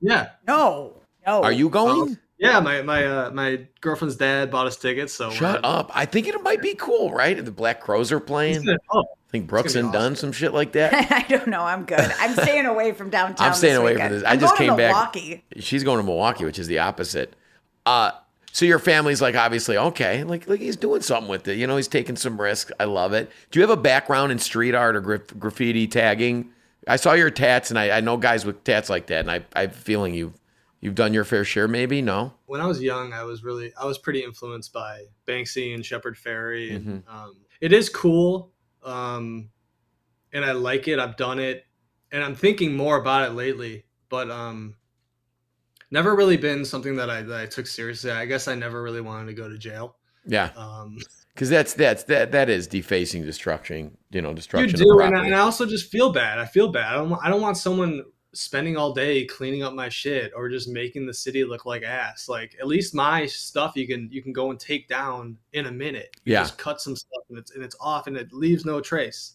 Yeah, 0.00 0.30
No. 0.46 1.00
No. 1.26 1.42
Are 1.42 1.52
you 1.52 1.70
going? 1.70 2.18
yeah. 2.38 2.60
My 2.60 2.82
my 2.82 3.06
uh, 3.06 3.30
my 3.30 3.66
girlfriend's 3.80 4.16
dad 4.16 4.50
bought 4.50 4.66
us 4.66 4.76
tickets, 4.76 5.14
so 5.14 5.30
Shut 5.30 5.60
up! 5.64 5.90
I 5.94 6.04
think 6.04 6.28
it 6.28 6.40
might 6.42 6.60
be 6.60 6.74
cool, 6.74 7.10
right? 7.12 7.42
The 7.42 7.50
Black 7.50 7.80
Crowes 7.80 8.12
are 8.12 8.20
playing. 8.20 8.68
"Oh, 8.92 9.00
I 9.00 9.30
think 9.30 9.46
Brooks 9.46 9.72
gonna 9.72 9.86
and 9.86 9.92
be 9.92 9.98
done 9.98 10.16
some 10.16 10.32
shit 10.32 10.52
like 10.52 10.72
that. 10.72 10.92
I 11.10 11.22
don't 11.28 11.46
know. 11.46 11.62
I'm 11.62 11.86
good. 11.86 12.12
I'm 12.18 12.34
staying 12.34 12.66
away 12.66 12.92
from 12.92 13.08
downtown. 13.08 13.48
I'm 13.48 13.54
staying 13.54 13.72
this 13.74 13.80
away 13.80 13.96
from 13.96 14.12
this. 14.12 14.22
I 14.22 14.32
I'm 14.32 14.40
just 14.40 14.56
going 14.58 14.68
to 14.68 14.72
came 14.72 14.76
back. 14.76 14.92
Milwaukee. 14.92 15.44
She's 15.60 15.82
going 15.82 15.96
to 15.96 16.02
Milwaukee, 16.04 16.44
which 16.44 16.58
is 16.58 16.66
the 16.66 16.80
opposite. 16.80 17.34
Uh, 17.86 18.10
so 18.54 18.64
your 18.64 18.78
family's 18.78 19.20
like 19.20 19.34
obviously 19.34 19.76
okay, 19.76 20.22
like 20.22 20.46
like 20.46 20.60
he's 20.60 20.76
doing 20.76 21.02
something 21.02 21.28
with 21.28 21.48
it. 21.48 21.58
You 21.58 21.66
know, 21.66 21.76
he's 21.76 21.88
taking 21.88 22.14
some 22.14 22.40
risk. 22.40 22.70
I 22.78 22.84
love 22.84 23.12
it. 23.12 23.28
Do 23.50 23.58
you 23.58 23.66
have 23.66 23.76
a 23.76 23.80
background 23.80 24.30
in 24.30 24.38
street 24.38 24.76
art 24.76 24.94
or 24.94 25.00
graf- 25.00 25.36
graffiti 25.36 25.88
tagging? 25.88 26.50
I 26.86 26.94
saw 26.94 27.14
your 27.14 27.30
tats, 27.30 27.70
and 27.70 27.78
I, 27.80 27.96
I 27.96 28.00
know 28.00 28.16
guys 28.16 28.46
with 28.46 28.62
tats 28.62 28.88
like 28.88 29.08
that, 29.08 29.26
and 29.26 29.30
I 29.30 29.44
I 29.56 29.62
have 29.62 29.74
feeling 29.74 30.14
you 30.14 30.34
you've 30.80 30.94
done 30.94 31.12
your 31.12 31.24
fair 31.24 31.44
share. 31.44 31.66
Maybe 31.66 32.00
no. 32.00 32.32
when 32.46 32.60
I 32.60 32.66
was 32.66 32.80
young, 32.80 33.12
I 33.12 33.24
was 33.24 33.42
really 33.42 33.72
I 33.76 33.86
was 33.86 33.98
pretty 33.98 34.22
influenced 34.22 34.72
by 34.72 35.06
Banksy 35.26 35.74
and 35.74 35.84
Shepard 35.84 36.16
Fairey. 36.16 36.76
And, 36.76 37.02
um, 37.08 37.34
it 37.60 37.72
is 37.72 37.88
cool, 37.88 38.52
um, 38.84 39.48
and 40.32 40.44
I 40.44 40.52
like 40.52 40.86
it. 40.86 41.00
I've 41.00 41.16
done 41.16 41.40
it, 41.40 41.66
and 42.12 42.22
I'm 42.22 42.36
thinking 42.36 42.76
more 42.76 42.98
about 42.98 43.28
it 43.28 43.32
lately. 43.34 43.86
But 44.08 44.30
um, 44.30 44.76
never 45.94 46.14
really 46.14 46.36
been 46.36 46.64
something 46.64 46.96
that 46.96 47.08
I 47.08 47.22
that 47.22 47.40
I 47.40 47.46
took 47.46 47.66
seriously. 47.66 48.10
I 48.10 48.26
guess 48.26 48.48
I 48.48 48.54
never 48.54 48.82
really 48.82 49.00
wanted 49.00 49.26
to 49.26 49.32
go 49.32 49.48
to 49.48 49.56
jail. 49.56 49.96
Yeah, 50.26 50.50
Um, 50.56 50.98
because 51.34 51.48
that's 51.50 51.72
that's 51.74 52.02
that 52.04 52.32
that 52.32 52.48
is 52.50 52.66
defacing, 52.66 53.22
destruction. 53.24 53.96
You 54.10 54.22
know, 54.22 54.34
destruction. 54.34 54.78
you 54.78 54.84
do, 54.84 55.00
and 55.00 55.16
I, 55.16 55.24
and 55.26 55.34
I 55.34 55.38
also 55.38 55.64
just 55.66 55.90
feel 55.90 56.12
bad. 56.12 56.38
I 56.38 56.46
feel 56.46 56.68
bad. 56.72 56.92
I 56.92 56.96
don't. 56.96 57.10
want- 57.10 57.24
I 57.24 57.30
don't 57.30 57.40
want 57.42 57.56
someone 57.56 58.02
spending 58.32 58.76
all 58.76 58.92
day 58.92 59.24
cleaning 59.26 59.62
up 59.62 59.74
my 59.74 59.88
shit 59.88 60.32
or 60.34 60.48
just 60.48 60.68
making 60.68 61.06
the 61.06 61.14
city 61.14 61.44
look 61.44 61.66
like 61.66 61.84
ass. 61.84 62.28
Like 62.28 62.56
at 62.60 62.66
least 62.66 62.92
my 62.94 63.26
stuff 63.26 63.76
you 63.76 63.86
can 63.86 64.08
you 64.10 64.22
can 64.22 64.32
go 64.32 64.50
and 64.50 64.58
take 64.58 64.88
down 64.88 65.36
in 65.52 65.66
a 65.66 65.70
minute. 65.70 66.16
You 66.24 66.32
Yeah. 66.32 66.40
just 66.42 66.58
cut 66.58 66.80
some 66.80 66.96
stuff 66.96 67.22
and 67.30 67.38
it's 67.38 67.52
and 67.54 67.62
it's 67.62 67.76
off 67.80 68.08
and 68.08 68.16
it 68.16 68.32
leaves 68.32 68.64
no 68.64 68.80
trace. 68.80 69.34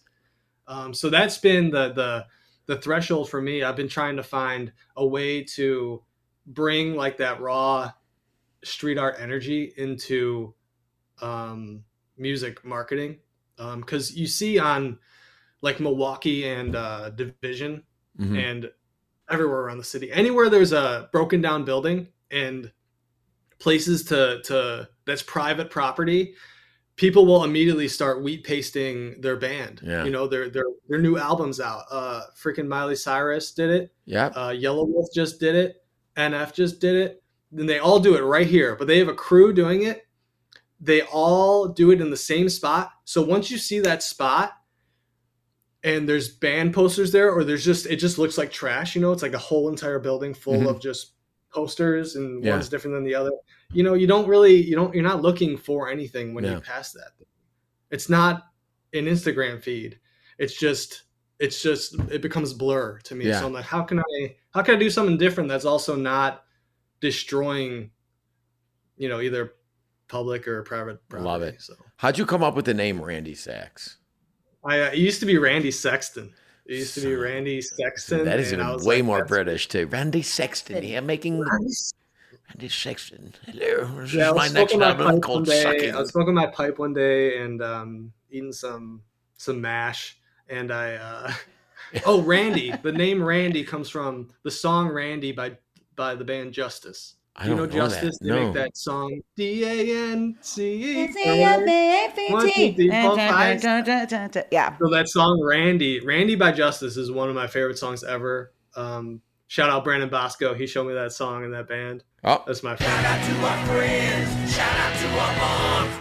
Um, 0.67 0.93
so 0.93 1.09
that's 1.09 1.37
been 1.37 1.69
the 1.69 1.93
the 1.93 2.25
the 2.65 2.81
threshold 2.81 3.29
for 3.29 3.41
me. 3.41 3.63
I've 3.63 3.75
been 3.77 3.87
trying 3.87 4.17
to 4.17 4.23
find 4.23 4.71
a 4.97 5.05
way 5.07 5.43
to 5.55 6.03
bring 6.49 6.95
like 6.95 7.17
that 7.17 7.39
raw 7.41 7.91
street 8.63 8.97
art 8.97 9.15
energy 9.19 9.73
into 9.77 10.53
um, 11.21 11.83
music 12.17 12.63
marketing 12.65 13.17
because 13.77 14.15
you 14.15 14.27
see 14.27 14.57
on 14.59 14.97
like 15.61 15.79
Milwaukee 15.79 16.47
and 16.47 16.75
uh, 16.75 17.09
Division 17.11 17.83
Mhm. 18.19 18.37
and 18.37 18.71
everywhere 19.29 19.59
around 19.61 19.77
the 19.77 19.83
city, 19.83 20.11
anywhere 20.11 20.49
there's 20.49 20.73
a 20.73 21.07
broken 21.13 21.39
down 21.41 21.63
building 21.63 22.07
and 22.31 22.71
places 23.59 24.03
to 24.05 24.41
to 24.43 24.89
that's 25.05 25.21
private 25.23 25.69
property, 25.69 26.33
people 26.95 27.25
will 27.25 27.43
immediately 27.45 27.87
start 27.87 28.21
wheat 28.23 28.43
pasting 28.43 29.19
their 29.21 29.37
band. 29.37 29.81
Yeah. 29.83 30.03
You 30.03 30.11
know, 30.11 30.27
their 30.27 30.49
their 30.49 30.65
their 30.89 30.99
new 30.99 31.17
albums 31.17 31.59
out. 31.61 31.83
Uh, 31.91 32.23
freaking 32.35 32.67
Miley 32.67 32.95
Cyrus 32.95 33.51
did 33.53 33.69
it. 33.69 33.93
Yeah, 34.05 34.27
Uh, 34.27 34.49
Yelawolf 34.49 35.07
just 35.13 35.39
did 35.39 35.55
it. 35.55 35.78
NF 36.19 36.53
just 36.53 36.79
did 36.79 36.95
it. 36.95 37.23
Then 37.51 37.65
they 37.65 37.79
all 37.79 37.99
do 37.99 38.15
it 38.15 38.21
right 38.21 38.45
here, 38.47 38.75
but 38.75 38.87
they 38.87 38.99
have 38.99 39.07
a 39.07 39.13
crew 39.13 39.53
doing 39.53 39.83
it. 39.83 40.05
They 40.79 41.01
all 41.01 41.67
do 41.67 41.91
it 41.91 41.99
in 42.01 42.09
the 42.09 42.17
same 42.17 42.47
spot. 42.49 42.91
So 43.05 43.21
once 43.21 43.49
you 43.49 43.57
see 43.57 43.79
that 43.81 44.03
spot 44.03 44.53
and 45.83 46.07
there's 46.07 46.29
band 46.29 46.73
posters 46.73 47.11
there, 47.11 47.31
or 47.31 47.43
there's 47.43 47.65
just, 47.65 47.85
it 47.85 47.95
just 47.97 48.17
looks 48.17 48.37
like 48.37 48.51
trash, 48.51 48.95
you 48.95 49.01
know, 49.01 49.11
it's 49.11 49.23
like 49.23 49.33
a 49.33 49.37
whole 49.37 49.69
entire 49.69 49.99
building 49.99 50.33
full 50.33 50.55
Mhm. 50.61 50.69
of 50.69 50.81
just 50.81 51.13
posters 51.51 52.15
and 52.15 52.43
Yeah. 52.43 52.51
one's 52.53 52.69
different 52.69 52.95
than 52.95 53.03
the 53.03 53.15
other. 53.15 53.31
You 53.73 53.83
know, 53.83 53.93
you 53.93 54.05
don't 54.07 54.27
really, 54.27 54.55
you 54.55 54.75
don't, 54.75 54.93
you're 54.93 55.03
not 55.03 55.21
looking 55.21 55.57
for 55.57 55.89
anything 55.89 56.33
when 56.33 56.43
Yeah. 56.43 56.55
you 56.55 56.61
pass 56.61 56.91
that. 56.93 57.11
It's 57.91 58.09
not 58.09 58.43
an 58.93 59.05
Instagram 59.05 59.61
feed. 59.61 59.99
It's 60.37 60.53
just, 60.57 61.03
it's 61.39 61.61
just, 61.61 61.95
it 62.11 62.21
becomes 62.21 62.53
blur 62.53 62.99
to 62.99 63.15
me. 63.15 63.27
Yeah. 63.27 63.39
So 63.39 63.47
I'm 63.47 63.53
like, 63.53 63.65
how 63.65 63.81
can 63.81 63.99
I, 63.99 64.35
how 64.51 64.61
can 64.61 64.75
I 64.75 64.79
do 64.79 64.89
something 64.89 65.17
different 65.17 65.49
that's 65.49 65.65
also 65.65 65.95
not 65.95 66.43
destroying, 66.99 67.91
you 68.97 69.09
know, 69.09 69.21
either 69.21 69.53
public 70.09 70.47
or 70.47 70.63
private 70.63 71.07
property. 71.07 71.25
Love 71.25 71.41
it. 71.43 71.61
So 71.61 71.75
how'd 71.97 72.17
you 72.17 72.25
come 72.25 72.43
up 72.43 72.55
with 72.55 72.65
the 72.65 72.73
name 72.73 73.01
Randy 73.01 73.35
Sax? 73.35 73.97
I 74.65 74.81
uh, 74.81 74.85
it 74.87 74.97
used 74.97 75.21
to 75.21 75.25
be 75.25 75.37
Randy 75.37 75.71
Sexton. 75.71 76.33
It 76.65 76.75
used 76.75 76.95
to 76.95 77.01
be 77.01 77.15
Randy 77.15 77.61
Sexton. 77.61 78.25
That 78.25 78.39
is 78.39 78.51
even 78.51 78.65
way 78.83 78.97
like, 78.97 79.05
more 79.05 79.25
British 79.25 79.69
too. 79.69 79.87
Randy 79.87 80.21
Sexton 80.21 80.83
here 80.83 81.01
making 81.01 81.39
Randy 81.39 81.73
Randy 82.49 82.69
Sexton. 82.69 83.33
Hello, 83.45 84.01
this 84.01 84.13
Yeah, 84.13 84.29
is 84.29 84.35
my 84.35 84.49
next 84.49 84.73
album 84.73 85.21
called 85.21 85.45
day. 85.45 85.63
Sucking. 85.63 85.95
I 85.95 85.99
was 85.99 86.09
smoking 86.09 86.33
my 86.33 86.47
pipe 86.47 86.79
one 86.79 86.93
day 86.93 87.41
and 87.41 87.61
um, 87.61 88.11
eating 88.29 88.51
some 88.51 89.03
some 89.37 89.61
mash, 89.61 90.18
and 90.49 90.71
I 90.71 90.95
uh, 90.95 91.31
oh 92.05 92.21
Randy. 92.21 92.73
the 92.83 92.91
name 92.91 93.23
Randy 93.23 93.63
comes 93.63 93.89
from 93.89 94.29
the 94.43 94.51
song 94.51 94.89
Randy 94.89 95.31
by 95.31 95.57
by 95.95 96.15
the 96.15 96.23
band 96.23 96.53
Justice. 96.53 97.15
I 97.35 97.43
Do 97.45 97.49
you 97.51 97.55
know, 97.55 97.65
don't 97.67 97.75
know 97.77 97.87
that. 97.87 98.01
Justice? 98.01 98.17
They 98.21 98.29
No. 98.29 98.45
make 98.45 98.53
that 98.55 98.75
song 98.77 99.21
D 99.37 99.63
A 99.63 100.11
N 100.11 100.35
C 100.41 100.63
E. 100.73 101.09
Yeah. 101.15 101.57
three, 102.75 102.89
four, 103.01 103.15
five. 103.17 103.63
Yeah. 104.51 104.75
So 104.77 104.89
that 104.89 105.07
song 105.07 105.41
Randy, 105.45 105.99
Randy 106.01 106.35
by 106.35 106.51
Justice 106.51 106.97
is 106.97 107.11
one 107.11 107.29
of 107.29 107.35
my 107.35 107.47
favorite 107.47 107.77
songs 107.77 108.03
ever. 108.03 108.51
Um, 108.75 109.21
shout 109.47 109.69
out 109.69 109.83
Brandon 109.85 110.09
Bosco. 110.09 110.53
He 110.53 110.67
showed 110.67 110.87
me 110.87 110.93
that 110.95 111.13
song 111.13 111.45
and 111.45 111.53
that 111.53 111.67
band. 111.69 112.03
Oh, 112.25 112.43
That's 112.45 112.61
my 112.63 112.75
favorite. 112.75 112.93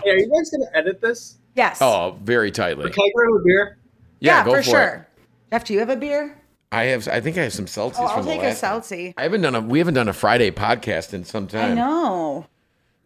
Hey, 0.04 0.10
are 0.10 0.18
you 0.18 0.30
guys 0.32 0.50
gonna 0.50 0.66
edit 0.74 1.00
this? 1.00 1.38
Yes. 1.54 1.78
oh, 1.80 2.16
very 2.22 2.50
tightly. 2.50 2.90
Can 2.90 3.02
I 3.04 3.10
grab 3.14 3.30
a 3.40 3.44
beer? 3.44 3.77
Yeah, 4.20 4.38
Yeah, 4.40 4.44
go 4.44 4.50
for, 4.52 4.62
for, 4.62 4.70
sure. 4.70 5.08
it. 5.16 5.22
Jeff, 5.52 5.64
do 5.64 5.72
you 5.74 5.78
have 5.80 5.90
a 5.90 5.96
beer? 5.96 6.36
I 6.70 6.84
have. 6.84 7.08
I 7.08 7.20
think 7.20 7.38
I 7.38 7.42
have 7.44 7.52
some 7.54 7.64
seltzies 7.64 7.96
Oh, 7.98 8.04
I'll 8.04 8.16
from 8.16 8.26
the 8.26 8.32
take 8.32 8.40
a 8.42 8.44
last. 8.44 8.62
one. 8.62 8.80
seltzie. 8.82 9.14
I 9.16 9.22
haven't 9.22 9.40
done 9.40 9.54
a. 9.54 9.60
We 9.60 9.78
haven't 9.78 9.94
done 9.94 10.08
a 10.08 10.12
Friday 10.12 10.50
podcast 10.50 11.14
in 11.14 11.24
some 11.24 11.46
time. 11.46 11.72
I 11.72 11.74
know. 11.74 12.46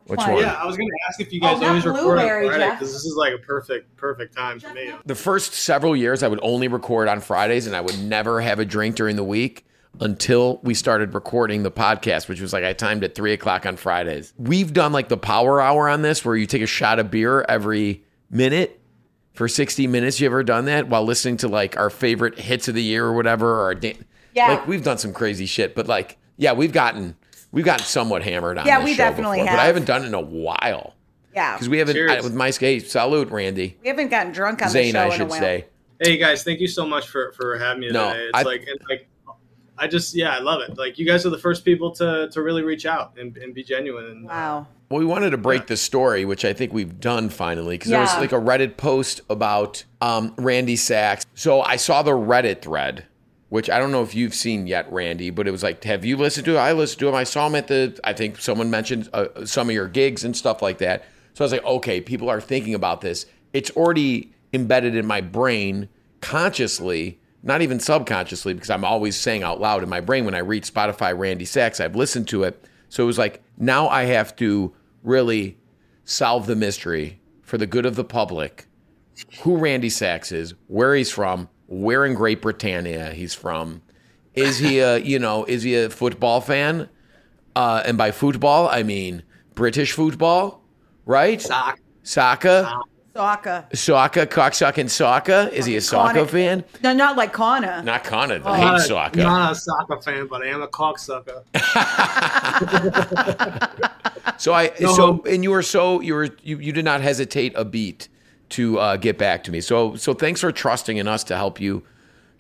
Which 0.06 0.18
one? 0.18 0.38
Yeah, 0.38 0.54
I 0.54 0.66
was 0.66 0.76
gonna 0.76 0.88
ask 1.08 1.20
if 1.20 1.32
you 1.32 1.38
Oh, 1.44 1.52
guys 1.52 1.60
not 1.60 1.68
always 1.68 1.86
record 1.86 2.18
on 2.18 2.46
Friday 2.48 2.70
because 2.72 2.92
this 2.92 3.04
is 3.04 3.14
like 3.16 3.32
a 3.34 3.38
perfect, 3.38 3.96
perfect 3.96 4.36
time 4.36 4.58
for 4.58 4.74
me. 4.74 4.90
The 5.06 5.14
first 5.14 5.52
several 5.54 5.94
years, 5.94 6.24
I 6.24 6.28
would 6.28 6.40
only 6.42 6.66
record 6.66 7.06
on 7.06 7.20
Fridays, 7.20 7.68
and 7.68 7.76
I 7.76 7.80
would 7.80 7.96
never 8.02 8.40
have 8.40 8.58
a 8.58 8.64
drink 8.64 8.96
during 8.96 9.14
the 9.14 9.22
week 9.22 9.64
until 10.00 10.58
we 10.64 10.74
started 10.74 11.14
recording 11.14 11.62
the 11.62 11.70
podcast, 11.70 12.28
which 12.28 12.40
was 12.40 12.52
like 12.52 12.64
I 12.64 12.72
timed 12.72 13.04
at 13.04 13.14
three 13.14 13.32
o'clock 13.32 13.64
on 13.64 13.76
Fridays. 13.76 14.34
We've 14.38 14.72
done 14.72 14.90
like 14.92 15.08
the 15.08 15.16
power 15.16 15.60
hour 15.60 15.88
on 15.88 16.02
this, 16.02 16.24
where 16.24 16.34
you 16.34 16.46
take 16.46 16.62
a 16.62 16.66
shot 16.66 16.98
of 16.98 17.08
beer 17.12 17.42
every 17.48 18.02
minute, 18.28 18.80
for 19.35 19.49
60 19.49 19.87
minutes. 19.87 20.20
You 20.20 20.26
ever 20.26 20.43
done 20.43 20.66
that 20.66 20.89
while 20.89 21.05
listening 21.05 21.37
to 21.39 21.49
like 21.49 21.76
our 21.76 21.91
favorite 21.91 22.39
hits 22.39 22.68
of 22.68 22.74
the 22.74 22.83
year 22.83 23.05
or 23.07 23.12
whatever? 23.14 23.51
Or 23.61 23.62
our 23.64 23.74
da- 23.74 23.97
Yeah. 24.35 24.49
like 24.49 24.66
we've 24.66 24.85
done 24.85 24.99
some 24.99 25.12
crazy 25.12 25.47
shit, 25.47 25.74
but 25.74 25.87
like 25.87 26.18
yeah, 26.37 26.53
we've 26.53 26.72
gotten 26.72 27.16
we've 27.51 27.64
gotten 27.64 27.85
somewhat 27.87 28.22
hammered 28.22 28.59
on. 28.59 28.66
Yeah, 28.66 28.78
this 28.80 28.87
we 28.87 28.93
show 28.95 28.99
definitely 29.05 29.39
before, 29.39 29.53
but 29.53 29.59
I 29.61 29.64
have. 29.66 29.74
haven't 29.74 29.87
done 29.87 30.03
it 30.05 30.07
in 30.07 30.14
a 30.14 30.20
while 30.20 30.95
Yeah. 31.35 31.55
because 31.55 31.68
we 31.68 31.78
haven't 31.78 31.97
I, 32.11 32.20
with 32.20 32.35
my 32.35 32.51
skate. 32.51 32.91
Salute, 32.91 33.30
Randy. 33.30 33.76
We 33.83 33.89
haven't 33.89 34.09
gotten 34.09 34.33
drunk 34.33 34.62
on 34.62 34.68
the 34.68 34.72
Zane, 34.72 34.93
show 34.93 35.01
I 35.01 35.07
in 35.07 35.12
a 35.12 35.16
should 35.16 35.28
while. 35.28 35.41
say. 35.41 35.66
Hey 36.01 36.16
guys, 36.16 36.43
thank 36.43 36.61
you 36.61 36.68
so 36.68 36.85
much 36.87 37.09
for 37.09 37.33
for 37.33 37.59
having 37.59 37.80
me 37.80 37.91
No, 37.91 38.12
today. 38.12 38.24
It's 38.24 38.30
I- 38.35 38.43
like 38.43 38.66
and 38.66 38.80
like 38.89 39.07
I 39.78 39.86
just 39.86 40.14
yeah, 40.14 40.34
I 40.34 40.40
love 40.40 40.60
it. 40.60 40.76
Like 40.76 40.98
you 40.98 41.06
guys 41.06 41.24
are 41.26 41.30
the 41.30 41.38
first 41.38 41.64
people 41.64 41.90
to 41.92 42.28
to 42.30 42.42
really 42.42 42.62
reach 42.62 42.86
out 42.86 43.16
and, 43.18 43.36
and 43.36 43.54
be 43.54 43.64
genuine. 43.64 44.04
And, 44.06 44.26
uh, 44.26 44.28
Wow. 44.28 44.66
Well, 44.90 44.98
we 44.98 45.06
wanted 45.06 45.30
to 45.30 45.38
break 45.38 45.68
the 45.68 45.76
story, 45.78 46.26
which 46.26 46.44
I 46.44 46.52
think 46.52 46.74
we've 46.74 47.00
done 47.00 47.30
finally, 47.30 47.78
because 47.78 47.90
there 47.90 48.00
was 48.00 48.14
like 48.16 48.32
a 48.32 48.38
Reddit 48.38 48.76
post 48.76 49.22
about 49.30 49.84
um, 50.02 50.34
Randy 50.36 50.76
Sax. 50.76 51.24
So 51.34 51.62
I 51.62 51.76
saw 51.76 52.02
the 52.02 52.10
Reddit 52.10 52.60
thread, 52.60 53.06
which 53.48 53.70
I 53.70 53.78
don't 53.78 53.90
know 53.90 54.02
if 54.02 54.14
you've 54.14 54.34
seen 54.34 54.66
yet, 54.66 54.92
Randy, 54.92 55.30
but 55.30 55.48
it 55.48 55.50
was 55.50 55.62
like, 55.62 55.82
have 55.84 56.04
you 56.04 56.18
listened 56.18 56.44
to 56.44 56.56
it? 56.56 56.58
I 56.58 56.72
listened 56.72 57.00
to 57.00 57.08
him. 57.08 57.14
I 57.14 57.24
saw 57.24 57.46
him 57.46 57.54
at 57.54 57.68
the, 57.68 57.98
I 58.04 58.12
think 58.12 58.38
someone 58.38 58.68
mentioned 58.68 59.08
uh, 59.14 59.46
some 59.46 59.70
of 59.70 59.74
your 59.74 59.88
gigs 59.88 60.24
and 60.24 60.36
stuff 60.36 60.60
like 60.60 60.76
that. 60.78 61.06
So 61.32 61.42
I 61.42 61.46
was 61.46 61.52
like, 61.52 61.64
okay, 61.64 62.02
people 62.02 62.28
are 62.28 62.40
thinking 62.42 62.74
about 62.74 63.00
this. 63.00 63.24
It's 63.54 63.70
already 63.70 64.34
embedded 64.52 64.94
in 64.94 65.06
my 65.06 65.22
brain 65.22 65.88
consciously, 66.20 67.18
not 67.43 67.62
even 67.62 67.80
subconsciously, 67.80 68.55
because 68.55 68.70
I'm 68.70 68.84
always 68.84 69.16
saying 69.16 69.43
out 69.43 69.61
loud 69.61 69.82
in 69.82 69.88
my 69.88 70.01
brain 70.01 70.24
when 70.24 70.34
I 70.34 70.38
read 70.38 70.64
Spotify 70.64 71.16
Randy 71.16 71.45
Sax, 71.45 71.80
I've 71.80 71.97
listened 71.97 72.28
to 72.28 72.45
it. 72.45 72.64
So 72.88 73.03
it 73.03 73.07
was 73.07 73.18
like, 73.18 73.43
now 73.57 73.88
I 73.88 74.05
have 74.05 74.36
to 74.36 74.74
really 75.03 75.59
solve 76.05 76.47
the 76.47 76.57
mystery 76.57 77.20
for 77.43 77.59
the 77.59 77.66
good 77.66 77.86
of 77.86 77.97
the 77.97 78.05
public 78.05 78.66
who 79.43 79.57
Randy 79.57 79.90
Sax 79.90 80.32
is, 80.32 80.55
where 80.68 80.95
he's 80.95 81.11
from, 81.11 81.49
where 81.66 82.05
in 82.05 82.14
Great 82.14 82.40
Britannia 82.43 83.12
he's 83.12 83.34
from. 83.34 83.82
Is 84.34 84.59
he 84.59 84.78
a, 84.78 84.99
you 84.99 85.18
know, 85.18 85.45
is 85.45 85.62
he 85.62 85.74
a 85.74 85.90
football 85.90 86.40
fan? 86.40 86.88
Uh, 87.55 87.82
and 87.84 87.99
by 87.99 88.11
football, 88.11 88.68
I 88.68 88.82
mean 88.82 89.22
British 89.55 89.93
football, 89.93 90.62
right? 91.05 91.40
Soccer, 91.43 91.80
Soccer. 92.03 92.72
Soccer, 93.14 94.26
cocksucking 94.26 94.90
soccer. 94.90 95.48
Is 95.52 95.66
he 95.66 95.76
a 95.76 95.80
soccer 95.80 96.14
Connor. 96.20 96.26
fan? 96.26 96.64
No, 96.82 96.92
not 96.92 97.16
like 97.16 97.32
Connor. 97.32 97.82
Not 97.82 98.04
Connor. 98.04 98.36
I'm 98.36 98.46
I 98.46 98.58
hate 98.58 98.74
a- 98.74 98.80
soccer. 98.80 99.20
I'm 99.20 99.26
not 99.26 99.52
a 99.52 99.54
soccer 99.54 100.00
fan, 100.00 100.26
but 100.28 100.42
I 100.42 100.46
am 100.48 100.62
a 100.62 100.68
cocksucker. 100.68 101.42
So 104.38 104.52
I 104.52 104.72
No. 104.80 104.94
so 104.94 105.22
and 105.28 105.42
you 105.44 105.50
were 105.50 105.62
so 105.62 106.00
you 106.00 106.14
were 106.14 106.28
you, 106.42 106.58
you 106.58 106.72
did 106.72 106.84
not 106.84 107.00
hesitate 107.00 107.52
a 107.56 107.64
beat 107.64 108.08
to 108.50 108.78
uh, 108.78 108.96
get 108.96 109.18
back 109.18 109.44
to 109.44 109.50
me. 109.52 109.60
So 109.60 109.94
so 109.96 110.14
thanks 110.14 110.40
for 110.40 110.50
trusting 110.52 110.96
in 110.96 111.06
us 111.06 111.22
to 111.24 111.36
help 111.36 111.60
you 111.60 111.84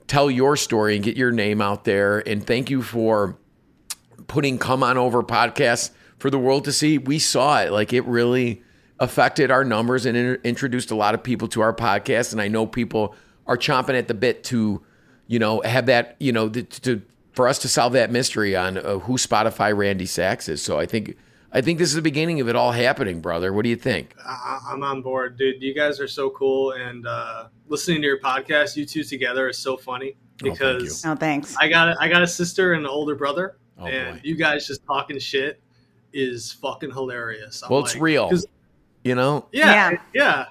tell 0.08 0.30
your 0.30 0.56
story 0.56 0.96
and 0.96 1.04
get 1.04 1.16
your 1.16 1.30
name 1.30 1.60
out 1.60 1.84
there. 1.84 2.26
And 2.28 2.44
thank 2.44 2.70
you 2.70 2.82
for 2.82 3.36
putting 4.26 4.58
Come 4.58 4.82
On 4.82 4.96
Over 4.96 5.22
podcast 5.22 5.90
for 6.18 6.30
the 6.30 6.38
world 6.38 6.64
to 6.64 6.72
see. 6.72 6.98
We 6.98 7.18
saw 7.18 7.60
it 7.62 7.70
like 7.72 7.92
it 7.92 8.04
really 8.04 8.62
affected 9.02 9.50
our 9.50 9.64
numbers 9.64 10.06
and 10.06 10.16
in- 10.16 10.38
introduced 10.44 10.90
a 10.90 10.94
lot 10.94 11.14
of 11.14 11.22
people 11.22 11.48
to 11.48 11.60
our 11.60 11.74
podcast. 11.74 12.32
And 12.32 12.40
I 12.40 12.48
know 12.48 12.66
people 12.66 13.14
are 13.46 13.56
chomping 13.58 13.98
at 13.98 14.08
the 14.08 14.14
bit 14.14 14.44
to 14.44 14.82
you 15.26 15.38
know 15.38 15.60
have 15.62 15.86
that 15.86 16.16
you 16.20 16.32
know 16.32 16.48
th- 16.48 16.80
to 16.82 17.02
for 17.32 17.48
us 17.48 17.58
to 17.60 17.68
solve 17.68 17.92
that 17.94 18.10
mystery 18.10 18.54
on 18.56 18.78
uh, 18.78 18.98
who 19.00 19.14
Spotify 19.14 19.76
Randy 19.76 20.06
Sax 20.06 20.48
is. 20.48 20.62
So 20.62 20.78
I 20.78 20.86
think. 20.86 21.16
I 21.54 21.60
think 21.60 21.78
this 21.78 21.90
is 21.90 21.94
the 21.96 22.00
beginning 22.00 22.40
of 22.40 22.48
it 22.48 22.56
all 22.56 22.72
happening, 22.72 23.20
brother. 23.20 23.52
What 23.52 23.64
do 23.64 23.68
you 23.68 23.76
think? 23.76 24.14
I, 24.24 24.58
I'm 24.70 24.82
on 24.82 25.02
board, 25.02 25.36
dude. 25.36 25.62
You 25.62 25.74
guys 25.74 26.00
are 26.00 26.08
so 26.08 26.30
cool, 26.30 26.72
and 26.72 27.06
uh, 27.06 27.48
listening 27.68 28.00
to 28.00 28.06
your 28.06 28.18
podcast, 28.20 28.74
you 28.74 28.86
two 28.86 29.04
together, 29.04 29.50
is 29.50 29.58
so 29.58 29.76
funny 29.76 30.16
thank 30.40 30.54
because 30.58 31.04
Oh, 31.04 31.14
thanks. 31.14 31.54
I 31.60 31.68
got 31.68 31.88
a, 31.90 31.96
I 32.00 32.08
got 32.08 32.22
a 32.22 32.26
sister 32.26 32.72
and 32.72 32.86
an 32.86 32.90
older 32.90 33.14
brother, 33.14 33.58
Oh, 33.78 33.84
and 33.84 34.16
boy. 34.16 34.20
you 34.24 34.34
guys 34.34 34.66
just 34.66 34.82
talking 34.86 35.18
shit 35.18 35.60
is 36.14 36.52
fucking 36.52 36.90
hilarious. 36.90 37.62
I'm 37.62 37.68
Well, 37.70 37.84
it's 37.84 37.92
like- 37.96 38.02
real. 38.02 38.30
'Cause- 39.02 39.08
You 39.08 39.14
know, 39.14 39.46
Yeah, 39.52 39.90
Yeah. 39.90 39.98
yeah, 40.14 40.44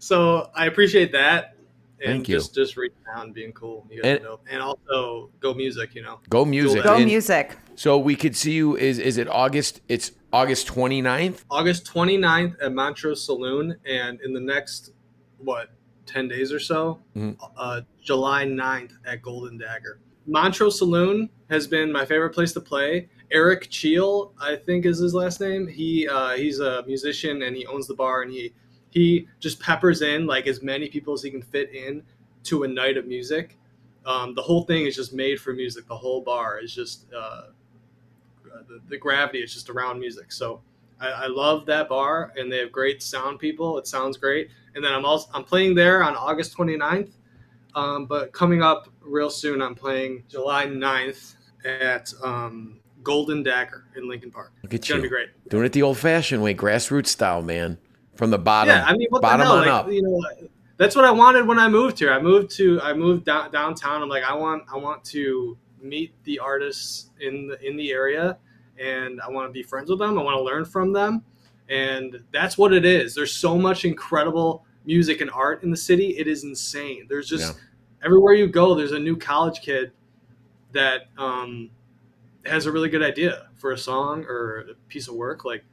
So 0.00 0.48
I 0.54 0.66
appreciate 0.66 1.10
that. 1.12 1.54
And 2.00 2.06
Thank 2.12 2.28
you. 2.28 2.36
just 2.36 2.54
just 2.54 2.76
reaching 2.76 2.96
out 3.12 3.24
and 3.24 3.34
being 3.34 3.50
cool. 3.52 3.84
You 3.90 4.00
guys 4.02 4.12
And- 4.18 4.20
are 4.20 4.28
dope. 4.28 4.44
And 4.48 4.62
also 4.62 5.30
go 5.40 5.52
music, 5.52 5.96
you 5.96 6.02
know. 6.02 6.20
go 6.30 6.44
music. 6.44 6.84
Go 6.84 6.94
And 6.94 7.04
music. 7.06 7.56
So 7.74 7.98
we 7.98 8.14
could 8.14 8.36
see 8.36 8.52
you. 8.52 8.76
Is 8.76 9.00
is 9.00 9.18
it 9.18 9.26
August? 9.28 9.80
It's 9.88 10.12
August 10.32 10.68
29th. 10.68 11.44
August 11.50 11.86
29th 11.86 12.54
at 12.62 12.72
Montrose 12.72 13.24
Saloon, 13.24 13.74
and 13.84 14.20
in 14.20 14.32
the 14.32 14.40
next 14.40 14.92
what 15.38 15.70
10 16.06 16.28
days 16.28 16.52
or 16.52 16.60
so, 16.60 17.00
Mhm. 17.16 17.36
uh, 17.56 17.80
July 18.00 18.44
9th 18.44 18.92
at 19.04 19.20
Golden 19.20 19.58
Dagger. 19.58 19.98
Montrose 20.26 20.78
Saloon 20.78 21.28
has 21.50 21.66
been 21.66 21.90
my 21.90 22.04
favorite 22.04 22.30
place 22.30 22.52
to 22.52 22.60
play. 22.60 23.08
Eric 23.30 23.68
Cheel, 23.70 24.32
I 24.40 24.56
think 24.56 24.86
is 24.86 24.98
his 24.98 25.14
last 25.14 25.40
name. 25.40 25.66
He 25.66 26.08
uh, 26.08 26.30
he's 26.30 26.60
a 26.60 26.82
musician 26.86 27.42
and 27.42 27.54
he 27.54 27.66
owns 27.66 27.86
the 27.86 27.94
bar, 27.94 28.22
and 28.22 28.32
he 28.32 28.52
he 28.90 29.28
just 29.40 29.60
peppers 29.60 30.02
in 30.02 30.26
like 30.26 30.46
as 30.46 30.62
many 30.62 30.88
people 30.88 31.14
as 31.14 31.22
he 31.22 31.30
can 31.30 31.42
fit 31.42 31.74
in 31.74 32.02
to 32.44 32.64
a 32.64 32.68
night 32.68 32.96
of 32.96 33.06
music. 33.06 33.58
Um, 34.06 34.34
the 34.34 34.42
whole 34.42 34.62
thing 34.64 34.86
is 34.86 34.96
just 34.96 35.12
made 35.12 35.40
for 35.40 35.52
music. 35.52 35.86
The 35.86 35.96
whole 35.96 36.22
bar 36.22 36.58
is 36.58 36.74
just 36.74 37.06
uh, 37.12 37.48
the, 38.66 38.80
the 38.88 38.96
gravity 38.96 39.40
is 39.40 39.52
just 39.52 39.68
around 39.68 40.00
music. 40.00 40.32
So 40.32 40.62
I, 41.00 41.08
I 41.08 41.26
love 41.26 41.66
that 41.66 41.88
bar, 41.88 42.32
and 42.36 42.50
they 42.50 42.58
have 42.58 42.72
great 42.72 43.02
sound 43.02 43.38
people. 43.38 43.78
It 43.78 43.86
sounds 43.86 44.16
great. 44.16 44.50
And 44.74 44.84
then 44.84 44.92
I'm 44.92 45.04
also 45.04 45.28
I'm 45.34 45.44
playing 45.44 45.74
there 45.74 46.02
on 46.02 46.16
August 46.16 46.56
29th. 46.56 47.12
Um, 47.74 48.06
but 48.06 48.32
coming 48.32 48.62
up 48.62 48.88
real 49.00 49.30
soon, 49.30 49.60
I'm 49.60 49.74
playing 49.74 50.24
July 50.28 50.66
9th 50.66 51.34
at 51.64 52.12
um, 52.22 52.80
Golden 53.08 53.42
Dagger 53.42 53.86
in 53.96 54.06
Lincoln 54.06 54.30
Park. 54.30 54.52
Look 54.62 54.74
at 54.74 54.80
It's 54.80 54.88
gonna 54.88 54.98
you. 54.98 55.04
be 55.04 55.08
great. 55.08 55.28
Doing 55.48 55.64
it 55.64 55.72
the 55.72 55.80
old-fashioned 55.80 56.42
way, 56.42 56.54
grassroots 56.54 57.06
style, 57.06 57.40
man. 57.40 57.78
From 58.16 58.30
the 58.30 58.36
bottom, 58.38 58.76
yeah, 58.76 58.84
I 58.84 58.92
mean, 58.92 59.06
what 59.08 59.20
the 59.20 59.22
bottom 59.22 59.46
hell? 59.46 59.54
on 59.56 59.60
Like, 59.62 59.70
up. 59.70 59.90
You 59.90 60.02
know, 60.02 60.20
that's 60.76 60.94
what 60.94 61.06
I 61.06 61.10
wanted 61.10 61.46
when 61.46 61.58
I 61.58 61.68
moved 61.68 61.98
here. 61.98 62.12
I 62.12 62.20
moved 62.20 62.50
to 62.56 62.78
I 62.82 62.92
moved 62.92 63.24
down, 63.24 63.50
downtown. 63.50 64.02
I'm 64.02 64.10
like, 64.10 64.24
I 64.24 64.34
want 64.34 64.64
I 64.70 64.76
want 64.76 65.02
to 65.04 65.56
meet 65.80 66.12
the 66.24 66.38
artists 66.38 67.08
in 67.20 67.48
the 67.48 67.58
in 67.66 67.78
the 67.78 67.92
area, 67.92 68.36
and 68.78 69.22
I 69.22 69.30
want 69.30 69.48
to 69.48 69.52
be 69.54 69.62
friends 69.62 69.88
with 69.88 70.00
them. 70.00 70.18
I 70.18 70.22
want 70.22 70.36
to 70.36 70.42
learn 70.42 70.66
from 70.66 70.92
them, 70.92 71.24
and 71.70 72.22
that's 72.30 72.58
what 72.58 72.74
it 72.74 72.84
is. 72.84 73.14
There's 73.14 73.32
so 73.32 73.56
much 73.56 73.86
incredible 73.86 74.66
music 74.84 75.22
and 75.22 75.30
art 75.30 75.62
in 75.62 75.70
the 75.70 75.76
city. 75.78 76.08
It 76.18 76.26
is 76.28 76.44
insane. 76.44 77.06
There's 77.08 77.26
just 77.30 77.58
everywhere 78.04 78.34
you 78.34 78.48
go, 78.48 78.74
there's 78.74 78.92
a 78.92 78.98
new 78.98 79.16
college 79.16 79.62
kid 79.62 79.92
that 80.72 81.04
um, 81.16 81.70
has 82.48 82.66
a 82.66 82.72
really 82.72 82.88
good 82.88 83.02
idea 83.02 83.48
for 83.56 83.72
a 83.72 83.78
song 83.78 84.24
or 84.24 84.66
a 84.70 84.74
piece 84.88 85.08
of 85.08 85.14
work. 85.14 85.44
Like 85.44 85.64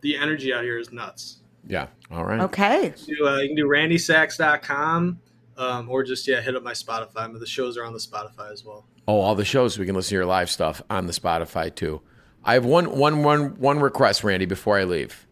the 0.00 0.16
energy 0.16 0.52
out 0.52 0.64
here 0.64 0.78
is 0.78 0.92
nuts 0.92 1.38
Yeah. 1.66 1.86
All 2.10 2.24
right. 2.24 2.40
Okay. 2.40 2.92
do, 3.06 3.26
uh, 3.26 3.38
you 3.38 3.48
can 3.48 3.56
do 3.56 3.66
randysax.com 3.66 5.20
um, 5.56 5.88
or 5.88 6.02
just 6.02 6.26
yeah 6.26 6.40
hit 6.40 6.56
up 6.56 6.62
my 6.62 6.72
spotify 6.72 7.30
but 7.30 7.38
the 7.40 7.46
shows 7.46 7.76
are 7.76 7.84
on 7.84 7.92
the 7.92 7.98
spotify 7.98 8.50
as 8.52 8.64
well 8.64 8.86
Oh, 9.08 9.18
all 9.20 9.34
the 9.34 9.44
shows 9.44 9.78
we 9.78 9.84
can 9.86 9.96
listen 9.96 10.10
to 10.10 10.14
your 10.14 10.26
live 10.26 10.48
stuff 10.48 10.80
on 10.88 11.06
the 11.06 11.12
Spotify 11.12 11.74
too. 11.74 12.02
I 12.44 12.54
have 12.54 12.64
one 12.64 12.96
one 12.96 13.24
one 13.24 13.58
one 13.58 13.80
request, 13.80 14.22
Randy, 14.22 14.46
before 14.46 14.78
I 14.78 14.84
leave. 14.84 15.26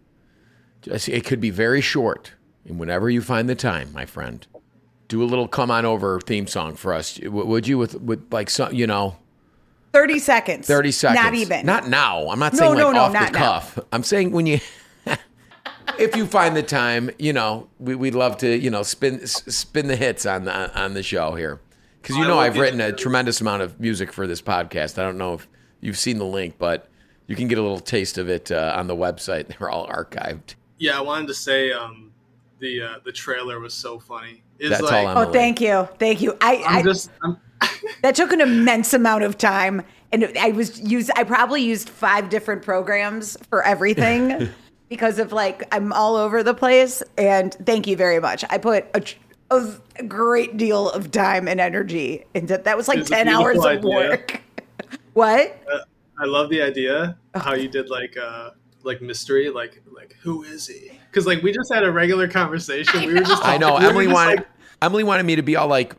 Just, 0.83 1.09
it 1.09 1.25
could 1.25 1.41
be 1.41 1.51
very 1.51 1.81
short, 1.81 2.33
and 2.67 2.81
whenever 2.81 3.09
you 3.09 3.23
find 3.23 3.49
the 3.49 3.55
time, 3.55 3.93
my 3.93 4.07
friend, 4.07 4.45
do 5.07 5.23
a 5.23 5.25
little 5.25 5.47
"Come 5.47 5.71
On 5.71 5.85
Over" 5.85 6.21
theme 6.21 6.49
song 6.49 6.75
for 6.75 6.93
us. 6.93 7.15
W- 7.19 7.47
Would 7.47 7.69
you 7.69 7.79
with 7.79 7.95
with 8.01 8.27
like 8.33 8.51
some 8.51 8.75
you 8.75 8.89
know 8.89 9.17
30 9.93 10.19
seconds. 10.19 10.67
thirty 10.67 10.93
seconds? 10.93 11.23
Not 11.25 11.35
even. 11.35 11.67
Not 11.67 11.89
now. 11.89 12.29
I'm 12.29 12.39
not 12.39 12.53
No, 12.53 12.59
saying 12.59 12.71
like 12.75 12.79
no, 12.79 12.91
no, 12.93 13.01
off 13.03 13.13
the 13.13 13.19
not 13.21 13.33
now. 13.33 13.39
cuff. 13.39 13.79
I'm 13.93 14.03
saying 14.03 14.31
when 14.33 14.47
you. 14.47 14.61
If 15.99 16.17
you 16.17 16.25
find 16.27 16.57
the 16.57 16.63
time, 16.63 17.11
you 17.19 17.33
know, 17.33 17.69
we, 17.79 17.95
we'd 17.95 18.15
love 18.15 18.39
to, 18.39 18.57
you 18.57 18.71
know, 18.71 18.83
spin 18.83 19.27
spin 19.27 19.89
the 19.89 19.97
hits 19.97 20.25
on 20.25 20.45
the 20.45 20.81
on 20.81 20.95
the 20.95 21.03
show 21.03 21.35
here, 21.35 21.61
because 22.01 22.17
you 22.17 22.25
I 22.25 22.29
know 22.29 22.39
I've 22.39 22.57
written 22.57 22.79
that. 22.79 22.91
a 22.91 22.97
tremendous 22.97 23.41
amount 23.41 23.63
of 23.63 23.79
music 23.81 24.13
for 24.13 24.27
this 24.27 24.41
podcast. 24.41 24.99
I 24.99 25.03
don't 25.03 25.19
know 25.19 25.35
if 25.35 25.49
you've 25.81 25.99
seen 25.99 26.17
the 26.19 26.25
link, 26.25 26.55
but 26.59 26.89
you 27.27 27.37
can 27.37 27.49
get 27.49 27.59
a 27.59 27.63
little 27.63 27.81
taste 27.81 28.17
of 28.19 28.29
it 28.31 28.51
uh, 28.51 28.75
on 28.77 28.87
the 28.87 28.97
website. 28.97 29.49
They're 29.59 29.69
all 29.69 29.89
archived. 29.89 30.55
yeah 30.79 30.97
i 30.97 31.01
wanted 31.03 31.27
to 31.27 31.35
say 31.35 31.73
um, 31.73 32.13
the 32.61 32.83
uh, 32.83 32.95
the 33.05 33.13
trailer 33.13 33.59
was 33.61 33.75
so 33.75 33.99
funny 33.99 34.43
it's 34.59 34.71
That's 34.71 34.83
like 34.83 34.93
all 35.07 35.07
I'm- 35.19 35.29
Oh, 35.29 35.33
thank 35.33 35.61
you. 35.61 35.87
Thank 35.99 36.23
you. 36.23 36.37
I, 36.41 36.57
I 36.67 36.79
i'm 36.79 36.85
just 36.85 37.11
I'm, 37.23 37.37
that 38.03 38.15
took 38.15 38.33
an 38.33 38.41
immense 38.41 38.95
amount 38.95 39.25
of 39.25 39.39
time 39.39 39.83
and 40.13 40.31
I 40.39 40.51
was 40.51 40.81
used 40.81 41.11
I 41.17 41.25
probably 41.25 41.63
used 41.63 41.89
five 41.89 42.29
different 42.29 42.63
programs 42.63 43.37
for 43.49 43.63
everything 43.65 44.49
because 44.89 45.19
of 45.19 45.33
like 45.33 45.63
I'm 45.75 45.93
all 45.93 46.17
over 46.17 46.43
the 46.43 46.55
place 46.55 47.03
and 47.17 47.55
thank 47.65 47.87
you 47.87 47.97
very 47.97 48.21
much. 48.21 48.45
I 48.51 48.59
put 48.59 48.87
a, 48.95 49.01
tr- 49.01 49.17
a 49.51 49.73
great 50.07 50.57
deal 50.57 50.91
of 50.91 51.11
time 51.11 51.49
and 51.49 51.61
energy 51.61 52.25
into 52.35 52.59
that 52.59 52.77
was 52.77 52.89
like 52.89 52.99
It's 53.01 53.11
10 53.11 53.29
hours 53.29 53.59
of 53.59 53.65
idea. 53.67 53.91
work. 53.91 54.41
what? 55.15 55.57
i 56.19 56.25
love 56.25 56.51
the 56.51 56.61
idea 56.61 57.17
how 57.35 57.55
you 57.55 57.67
did 57.69 57.89
like 57.89 58.17
uh 58.17 58.51
like 58.83 59.03
mystery, 59.03 59.51
like 59.51 59.83
like 59.95 60.17
who 60.23 60.43
is 60.43 60.67
he? 60.67 60.91
Because 61.11 61.27
like 61.27 61.43
we 61.43 61.53
just 61.53 61.73
had 61.73 61.85
a 61.85 61.93
regular 61.93 62.29
conversation. 62.29 63.05
We 63.07 63.15
were 63.15 63.21
just 63.21 63.45
I 63.45 63.59
know 63.59 63.77
we 63.79 63.85
Emily 63.85 64.05
just, 64.07 64.15
wanted 64.15 64.37
like, 64.39 64.47
Emily 64.83 65.05
wanted 65.05 65.27
me 65.27 65.37
to 65.37 65.43
be 65.43 65.57
all 65.57 65.69
like 65.69 65.93
c- 65.93 65.99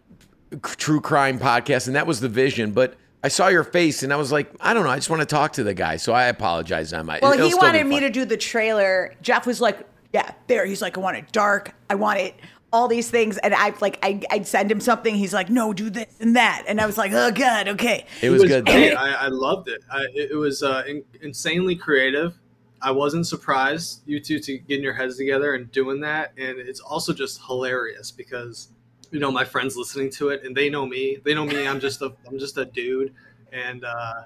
true 0.60 1.02
crime 1.02 1.40
podcast, 1.40 1.88
and 1.88 1.96
that 1.96 2.08
was 2.08 2.20
the 2.20 2.30
vision. 2.30 2.72
But 2.72 2.96
I 3.24 3.28
saw 3.28 3.48
your 3.48 3.64
face, 3.64 4.04
and 4.04 4.12
I 4.12 4.16
was 4.16 4.32
like, 4.32 4.52
I 4.60 4.74
don't 4.74 4.84
know. 4.84 4.90
I 4.90 4.96
just 4.96 5.10
want 5.10 5.22
to 5.22 5.26
talk 5.26 5.54
to 5.54 5.64
the 5.64 5.74
guy, 5.74 5.98
so 5.98 6.14
I 6.14 6.26
apologize, 6.26 6.92
Emma. 6.92 7.20
Well, 7.22 7.34
It'll 7.34 7.48
he 7.48 7.56
wanted 7.56 7.86
me 7.86 8.00
to 8.00 8.10
do 8.10 8.26
the 8.26 8.38
trailer. 8.38 9.14
Jeff 9.22 9.46
was 9.46 9.62
like, 9.62 9.80
"Yeah, 10.14 10.32
there." 10.48 10.66
He's 10.66 10.82
like, 10.82 10.98
"I 10.98 11.02
want 11.02 11.18
it 11.18 11.32
dark. 11.32 11.74
I 11.90 11.96
want 11.96 12.20
it 12.20 12.36
all 12.74 12.88
these 12.88 13.10
things." 13.10 13.38
And 13.38 13.54
I 13.54 13.74
like, 13.80 14.00
I, 14.02 14.22
I'd 14.32 14.48
send 14.48 14.72
him 14.72 14.80
something. 14.80 15.14
He's 15.14 15.34
like, 15.34 15.50
"No, 15.50 15.72
do 15.72 15.90
this 15.90 16.16
and 16.20 16.36
that." 16.36 16.64
And 16.68 16.82
I 16.82 16.86
was 16.86 16.98
like, 16.98 17.12
"Oh 17.14 17.32
God, 17.32 17.68
okay." 17.70 18.06
It 18.22 18.32
was 18.32 18.44
good. 18.44 18.66
though. 18.66 18.72
great. 18.72 18.96
I, 18.96 19.14
I 19.14 19.28
loved 19.28 19.68
it. 19.68 19.84
I, 19.92 20.06
it 20.16 20.32
it 20.32 20.36
was 20.36 20.64
uh, 20.64 20.84
in, 20.88 21.04
insanely 21.22 21.76
creative. 21.76 22.40
I 22.82 22.90
wasn't 22.90 23.28
surprised 23.28 24.02
you 24.08 24.20
two 24.20 24.40
to 24.40 24.58
getting 24.58 24.84
your 24.84 24.94
heads 24.94 25.16
together 25.16 25.54
and 25.54 25.72
doing 25.72 26.00
that, 26.02 26.34
and 26.38 26.58
it's 26.58 26.80
also 26.80 27.14
just 27.14 27.40
hilarious 27.46 28.10
because 28.10 28.70
you 29.12 29.20
know 29.20 29.32
my 29.32 29.44
friends 29.46 29.76
listening 29.78 30.10
to 30.12 30.30
it 30.30 30.44
and 30.44 30.56
they 30.56 30.70
know 30.70 30.86
me. 30.86 31.18
They 31.24 31.34
know 31.34 31.46
me. 31.46 31.68
I'm 31.68 31.80
just 31.80 32.02
a 32.02 32.14
I'm 32.28 32.40
just 32.40 32.58
a 32.58 32.66
dude, 32.66 33.14
and 33.52 33.84
uh, 33.86 34.24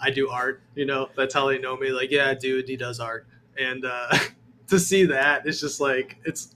I 0.00 0.10
do 0.10 0.28
art. 0.30 0.62
You 0.74 0.86
know 0.86 1.08
that's 1.16 1.34
how 1.34 1.48
they 1.48 1.58
know 1.58 1.76
me. 1.76 1.90
Like 1.90 2.10
yeah, 2.10 2.34
dude, 2.34 2.68
he 2.68 2.76
does 2.76 3.00
art, 3.00 3.26
and 3.58 3.84
uh, 3.84 4.16
to 4.68 4.78
see 4.78 5.04
that 5.06 5.46
it's 5.46 5.60
just 5.60 5.80
like 5.80 6.16
it's 6.24 6.54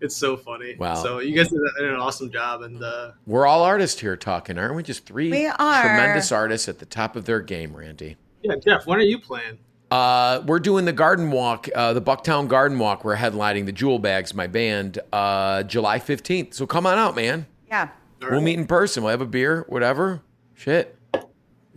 it's 0.00 0.16
so 0.16 0.36
funny. 0.36 0.76
Wow. 0.76 0.94
So 0.94 1.18
you 1.18 1.34
guys 1.34 1.48
did 1.48 1.58
an 1.80 1.94
awesome 1.96 2.30
job, 2.30 2.62
and 2.62 2.82
uh, 2.82 3.12
We're 3.26 3.46
all 3.46 3.64
artists 3.64 4.00
here 4.00 4.16
talking, 4.16 4.56
aren't 4.58 4.76
we? 4.76 4.82
Just 4.84 5.06
three 5.06 5.30
We 5.30 5.46
are. 5.46 5.82
tremendous 5.82 6.30
artists 6.30 6.68
at 6.68 6.78
the 6.78 6.86
top 6.86 7.16
of 7.16 7.24
their 7.24 7.40
game, 7.40 7.74
Randy. 7.76 8.16
yeah, 8.42 8.54
Jeff, 8.64 8.86
when 8.86 8.98
are 8.98 9.02
you 9.02 9.18
playing? 9.18 9.58
Uh, 9.90 10.42
we're 10.46 10.58
doing 10.60 10.84
the 10.84 10.92
garden 10.92 11.30
walk, 11.30 11.66
uh, 11.74 11.92
the 11.94 12.02
Bucktown 12.02 12.46
Garden 12.48 12.78
Walk. 12.78 13.04
We're 13.04 13.16
headlining 13.16 13.64
the 13.66 13.72
Jewel 13.72 13.98
Bags, 13.98 14.34
my 14.34 14.46
band, 14.46 14.98
uh, 15.12 15.62
July 15.62 15.98
15th. 15.98 16.52
So 16.54 16.66
come 16.66 16.86
on 16.86 16.98
out, 16.98 17.16
man. 17.16 17.46
Yeah. 17.68 17.88
All 18.22 18.30
We'll 18.30 18.40
meet 18.42 18.58
in 18.58 18.66
person. 18.66 19.02
We'll 19.02 19.10
have 19.12 19.20
a 19.22 19.26
beer, 19.26 19.64
whatever. 19.68 20.20
Shit. 20.54 20.94
You 21.14 21.20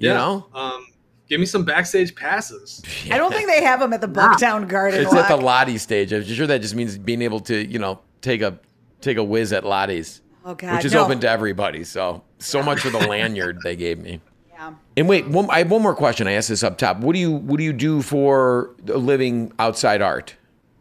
Yeah. 0.10 0.14
know? 0.16 0.48
Um, 0.54 0.88
give 1.30 1.40
me 1.40 1.46
some 1.46 1.64
backstage 1.64 2.14
passes. 2.16 2.82
I 3.10 3.18
don't 3.18 3.32
think 3.34 3.48
they 3.48 3.64
have 3.64 3.80
them 3.80 3.94
at 3.94 4.02
the 4.02 4.08
Bucktown 4.08 4.68
Garden. 4.68 5.00
It's 5.02 5.14
at 5.14 5.30
the 5.30 5.38
Lottie 5.38 5.78
stage. 5.78 6.12
I'm 6.12 6.24
sure 6.26 6.48
that 6.48 6.62
just 6.62 6.76
means 6.76 6.98
being 6.98 7.22
able 7.22 7.40
to, 7.42 7.66
you 7.66 7.80
know, 7.80 8.00
take 8.22 8.42
a 8.42 8.60
take 9.00 9.18
a 9.18 9.24
whiz 9.24 9.52
at 9.54 9.64
Lottie's, 9.66 10.22
Oh 10.46 10.54
God, 10.54 10.76
which 10.76 10.86
is 10.86 10.94
no. 10.94 11.04
open 11.06 11.20
to 11.22 11.30
everybody. 11.30 11.84
So 11.84 12.24
so 12.40 12.62
much 12.62 12.82
for 12.82 12.90
the 12.90 13.00
lanyard 13.08 13.60
they 13.64 13.76
gave 13.76 14.00
me. 14.00 14.20
Yeah. 14.62 14.74
And 14.96 15.10
wait, 15.10 15.28
one, 15.28 15.50
I 15.50 15.60
have 15.60 15.72
one 15.72 15.82
more 15.82 15.96
question. 15.96 16.28
I 16.28 16.34
asked 16.34 16.50
this 16.50 16.62
up 16.64 16.78
top. 16.78 16.98
What 17.00 17.14
do 17.14 17.20
you 17.20 17.32
what 17.32 17.58
do 17.58 17.64
you 17.64 17.74
do 17.74 18.02
for 18.04 18.76
a 18.88 18.98
living 18.98 19.52
outside 19.58 20.02
art, 20.04 20.36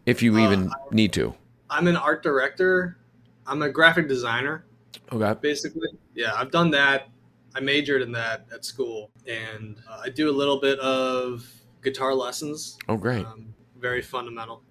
if 0.04 0.22
you 0.22 0.38
even 0.38 0.70
need 0.90 1.12
to? 1.14 1.34
I'm 1.70 1.86
an 1.86 1.96
art 1.96 2.22
director. 2.22 2.98
I'm 3.46 3.62
a 3.62 3.70
graphic 3.70 4.06
designer, 4.06 4.64
Okay. 5.10 5.38
basically. 5.40 5.88
Yeah, 6.14 6.34
I've 6.36 6.50
done 6.50 6.70
that. 6.72 7.08
I 7.54 7.60
majored 7.60 8.02
in 8.02 8.12
that 8.12 8.46
at 8.54 8.64
school, 8.64 9.10
and 9.26 9.76
uh, 9.90 10.02
I 10.04 10.10
do 10.10 10.30
a 10.30 10.36
little 10.36 10.60
bit 10.60 10.78
of 10.80 11.50
guitar 11.82 12.14
lessons. 12.14 12.76
Oh, 12.88 12.96
great. 12.96 13.24
Um, 13.24 13.54
very 13.78 14.02
fundamental. 14.02 14.62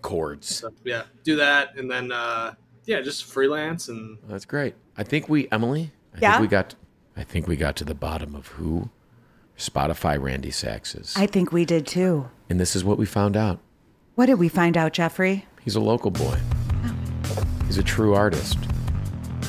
Chords. 0.00 0.56
So 0.56 0.70
yeah, 0.84 1.02
do 1.22 1.36
that, 1.36 1.76
and 1.76 1.90
then 1.90 2.10
uh, 2.12 2.54
yeah, 2.86 3.02
just 3.02 3.24
freelance 3.24 3.88
and 3.88 4.16
That's 4.26 4.46
great. 4.46 4.74
I 4.96 5.02
think 5.02 5.28
we, 5.28 5.48
Emily. 5.52 5.92
I 6.14 6.18
Yeah? 6.22 6.32
think 6.32 6.42
we 6.42 6.48
got. 6.48 6.74
I 7.18 7.24
think 7.24 7.46
we 7.48 7.56
got 7.56 7.76
to 7.76 7.84
the 7.84 7.94
bottom 7.94 8.34
of 8.34 8.46
who 8.48 8.88
Spotify 9.58 10.20
Randy 10.22 10.50
Sax 10.52 10.94
is, 10.94 11.12
I 11.16 11.26
think 11.26 11.50
we 11.52 11.64
did 11.64 11.86
too. 11.86 12.30
and 12.48 12.58
this 12.60 12.76
is 12.76 12.84
what 12.84 12.96
we 12.96 13.04
found 13.06 13.36
out. 13.36 13.58
What 14.14 14.26
did 14.26 14.34
we 14.38 14.48
find 14.48 14.76
out, 14.76 14.92
Jeffrey? 14.92 15.44
He's 15.64 15.74
a 15.74 15.80
local 15.80 16.10
boy. 16.12 16.38
He's 17.66 17.76
a 17.76 17.82
true 17.82 18.14
artist. 18.14 18.56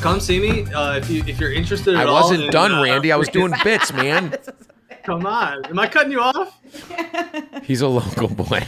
come 0.02 0.20
see 0.20 0.40
me 0.40 0.72
uh, 0.74 0.98
if 0.98 1.10
you 1.10 1.24
if 1.28 1.40
you're 1.40 1.54
interested. 1.54 1.96
At 1.96 2.08
I 2.08 2.12
wasn't 2.12 2.44
in, 2.46 2.50
done, 2.52 2.72
uh, 2.74 2.84
Randy. 2.84 3.12
I 3.12 3.16
was 3.18 3.30
doing 3.30 3.54
bits, 3.64 3.94
man. 3.94 4.36
Come 5.04 5.26
on, 5.26 5.66
am 5.66 5.80
I 5.80 5.88
cutting 5.88 6.12
you 6.12 6.22
off? 6.22 6.60
He's 7.64 7.82
a 7.82 7.88
local 7.88 8.28
boy. 8.28 8.62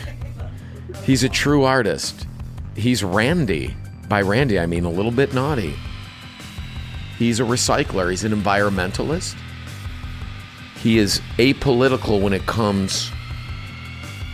He's 1.03 1.23
a 1.23 1.29
true 1.29 1.63
artist. 1.63 2.27
He's 2.75 3.03
Randy. 3.03 3.75
By 4.07 4.21
Randy, 4.21 4.59
I 4.59 4.65
mean 4.67 4.83
a 4.85 4.89
little 4.91 5.11
bit 5.11 5.33
naughty. 5.33 5.73
He's 7.21 7.39
a 7.39 7.43
recycler. 7.43 8.09
He's 8.09 8.23
an 8.23 8.31
environmentalist. 8.31 9.35
He 10.77 10.97
is 10.97 11.21
apolitical 11.37 12.19
when 12.19 12.33
it 12.33 12.47
comes 12.47 13.11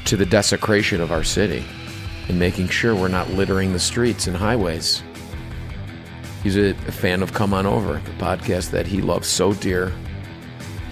to 0.05 0.15
the 0.15 0.25
desecration 0.25 1.01
of 1.01 1.11
our 1.11 1.25
city 1.25 1.65
and 2.29 2.39
making 2.39 2.69
sure 2.69 2.95
we're 2.95 3.09
not 3.09 3.29
littering 3.31 3.73
the 3.73 3.79
streets 3.79 4.25
and 4.25 4.37
highways. 4.37 5.03
He's 6.43 6.55
a, 6.55 6.75
fan 6.75 7.21
of 7.21 7.33
Come 7.33 7.53
On 7.53 7.65
Over, 7.65 7.95
the 7.95 8.23
podcast 8.23 8.71
that 8.71 8.87
he 8.87 9.01
loves 9.01 9.27
so 9.27 9.51
dear. 9.51 9.91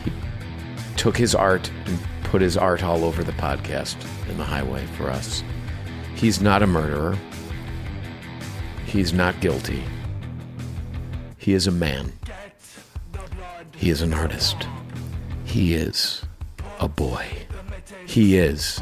He 0.03 0.11
took 0.97 1.15
his 1.15 1.33
art 1.33 1.71
and 1.85 1.97
put 2.23 2.41
his 2.41 2.57
art 2.57 2.83
all 2.83 3.05
over 3.05 3.23
the 3.23 3.31
podcast 3.31 3.95
and 4.27 4.37
the 4.37 4.43
highway 4.43 4.85
for 4.97 5.09
us. 5.09 5.45
He's 6.15 6.41
not 6.41 6.61
a 6.61 6.67
murderer. 6.67 7.17
He's 8.85 9.13
not 9.13 9.39
guilty. 9.39 9.81
He 11.45 11.53
is 11.53 11.67
a 11.67 11.71
man. 11.71 12.11
He 13.75 13.91
is 13.91 14.01
an 14.01 14.15
artist. 14.15 14.67
He 15.43 15.75
is 15.75 16.23
a 16.79 16.87
boy. 16.87 17.23
He 18.07 18.35
is 18.35 18.81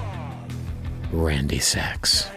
Randy 1.12 1.60
Sax. 1.60 2.30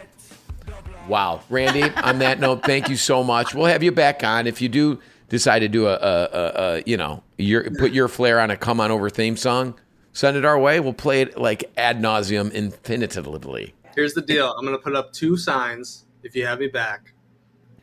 Wow, 1.07 1.43
Randy. 1.49 1.85
on 2.03 2.19
that 2.19 2.41
note, 2.41 2.65
thank 2.65 2.89
you 2.89 2.97
so 2.97 3.23
much. 3.23 3.55
We'll 3.55 3.67
have 3.67 3.85
you 3.85 3.93
back 3.93 4.25
on 4.25 4.49
if 4.49 4.61
you 4.61 4.69
do 4.69 4.99
decide 5.29 5.61
to 5.61 5.69
do 5.69 5.87
a, 5.87 5.95
a, 5.95 6.25
a, 6.33 6.53
a 6.57 6.83
you 6.85 6.97
know, 6.97 7.23
your 7.39 7.71
put 7.79 7.93
your 7.93 8.09
flair 8.09 8.41
on 8.41 8.51
a 8.51 8.57
come 8.57 8.81
on 8.81 8.91
over 8.91 9.09
theme 9.09 9.37
song. 9.37 9.79
Send 10.13 10.37
it 10.37 10.45
our 10.45 10.59
way. 10.59 10.81
We'll 10.81 10.93
play 10.93 11.21
it 11.21 11.39
like 11.39 11.71
ad 11.77 12.01
nauseum 12.01 12.51
infinitively. 12.51 13.75
Here's 13.95 14.15
the 14.15 14.23
deal. 14.23 14.53
I'm 14.59 14.65
gonna 14.65 14.77
put 14.77 14.97
up 14.97 15.13
two 15.13 15.37
signs 15.37 16.05
if 16.25 16.35
you 16.35 16.45
have 16.47 16.59
me 16.59 16.67
back, 16.67 17.13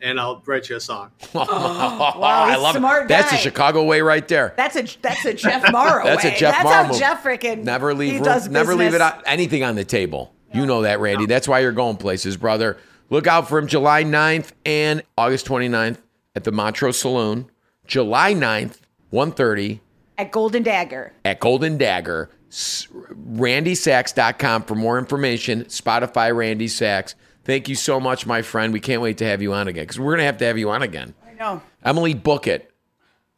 and 0.04 0.20
I'll 0.20 0.44
write 0.46 0.70
you 0.70 0.76
a 0.76 0.80
song. 0.80 1.10
I 1.34 2.52
he's 2.54 2.62
love 2.62 2.76
a 2.76 2.80
smart 2.80 3.04
it. 3.04 3.08
That's 3.08 3.32
the 3.32 3.38
guy. 3.38 3.42
Chicago 3.42 3.84
way 3.84 4.02
right 4.02 4.28
there. 4.28 4.54
That's 4.56 4.76
a 4.76 4.84
that's 5.02 5.26
a 5.26 5.34
Jeff 5.34 5.72
Mauro. 5.72 6.04
That's 6.06 6.24
a 6.26 6.28
way. 6.28 6.36
Jeff 6.38 6.54
That's 6.56 6.64
Mauro 6.64 6.84
how. 6.86 6.94
Jeff 7.00 7.24
freaking 7.24 7.64
Never 7.64 7.94
leave 7.94 8.12
he 8.12 8.18
room, 8.18 8.26
does 8.26 8.48
never 8.50 8.76
leave 8.76 8.94
it 8.94 9.02
out, 9.02 9.24
anything 9.26 9.64
on 9.64 9.76
the 9.76 9.86
table. 9.86 10.34
You 10.54 10.68
know 10.68 10.84
that, 10.84 11.00
Randy. 11.00 11.26
That's 11.26 11.48
why 11.48 11.62
you're 11.62 11.72
going 11.72 11.98
places, 11.98 12.38
brother. 12.38 12.78
Look 13.10 13.26
out 13.26 13.50
for 13.50 13.58
him 13.58 13.66
July 13.66 14.04
9th 14.04 14.52
and 14.66 15.02
August 15.18 15.48
29th 15.48 15.98
at 16.36 16.44
the 16.44 16.52
Montrose 16.52 17.00
Saloon. 17.00 17.50
July 17.88 18.34
9th, 18.36 18.78
1.30 19.12 19.80
at 20.20 20.32
Golden 20.32 20.62
Dagger. 20.62 21.12
at 21.26 21.40
Golden 21.40 21.78
Dagger. 21.80 22.30
S- 22.52 22.88
RandySax.com 22.92 24.64
for 24.64 24.76
more 24.76 24.98
information. 25.00 25.64
Spotify 25.66 26.36
Randy 26.36 26.68
Sax. 26.68 27.16
Thank 27.46 27.68
you 27.70 27.76
so 27.76 28.00
much, 28.00 28.26
my 28.26 28.42
friend. 28.42 28.72
We 28.74 28.80
can't 28.80 29.02
wait 29.02 29.18
to 29.18 29.26
have 29.26 29.42
you 29.42 29.54
on 29.54 29.68
again 29.68 29.84
because 29.84 30.00
we're 30.00 30.12
going 30.12 30.20
to 30.20 30.26
have 30.26 30.38
to 30.38 30.46
have 30.46 30.58
you 30.58 30.70
on 30.72 30.82
again. 30.82 31.14
I 31.28 31.34
know. 31.34 31.62
Emily, 31.84 32.14
book 32.14 32.48
it. 32.48 32.72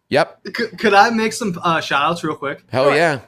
Yep. 0.09 0.43
Could, 0.53 0.77
could 0.77 0.93
I 0.93 1.09
make 1.09 1.33
some 1.33 1.59
uh, 1.63 1.81
shout 1.81 2.03
outs 2.03 2.23
real 2.23 2.35
quick? 2.35 2.63
Hell 2.71 2.95
yeah. 2.95 3.21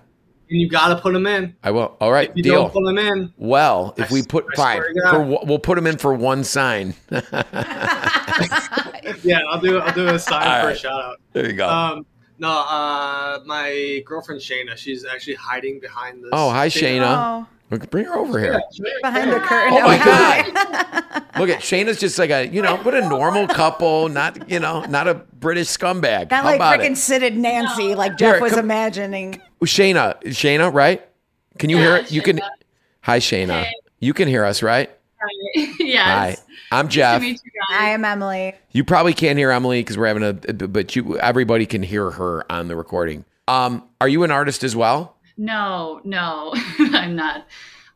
And 0.49 0.61
you 0.61 0.69
gotta 0.69 0.95
put 1.01 1.11
them 1.11 1.28
in. 1.28 1.57
I 1.61 1.71
will. 1.71 1.97
All 1.99 2.09
right. 2.11 2.30
If 2.30 2.38
you 2.38 2.43
Deal. 2.43 2.63
don't 2.63 2.71
put 2.71 2.86
them 2.86 2.97
in, 2.97 3.34
Well, 3.36 3.93
if 3.97 4.09
I 4.09 4.13
we 4.13 4.23
put 4.23 4.45
I 4.53 4.55
fine, 4.55 4.78
swear 4.78 4.93
to 4.93 5.01
God. 5.01 5.11
for, 5.11 5.45
we'll 5.45 5.59
put 5.59 5.75
them 5.75 5.86
in 5.88 5.97
for 5.97 6.13
one 6.13 6.45
sign. 6.45 6.93
yeah, 7.11 7.21
I'll 9.49 9.59
do 9.59 9.80
I'll 9.80 9.93
do 9.93 10.07
a 10.07 10.17
sign 10.19 10.47
All 10.47 10.61
for 10.61 10.67
right. 10.67 10.75
a 10.75 10.80
shout 10.80 11.01
out. 11.03 11.17
there 11.34 11.47
you 11.47 11.53
go. 11.53 11.67
Um, 11.67 12.05
no, 12.39 12.49
uh, 12.49 13.39
my 13.45 14.01
girlfriend 14.05 14.41
Shayna, 14.41 14.77
she's 14.77 15.05
actually 15.05 15.35
hiding 15.35 15.79
behind 15.79 16.23
this. 16.23 16.29
oh, 16.33 16.49
hi, 16.49 16.69
table. 16.69 17.05
Shayna. 17.05 17.47
Oh, 17.71 17.77
Bring 17.89 18.05
her 18.05 18.15
over 18.15 18.39
here. 18.39 18.61
behind 19.01 19.29
the 19.33 19.39
curtain. 19.41 19.73
Oh 19.73 19.81
my 19.81 19.95
Okay. 19.95 20.51
God! 20.53 21.23
Look 21.38 21.49
at 21.49 21.59
Shayna's 21.59 21.99
just 21.99 22.17
like 22.17 22.29
a 22.29 22.47
you 22.47 22.61
know, 22.61 22.77
what 22.77 22.93
a 22.93 23.01
normal 23.09 23.45
couple, 23.47 24.07
not 24.07 24.49
you 24.49 24.59
know, 24.59 24.85
not 24.85 25.07
a 25.09 25.15
British 25.15 25.67
scumbag. 25.67 26.31
Not 26.31 26.43
How 26.43 26.43
like 26.45 26.55
about 26.55 26.79
freaking 26.79 26.91
it? 26.91 26.97
Sid 26.97 27.23
and 27.23 27.41
Nancy, 27.41 27.93
like 27.93 28.17
Jeff 28.17 28.35
Here, 28.35 28.41
was 28.41 28.51
come- 28.53 28.61
imagining. 28.61 29.41
Shayna, 29.65 30.17
Shayna, 30.23 30.73
right? 30.73 31.05
Can 31.59 31.69
you 31.69 31.77
hear 31.77 31.97
it? 31.97 32.09
You 32.11 32.21
can. 32.21 32.39
Hi, 33.01 33.19
Shayna. 33.19 33.63
Hey. 33.63 33.73
You 33.99 34.13
can 34.13 34.29
hear 34.29 34.45
us, 34.45 34.63
right? 34.63 34.89
yes. 35.79 36.05
Hi. 36.05 36.46
I'm 36.72 36.86
Nice 36.86 36.93
Jeff. 36.93 37.22
to 37.22 37.28
you. 37.28 37.36
I 37.72 37.89
am 37.89 38.03
Emily. 38.03 38.53
You 38.72 38.84
probably 38.84 39.13
can't 39.13 39.38
hear 39.38 39.51
Emily 39.51 39.80
because 39.82 39.97
we're 39.97 40.07
having 40.07 40.24
a, 40.24 40.34
but 40.34 40.95
you, 40.95 41.18
everybody 41.20 41.65
can 41.65 41.82
hear 41.84 42.11
her 42.11 42.49
on 42.51 42.68
the 42.68 42.76
recording. 42.76 43.24
Um, 43.47 43.84
are 44.01 44.07
you 44.09 44.24
an 44.24 44.32
artist 44.32 44.63
as 44.63 44.76
well? 44.76 45.15
No, 45.38 46.01
no, 46.03 46.51
I'm 46.80 47.15
not. 47.15 47.47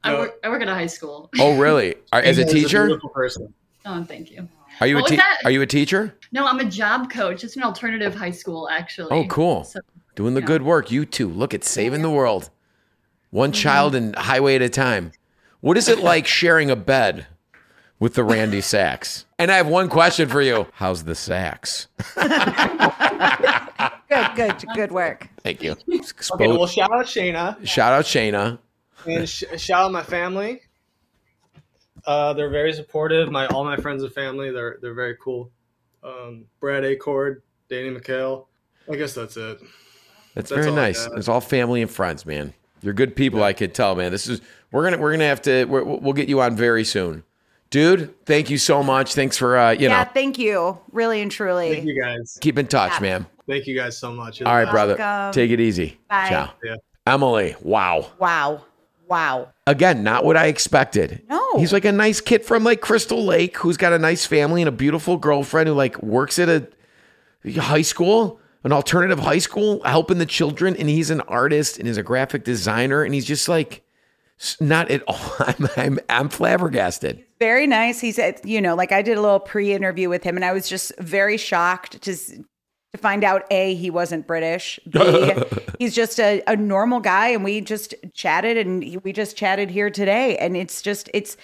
I 0.03 0.11
No. 0.13 0.19
work. 0.19 0.39
I 0.43 0.49
work 0.49 0.61
at 0.61 0.67
a 0.69 0.73
high 0.73 0.87
school. 0.87 1.29
Oh, 1.39 1.57
really? 1.59 1.95
Are, 2.13 2.21
as 2.21 2.37
a 2.37 2.45
teacher? 2.45 2.85
beautiful 2.85 3.09
person. 3.09 3.53
Oh, 3.85 4.03
thank 4.03 4.31
you. 4.31 4.47
Are 4.79 4.87
you 4.87 4.97
a 4.97 5.01
What 5.01 5.11
was 5.11 5.19
te- 5.19 5.25
Are 5.45 5.51
you 5.51 5.61
a 5.61 5.67
teacher? 5.67 6.15
No, 6.31 6.47
I'm 6.47 6.59
a 6.59 6.65
job 6.65 7.11
coach. 7.11 7.43
It's 7.43 7.55
an 7.55 7.63
alternative 7.63 8.15
high 8.15 8.31
school, 8.31 8.69
actually. 8.69 9.09
Oh, 9.11 9.25
cool. 9.27 9.63
So, 9.65 9.79
Doing 10.15 10.33
the 10.33 10.39
yeah. 10.41 10.47
good 10.47 10.61
work. 10.63 10.91
You 10.91 11.05
too. 11.05 11.27
Look 11.29 11.53
at 11.53 11.63
saving 11.63 12.01
the 12.03 12.09
world. 12.09 12.49
One 13.31 13.51
Mm-hmm. 13.51 13.61
child 13.61 13.95
and 13.95 14.15
highway 14.15 14.55
at 14.55 14.61
a 14.61 14.69
time. 14.69 15.11
What 15.61 15.77
is 15.77 15.87
it 15.87 15.99
like 16.03 16.25
sharing 16.25 16.69
a 16.71 16.75
bed 16.75 17.27
with 18.01 18.15
the 18.15 18.23
Randy 18.25 18.59
Sax? 18.73 19.25
And 19.39 19.49
I 19.49 19.55
have 19.55 19.67
one 19.67 19.87
question 19.87 20.27
for 20.27 20.41
you. 20.41 20.67
How's 20.73 21.05
the 21.05 21.15
sax? 21.15 21.87
Good, 24.09 24.35
good, 24.35 24.55
good 24.75 24.91
work. 24.91 25.29
Thank 25.41 25.63
you. 25.63 25.71
Okay, 26.33 26.47
well, 26.47 26.67
shout 26.67 26.91
out 26.91 27.05
Shayna 27.05 27.65
Shout 27.65 27.93
out 27.93 28.03
Shayna. 28.03 28.59
and 29.05 29.27
sh- 29.27 29.45
shout 29.55 29.85
out 29.85 29.91
my 29.93 30.03
family. 30.03 30.61
Uh, 32.05 32.33
they're 32.33 32.49
very 32.49 32.73
supportive. 32.73 33.31
My 33.31 33.47
all 33.47 33.63
my 33.63 33.77
friends 33.77 34.03
and 34.03 34.11
family, 34.11 34.51
they're 34.51 34.77
they're 34.81 34.93
very 34.93 35.15
cool. 35.23 35.49
Um, 36.03 36.45
Brad 36.59 36.83
Acord, 36.83 37.41
Danny 37.69 37.89
McHale. 37.89 38.47
I 38.91 38.95
guess 38.95 39.13
that's 39.13 39.37
it. 39.37 39.59
That's, 40.35 40.49
That's 40.49 40.65
very 40.65 40.71
nice. 40.71 41.07
It's 41.15 41.27
all 41.27 41.41
family 41.41 41.81
and 41.81 41.89
friends, 41.89 42.25
man. 42.25 42.53
You're 42.81 42.93
good 42.93 43.15
people. 43.15 43.43
I 43.43 43.53
could 43.53 43.73
tell, 43.73 43.95
man. 43.95 44.11
This 44.11 44.27
is 44.27 44.41
we're 44.71 44.83
gonna 44.83 44.97
we're 44.97 45.11
gonna 45.11 45.25
have 45.25 45.41
to 45.43 45.65
we're, 45.65 45.83
we'll 45.83 46.13
get 46.13 46.27
you 46.27 46.41
on 46.41 46.55
very 46.55 46.83
soon, 46.83 47.23
dude. 47.71 48.13
Thank 48.25 48.51
you 48.51 48.59
so 48.59 48.83
much. 48.83 49.15
Thanks 49.15 49.35
for 49.37 49.57
uh, 49.57 49.71
you 49.71 49.79
yeah, 49.81 49.87
know 49.87 49.95
Yeah, 49.95 50.03
thank 50.05 50.37
you. 50.37 50.77
Really 50.91 51.21
and 51.21 51.31
truly. 51.31 51.73
Thank 51.73 51.87
you 51.87 51.99
guys. 51.99 52.37
keep 52.39 52.59
in 52.59 52.67
touch, 52.67 52.91
Yeah. 52.93 52.99
man. 52.99 53.25
Thank 53.47 53.65
you 53.65 53.75
guys 53.75 53.97
so 53.97 54.13
much. 54.13 54.41
All 54.43 54.53
right, 54.53 54.69
brother. 54.69 54.95
Welcome. 54.97 55.33
Take 55.33 55.49
it 55.51 55.59
easy. 55.59 55.99
Bye. 56.07 56.29
Ciao. 56.29 56.51
Yeah. 56.63 56.75
Emily. 57.07 57.55
Wow. 57.61 58.11
Wow. 58.19 58.61
Wow. 59.07 59.49
Again, 59.67 60.03
not 60.03 60.23
what 60.23 60.37
I 60.37 60.45
expected. 60.45 61.23
No. 61.29 61.57
He's 61.57 61.73
like 61.73 61.83
a 61.83 61.91
nice 61.91 62.21
kid 62.21 62.45
from 62.45 62.63
like 62.63 62.79
Crystal 62.79 63.25
Lake 63.25 63.57
who's 63.57 63.75
got 63.75 63.91
a 63.91 63.99
nice 63.99 64.25
family 64.25 64.61
and 64.61 64.69
a 64.69 64.71
beautiful 64.71 65.17
girlfriend 65.17 65.67
who 65.67 65.73
like 65.73 66.01
works 66.01 66.39
at 66.39 66.47
a 66.47 66.65
high 67.59 67.81
school, 67.81 68.39
an 68.63 68.71
alternative 68.71 69.19
high 69.19 69.39
school, 69.39 69.83
helping 69.83 70.17
the 70.17 70.25
children. 70.25 70.77
And 70.77 70.87
he's 70.87 71.09
an 71.09 71.21
artist 71.21 71.77
and 71.77 71.87
he's 71.87 71.97
a 71.97 72.03
graphic 72.03 72.45
designer. 72.45 73.03
And 73.03 73.13
he's 73.13 73.25
just 73.25 73.49
like, 73.49 73.83
not 74.61 74.89
at 74.89 75.03
all. 75.07 75.19
I'm, 75.39 75.67
I'm, 75.75 75.99
I'm 76.07 76.29
flabbergasted. 76.29 77.25
Very 77.41 77.65
nice. 77.65 77.99
He 77.99 78.11
said, 78.11 78.39
you 78.43 78.61
know, 78.61 78.75
like 78.75 78.91
I 78.91 79.01
did 79.01 79.17
a 79.17 79.21
little 79.21 79.39
pre-interview 79.39 80.09
with 80.09 80.21
him, 80.23 80.35
and 80.35 80.45
I 80.45 80.53
was 80.53 80.69
just 80.69 80.91
very 80.99 81.37
shocked 81.37 81.99
to 82.03 82.15
to 82.15 82.97
find 82.99 83.23
out 83.23 83.45
a 83.49 83.73
he 83.73 83.89
wasn't 83.89 84.27
British. 84.27 84.79
B 84.87 85.33
he's 85.79 85.95
just 85.95 86.19
a, 86.19 86.43
a 86.45 86.55
normal 86.55 86.99
guy, 86.99 87.29
and 87.29 87.43
we 87.43 87.59
just 87.59 87.95
chatted, 88.13 88.57
and 88.57 88.83
he, 88.83 88.97
we 88.97 89.11
just 89.11 89.35
chatted 89.35 89.71
here 89.71 89.89
today, 89.89 90.37
and 90.37 90.55
it's 90.55 90.83
just 90.83 91.09
it's. 91.15 91.35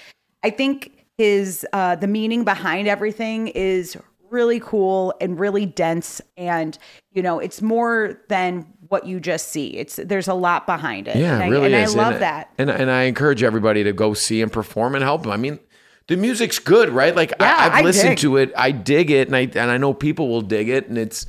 I 0.43 0.51
think 0.51 1.03
his 1.17 1.65
uh, 1.73 1.95
the 1.95 2.05
meaning 2.05 2.43
behind 2.43 2.87
everything 2.87 3.47
is 3.47 3.97
really 4.29 4.59
cool 4.59 5.15
and 5.19 5.39
really 5.39 5.65
dense, 5.65 6.21
and 6.37 6.77
you 7.11 7.23
know, 7.23 7.39
it's 7.39 7.59
more 7.59 8.21
than 8.29 8.67
what 8.89 9.07
you 9.07 9.19
just 9.19 9.47
see. 9.47 9.69
It's 9.69 9.95
there's 9.95 10.27
a 10.27 10.35
lot 10.35 10.67
behind 10.67 11.07
it. 11.07 11.15
Yeah, 11.15 11.33
and 11.33 11.41
it 11.41 11.45
I, 11.45 11.49
really 11.49 11.73
and 11.73 11.83
is. 11.83 11.95
I 11.95 11.97
love 11.97 12.13
and, 12.13 12.21
that. 12.21 12.53
And, 12.59 12.69
and 12.69 12.91
I 12.91 13.03
encourage 13.03 13.41
everybody 13.41 13.83
to 13.83 13.93
go 13.93 14.13
see 14.13 14.41
him 14.41 14.51
perform 14.51 14.93
and 14.93 15.03
help 15.03 15.25
him. 15.25 15.31
I 15.31 15.37
mean, 15.37 15.59
the 16.07 16.17
music's 16.17 16.59
good, 16.59 16.89
right? 16.89 17.15
Like 17.15 17.33
Yeah, 17.39 17.55
I, 17.57 17.65
I've 17.65 17.73
I 17.73 17.81
listened 17.81 18.11
dig. 18.11 18.19
to 18.19 18.37
it. 18.37 18.51
I 18.55 18.71
dig 18.71 19.11
it. 19.11 19.27
And 19.27 19.35
I, 19.35 19.41
and 19.41 19.71
I 19.71 19.77
know 19.77 19.93
people 19.93 20.29
will 20.29 20.41
dig 20.41 20.69
it. 20.69 20.87
And 20.87 20.97
it's, 20.97 21.25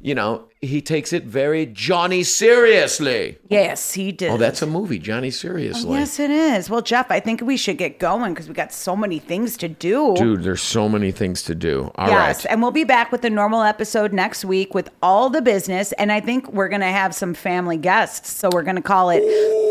you 0.00 0.14
know, 0.14 0.48
he 0.60 0.80
takes 0.80 1.12
it 1.12 1.24
very 1.24 1.66
Johnny 1.66 2.22
seriously. 2.22 3.38
Yes, 3.48 3.92
he 3.94 4.12
did. 4.12 4.30
Oh, 4.30 4.36
that's 4.36 4.62
a 4.62 4.66
movie, 4.66 4.98
Johnny 4.98 5.30
Seriously. 5.30 5.90
Oh, 5.90 5.98
yes, 5.98 6.18
it 6.18 6.30
is. 6.30 6.68
Well, 6.68 6.82
Jeff, 6.82 7.10
I 7.10 7.20
think 7.20 7.40
we 7.42 7.56
should 7.56 7.78
get 7.78 7.98
going 7.98 8.32
because 8.34 8.48
we 8.48 8.54
got 8.54 8.72
so 8.72 8.96
many 8.96 9.18
things 9.18 9.56
to 9.58 9.68
do. 9.68 10.14
Dude, 10.16 10.42
there's 10.42 10.62
so 10.62 10.88
many 10.88 11.12
things 11.12 11.42
to 11.44 11.54
do. 11.54 11.90
All 11.96 12.06
right. 12.06 12.28
yes, 12.28 12.44
and 12.44 12.60
we'll 12.62 12.70
be 12.72 12.84
back 12.84 13.12
with 13.12 13.22
the 13.22 13.30
normal 13.30 13.62
episode 13.62 14.12
next 14.12 14.44
week 14.44 14.74
with 14.74 14.88
all 15.02 15.30
the 15.30 15.42
business. 15.42 15.92
And 15.92 16.10
I 16.10 16.20
think 16.20 16.52
we're 16.52 16.68
going 16.68 16.80
to 16.80 16.86
have 16.86 17.14
some 17.14 17.34
family 17.34 17.76
guests. 17.76 18.30
So 18.30 18.50
we're 18.52 18.64
going 18.64 18.76
to 18.76 18.82
call 18.82 19.10
it 19.10 19.22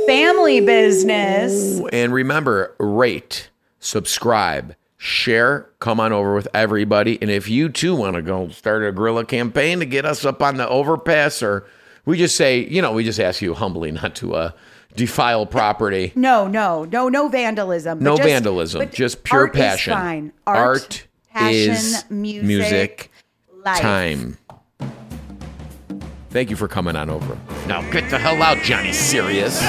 Family 0.07 0.61
Business. 0.61 1.81
And 1.91 2.13
remember, 2.13 2.75
rate, 2.79 3.49
subscribe, 3.87 4.75
share, 4.97 5.69
come 5.79 5.99
on 5.99 6.11
over 6.11 6.35
with 6.35 6.47
everybody. 6.53 7.17
And 7.21 7.31
if 7.31 7.49
you 7.49 7.69
too 7.69 7.95
want 7.95 8.15
to 8.15 8.21
go 8.21 8.49
start 8.49 8.83
a 8.85 8.91
guerrilla 8.91 9.25
campaign 9.25 9.79
to 9.79 9.85
get 9.85 10.05
us 10.05 10.25
up 10.25 10.41
on 10.41 10.57
the 10.57 10.67
overpass, 10.67 11.41
or 11.41 11.65
we 12.05 12.17
just 12.17 12.35
say, 12.35 12.59
you 12.67 12.81
know, 12.81 12.91
we 12.91 13.03
just 13.03 13.19
ask 13.19 13.41
you 13.41 13.53
humbly 13.53 13.91
not 13.91 14.15
to 14.17 14.35
uh, 14.35 14.51
defile 14.95 15.45
property. 15.45 16.11
No, 16.15 16.47
no, 16.47 16.83
no, 16.85 17.09
no 17.09 17.27
vandalism. 17.29 17.99
No 17.99 18.17
just- 18.17 18.27
vandalism, 18.27 18.89
just 18.91 19.23
pure 19.23 19.41
art 19.41 19.55
is 19.55 19.61
passion. 19.61 19.93
fine. 19.93 20.33
Art 20.45 20.57
Art, 20.57 21.07
passion, 21.33 21.71
is 21.71 22.05
music, 22.09 22.45
music 22.47 23.11
life. 23.63 23.79
Time. 23.81 24.37
Thank 26.29 26.49
you 26.49 26.57
for 26.57 26.67
coming 26.67 26.95
on 26.97 27.09
over. 27.09 27.37
Now 27.67 27.89
get 27.89 28.09
the 28.09 28.19
hell 28.19 28.41
out, 28.43 28.57
Johnny 28.57 28.91
Serious. 28.91 29.59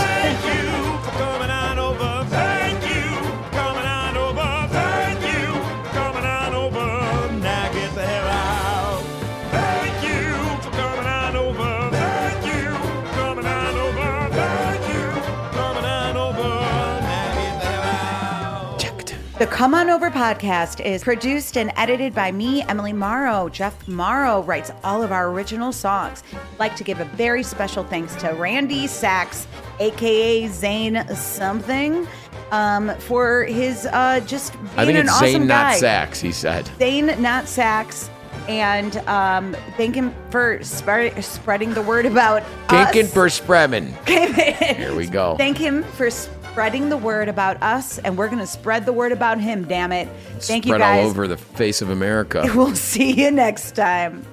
The 19.38 19.46
Come 19.46 19.72
On 19.72 19.88
Over 19.88 20.10
podcast 20.10 20.84
is 20.84 21.04
produced 21.04 21.56
and 21.56 21.70
edited 21.76 22.12
by 22.12 22.32
me, 22.32 22.62
Emily 22.62 22.92
Mauro. 22.92 23.48
Jeff 23.48 23.86
Mauro 23.86 24.42
writes 24.42 24.72
all 24.82 25.00
of 25.00 25.12
our 25.12 25.30
original 25.30 25.70
songs. 25.70 26.24
I'd 26.32 26.58
like 26.58 26.74
to 26.74 26.82
give 26.82 26.98
a 26.98 27.04
very 27.04 27.44
special 27.44 27.84
thanks 27.84 28.16
to 28.16 28.30
Randy 28.30 28.88
Sax, 28.88 29.46
aka 29.78 30.48
Zane 30.48 31.06
Something, 31.14 32.08
um, 32.50 32.90
for 32.98 33.44
his 33.44 33.86
uh, 33.92 34.18
just 34.26 34.54
being 34.54 34.66
an 34.66 34.74
awesome 34.74 34.76
guy. 34.76 34.82
I 34.82 34.86
think 34.86 34.98
an 34.98 35.06
it's 35.06 35.12
awesome 35.12 35.26
Zane, 35.28 35.46
guy. 35.46 35.70
not 35.70 35.76
Sax, 35.76 36.20
he 36.20 36.32
said. 36.32 36.68
Zane, 36.78 37.22
not 37.22 37.46
Sax. 37.46 38.10
And 38.48 38.96
um, 39.08 39.54
thank 39.76 39.94
him 39.94 40.12
for 40.30 40.58
spread, 40.64 41.22
spreading 41.22 41.74
the 41.74 41.82
word 41.82 42.06
about 42.06 42.42
Kinkin 42.66 43.04
us. 43.04 43.14
per 43.14 43.28
Spremen. 43.28 43.92
Here 44.08 44.74
Here 44.74 44.94
we 44.96 45.06
go. 45.06 45.36
Thank 45.36 45.58
him 45.58 45.84
for 45.84 46.10
spreading 46.58 46.88
the 46.88 46.96
word 46.96 47.28
about 47.28 47.62
us, 47.62 47.98
and 48.00 48.18
we're 48.18 48.26
going 48.26 48.40
to 48.40 48.46
spread 48.46 48.84
the 48.84 48.92
word 48.92 49.12
about 49.12 49.38
him. 49.38 49.64
Damn 49.64 49.92
it! 49.92 50.08
Thank 50.40 50.66
you 50.66 50.70
Spread 50.70 50.80
guys. 50.80 51.04
all 51.04 51.08
over 51.08 51.28
the 51.28 51.36
face 51.36 51.80
of 51.82 51.90
America. 51.90 52.44
We'll 52.56 52.74
see 52.74 53.12
you 53.12 53.30
next 53.30 53.76
time. 53.76 54.26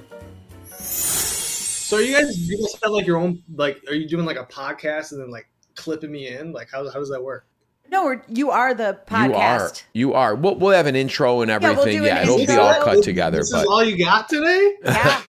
So 0.72 1.98
are 1.98 2.02
you 2.02 2.16
guys, 2.20 2.36
you 2.50 2.58
guys 2.58 2.74
have 2.82 2.92
like 2.94 3.06
your 3.06 3.18
own 3.18 3.44
like? 3.54 3.80
Are 3.88 3.94
you 3.94 4.08
doing 4.10 4.26
like 4.26 4.38
a 4.38 4.46
podcast 4.46 5.12
and 5.12 5.22
then 5.22 5.30
like 5.30 5.48
clipping 5.76 6.12
me 6.12 6.28
in? 6.30 6.52
Like 6.52 6.68
how 6.72 6.90
how 6.90 6.98
does 6.98 7.12
that 7.12 7.22
work? 7.22 7.46
No, 7.92 8.06
we're, 8.06 8.24
you 8.28 8.50
are 8.50 8.74
the 8.74 9.00
podcast. 9.06 9.84
You 9.94 10.14
are. 10.16 10.32
You 10.32 10.34
are. 10.34 10.36
We'll, 10.36 10.56
we'll 10.56 10.72
have 10.76 10.88
an 10.88 10.96
intro 10.96 11.42
and 11.42 11.52
everything. 11.52 11.76
Yeah, 11.76 11.78
we'll 11.78 11.82
everything. 11.82 12.02
do 12.02 12.08
Yeah, 12.08 12.18
an 12.18 12.24
it'll 12.24 12.56
be 12.56 12.60
all 12.60 12.84
cut 12.84 13.04
together. 13.04 13.38
This 13.38 13.52
but 13.52 13.60
is 13.60 13.68
all 13.68 13.84
you 13.84 14.04
got 14.04 14.28
today? 14.30 14.74
Yeah. 14.84 15.22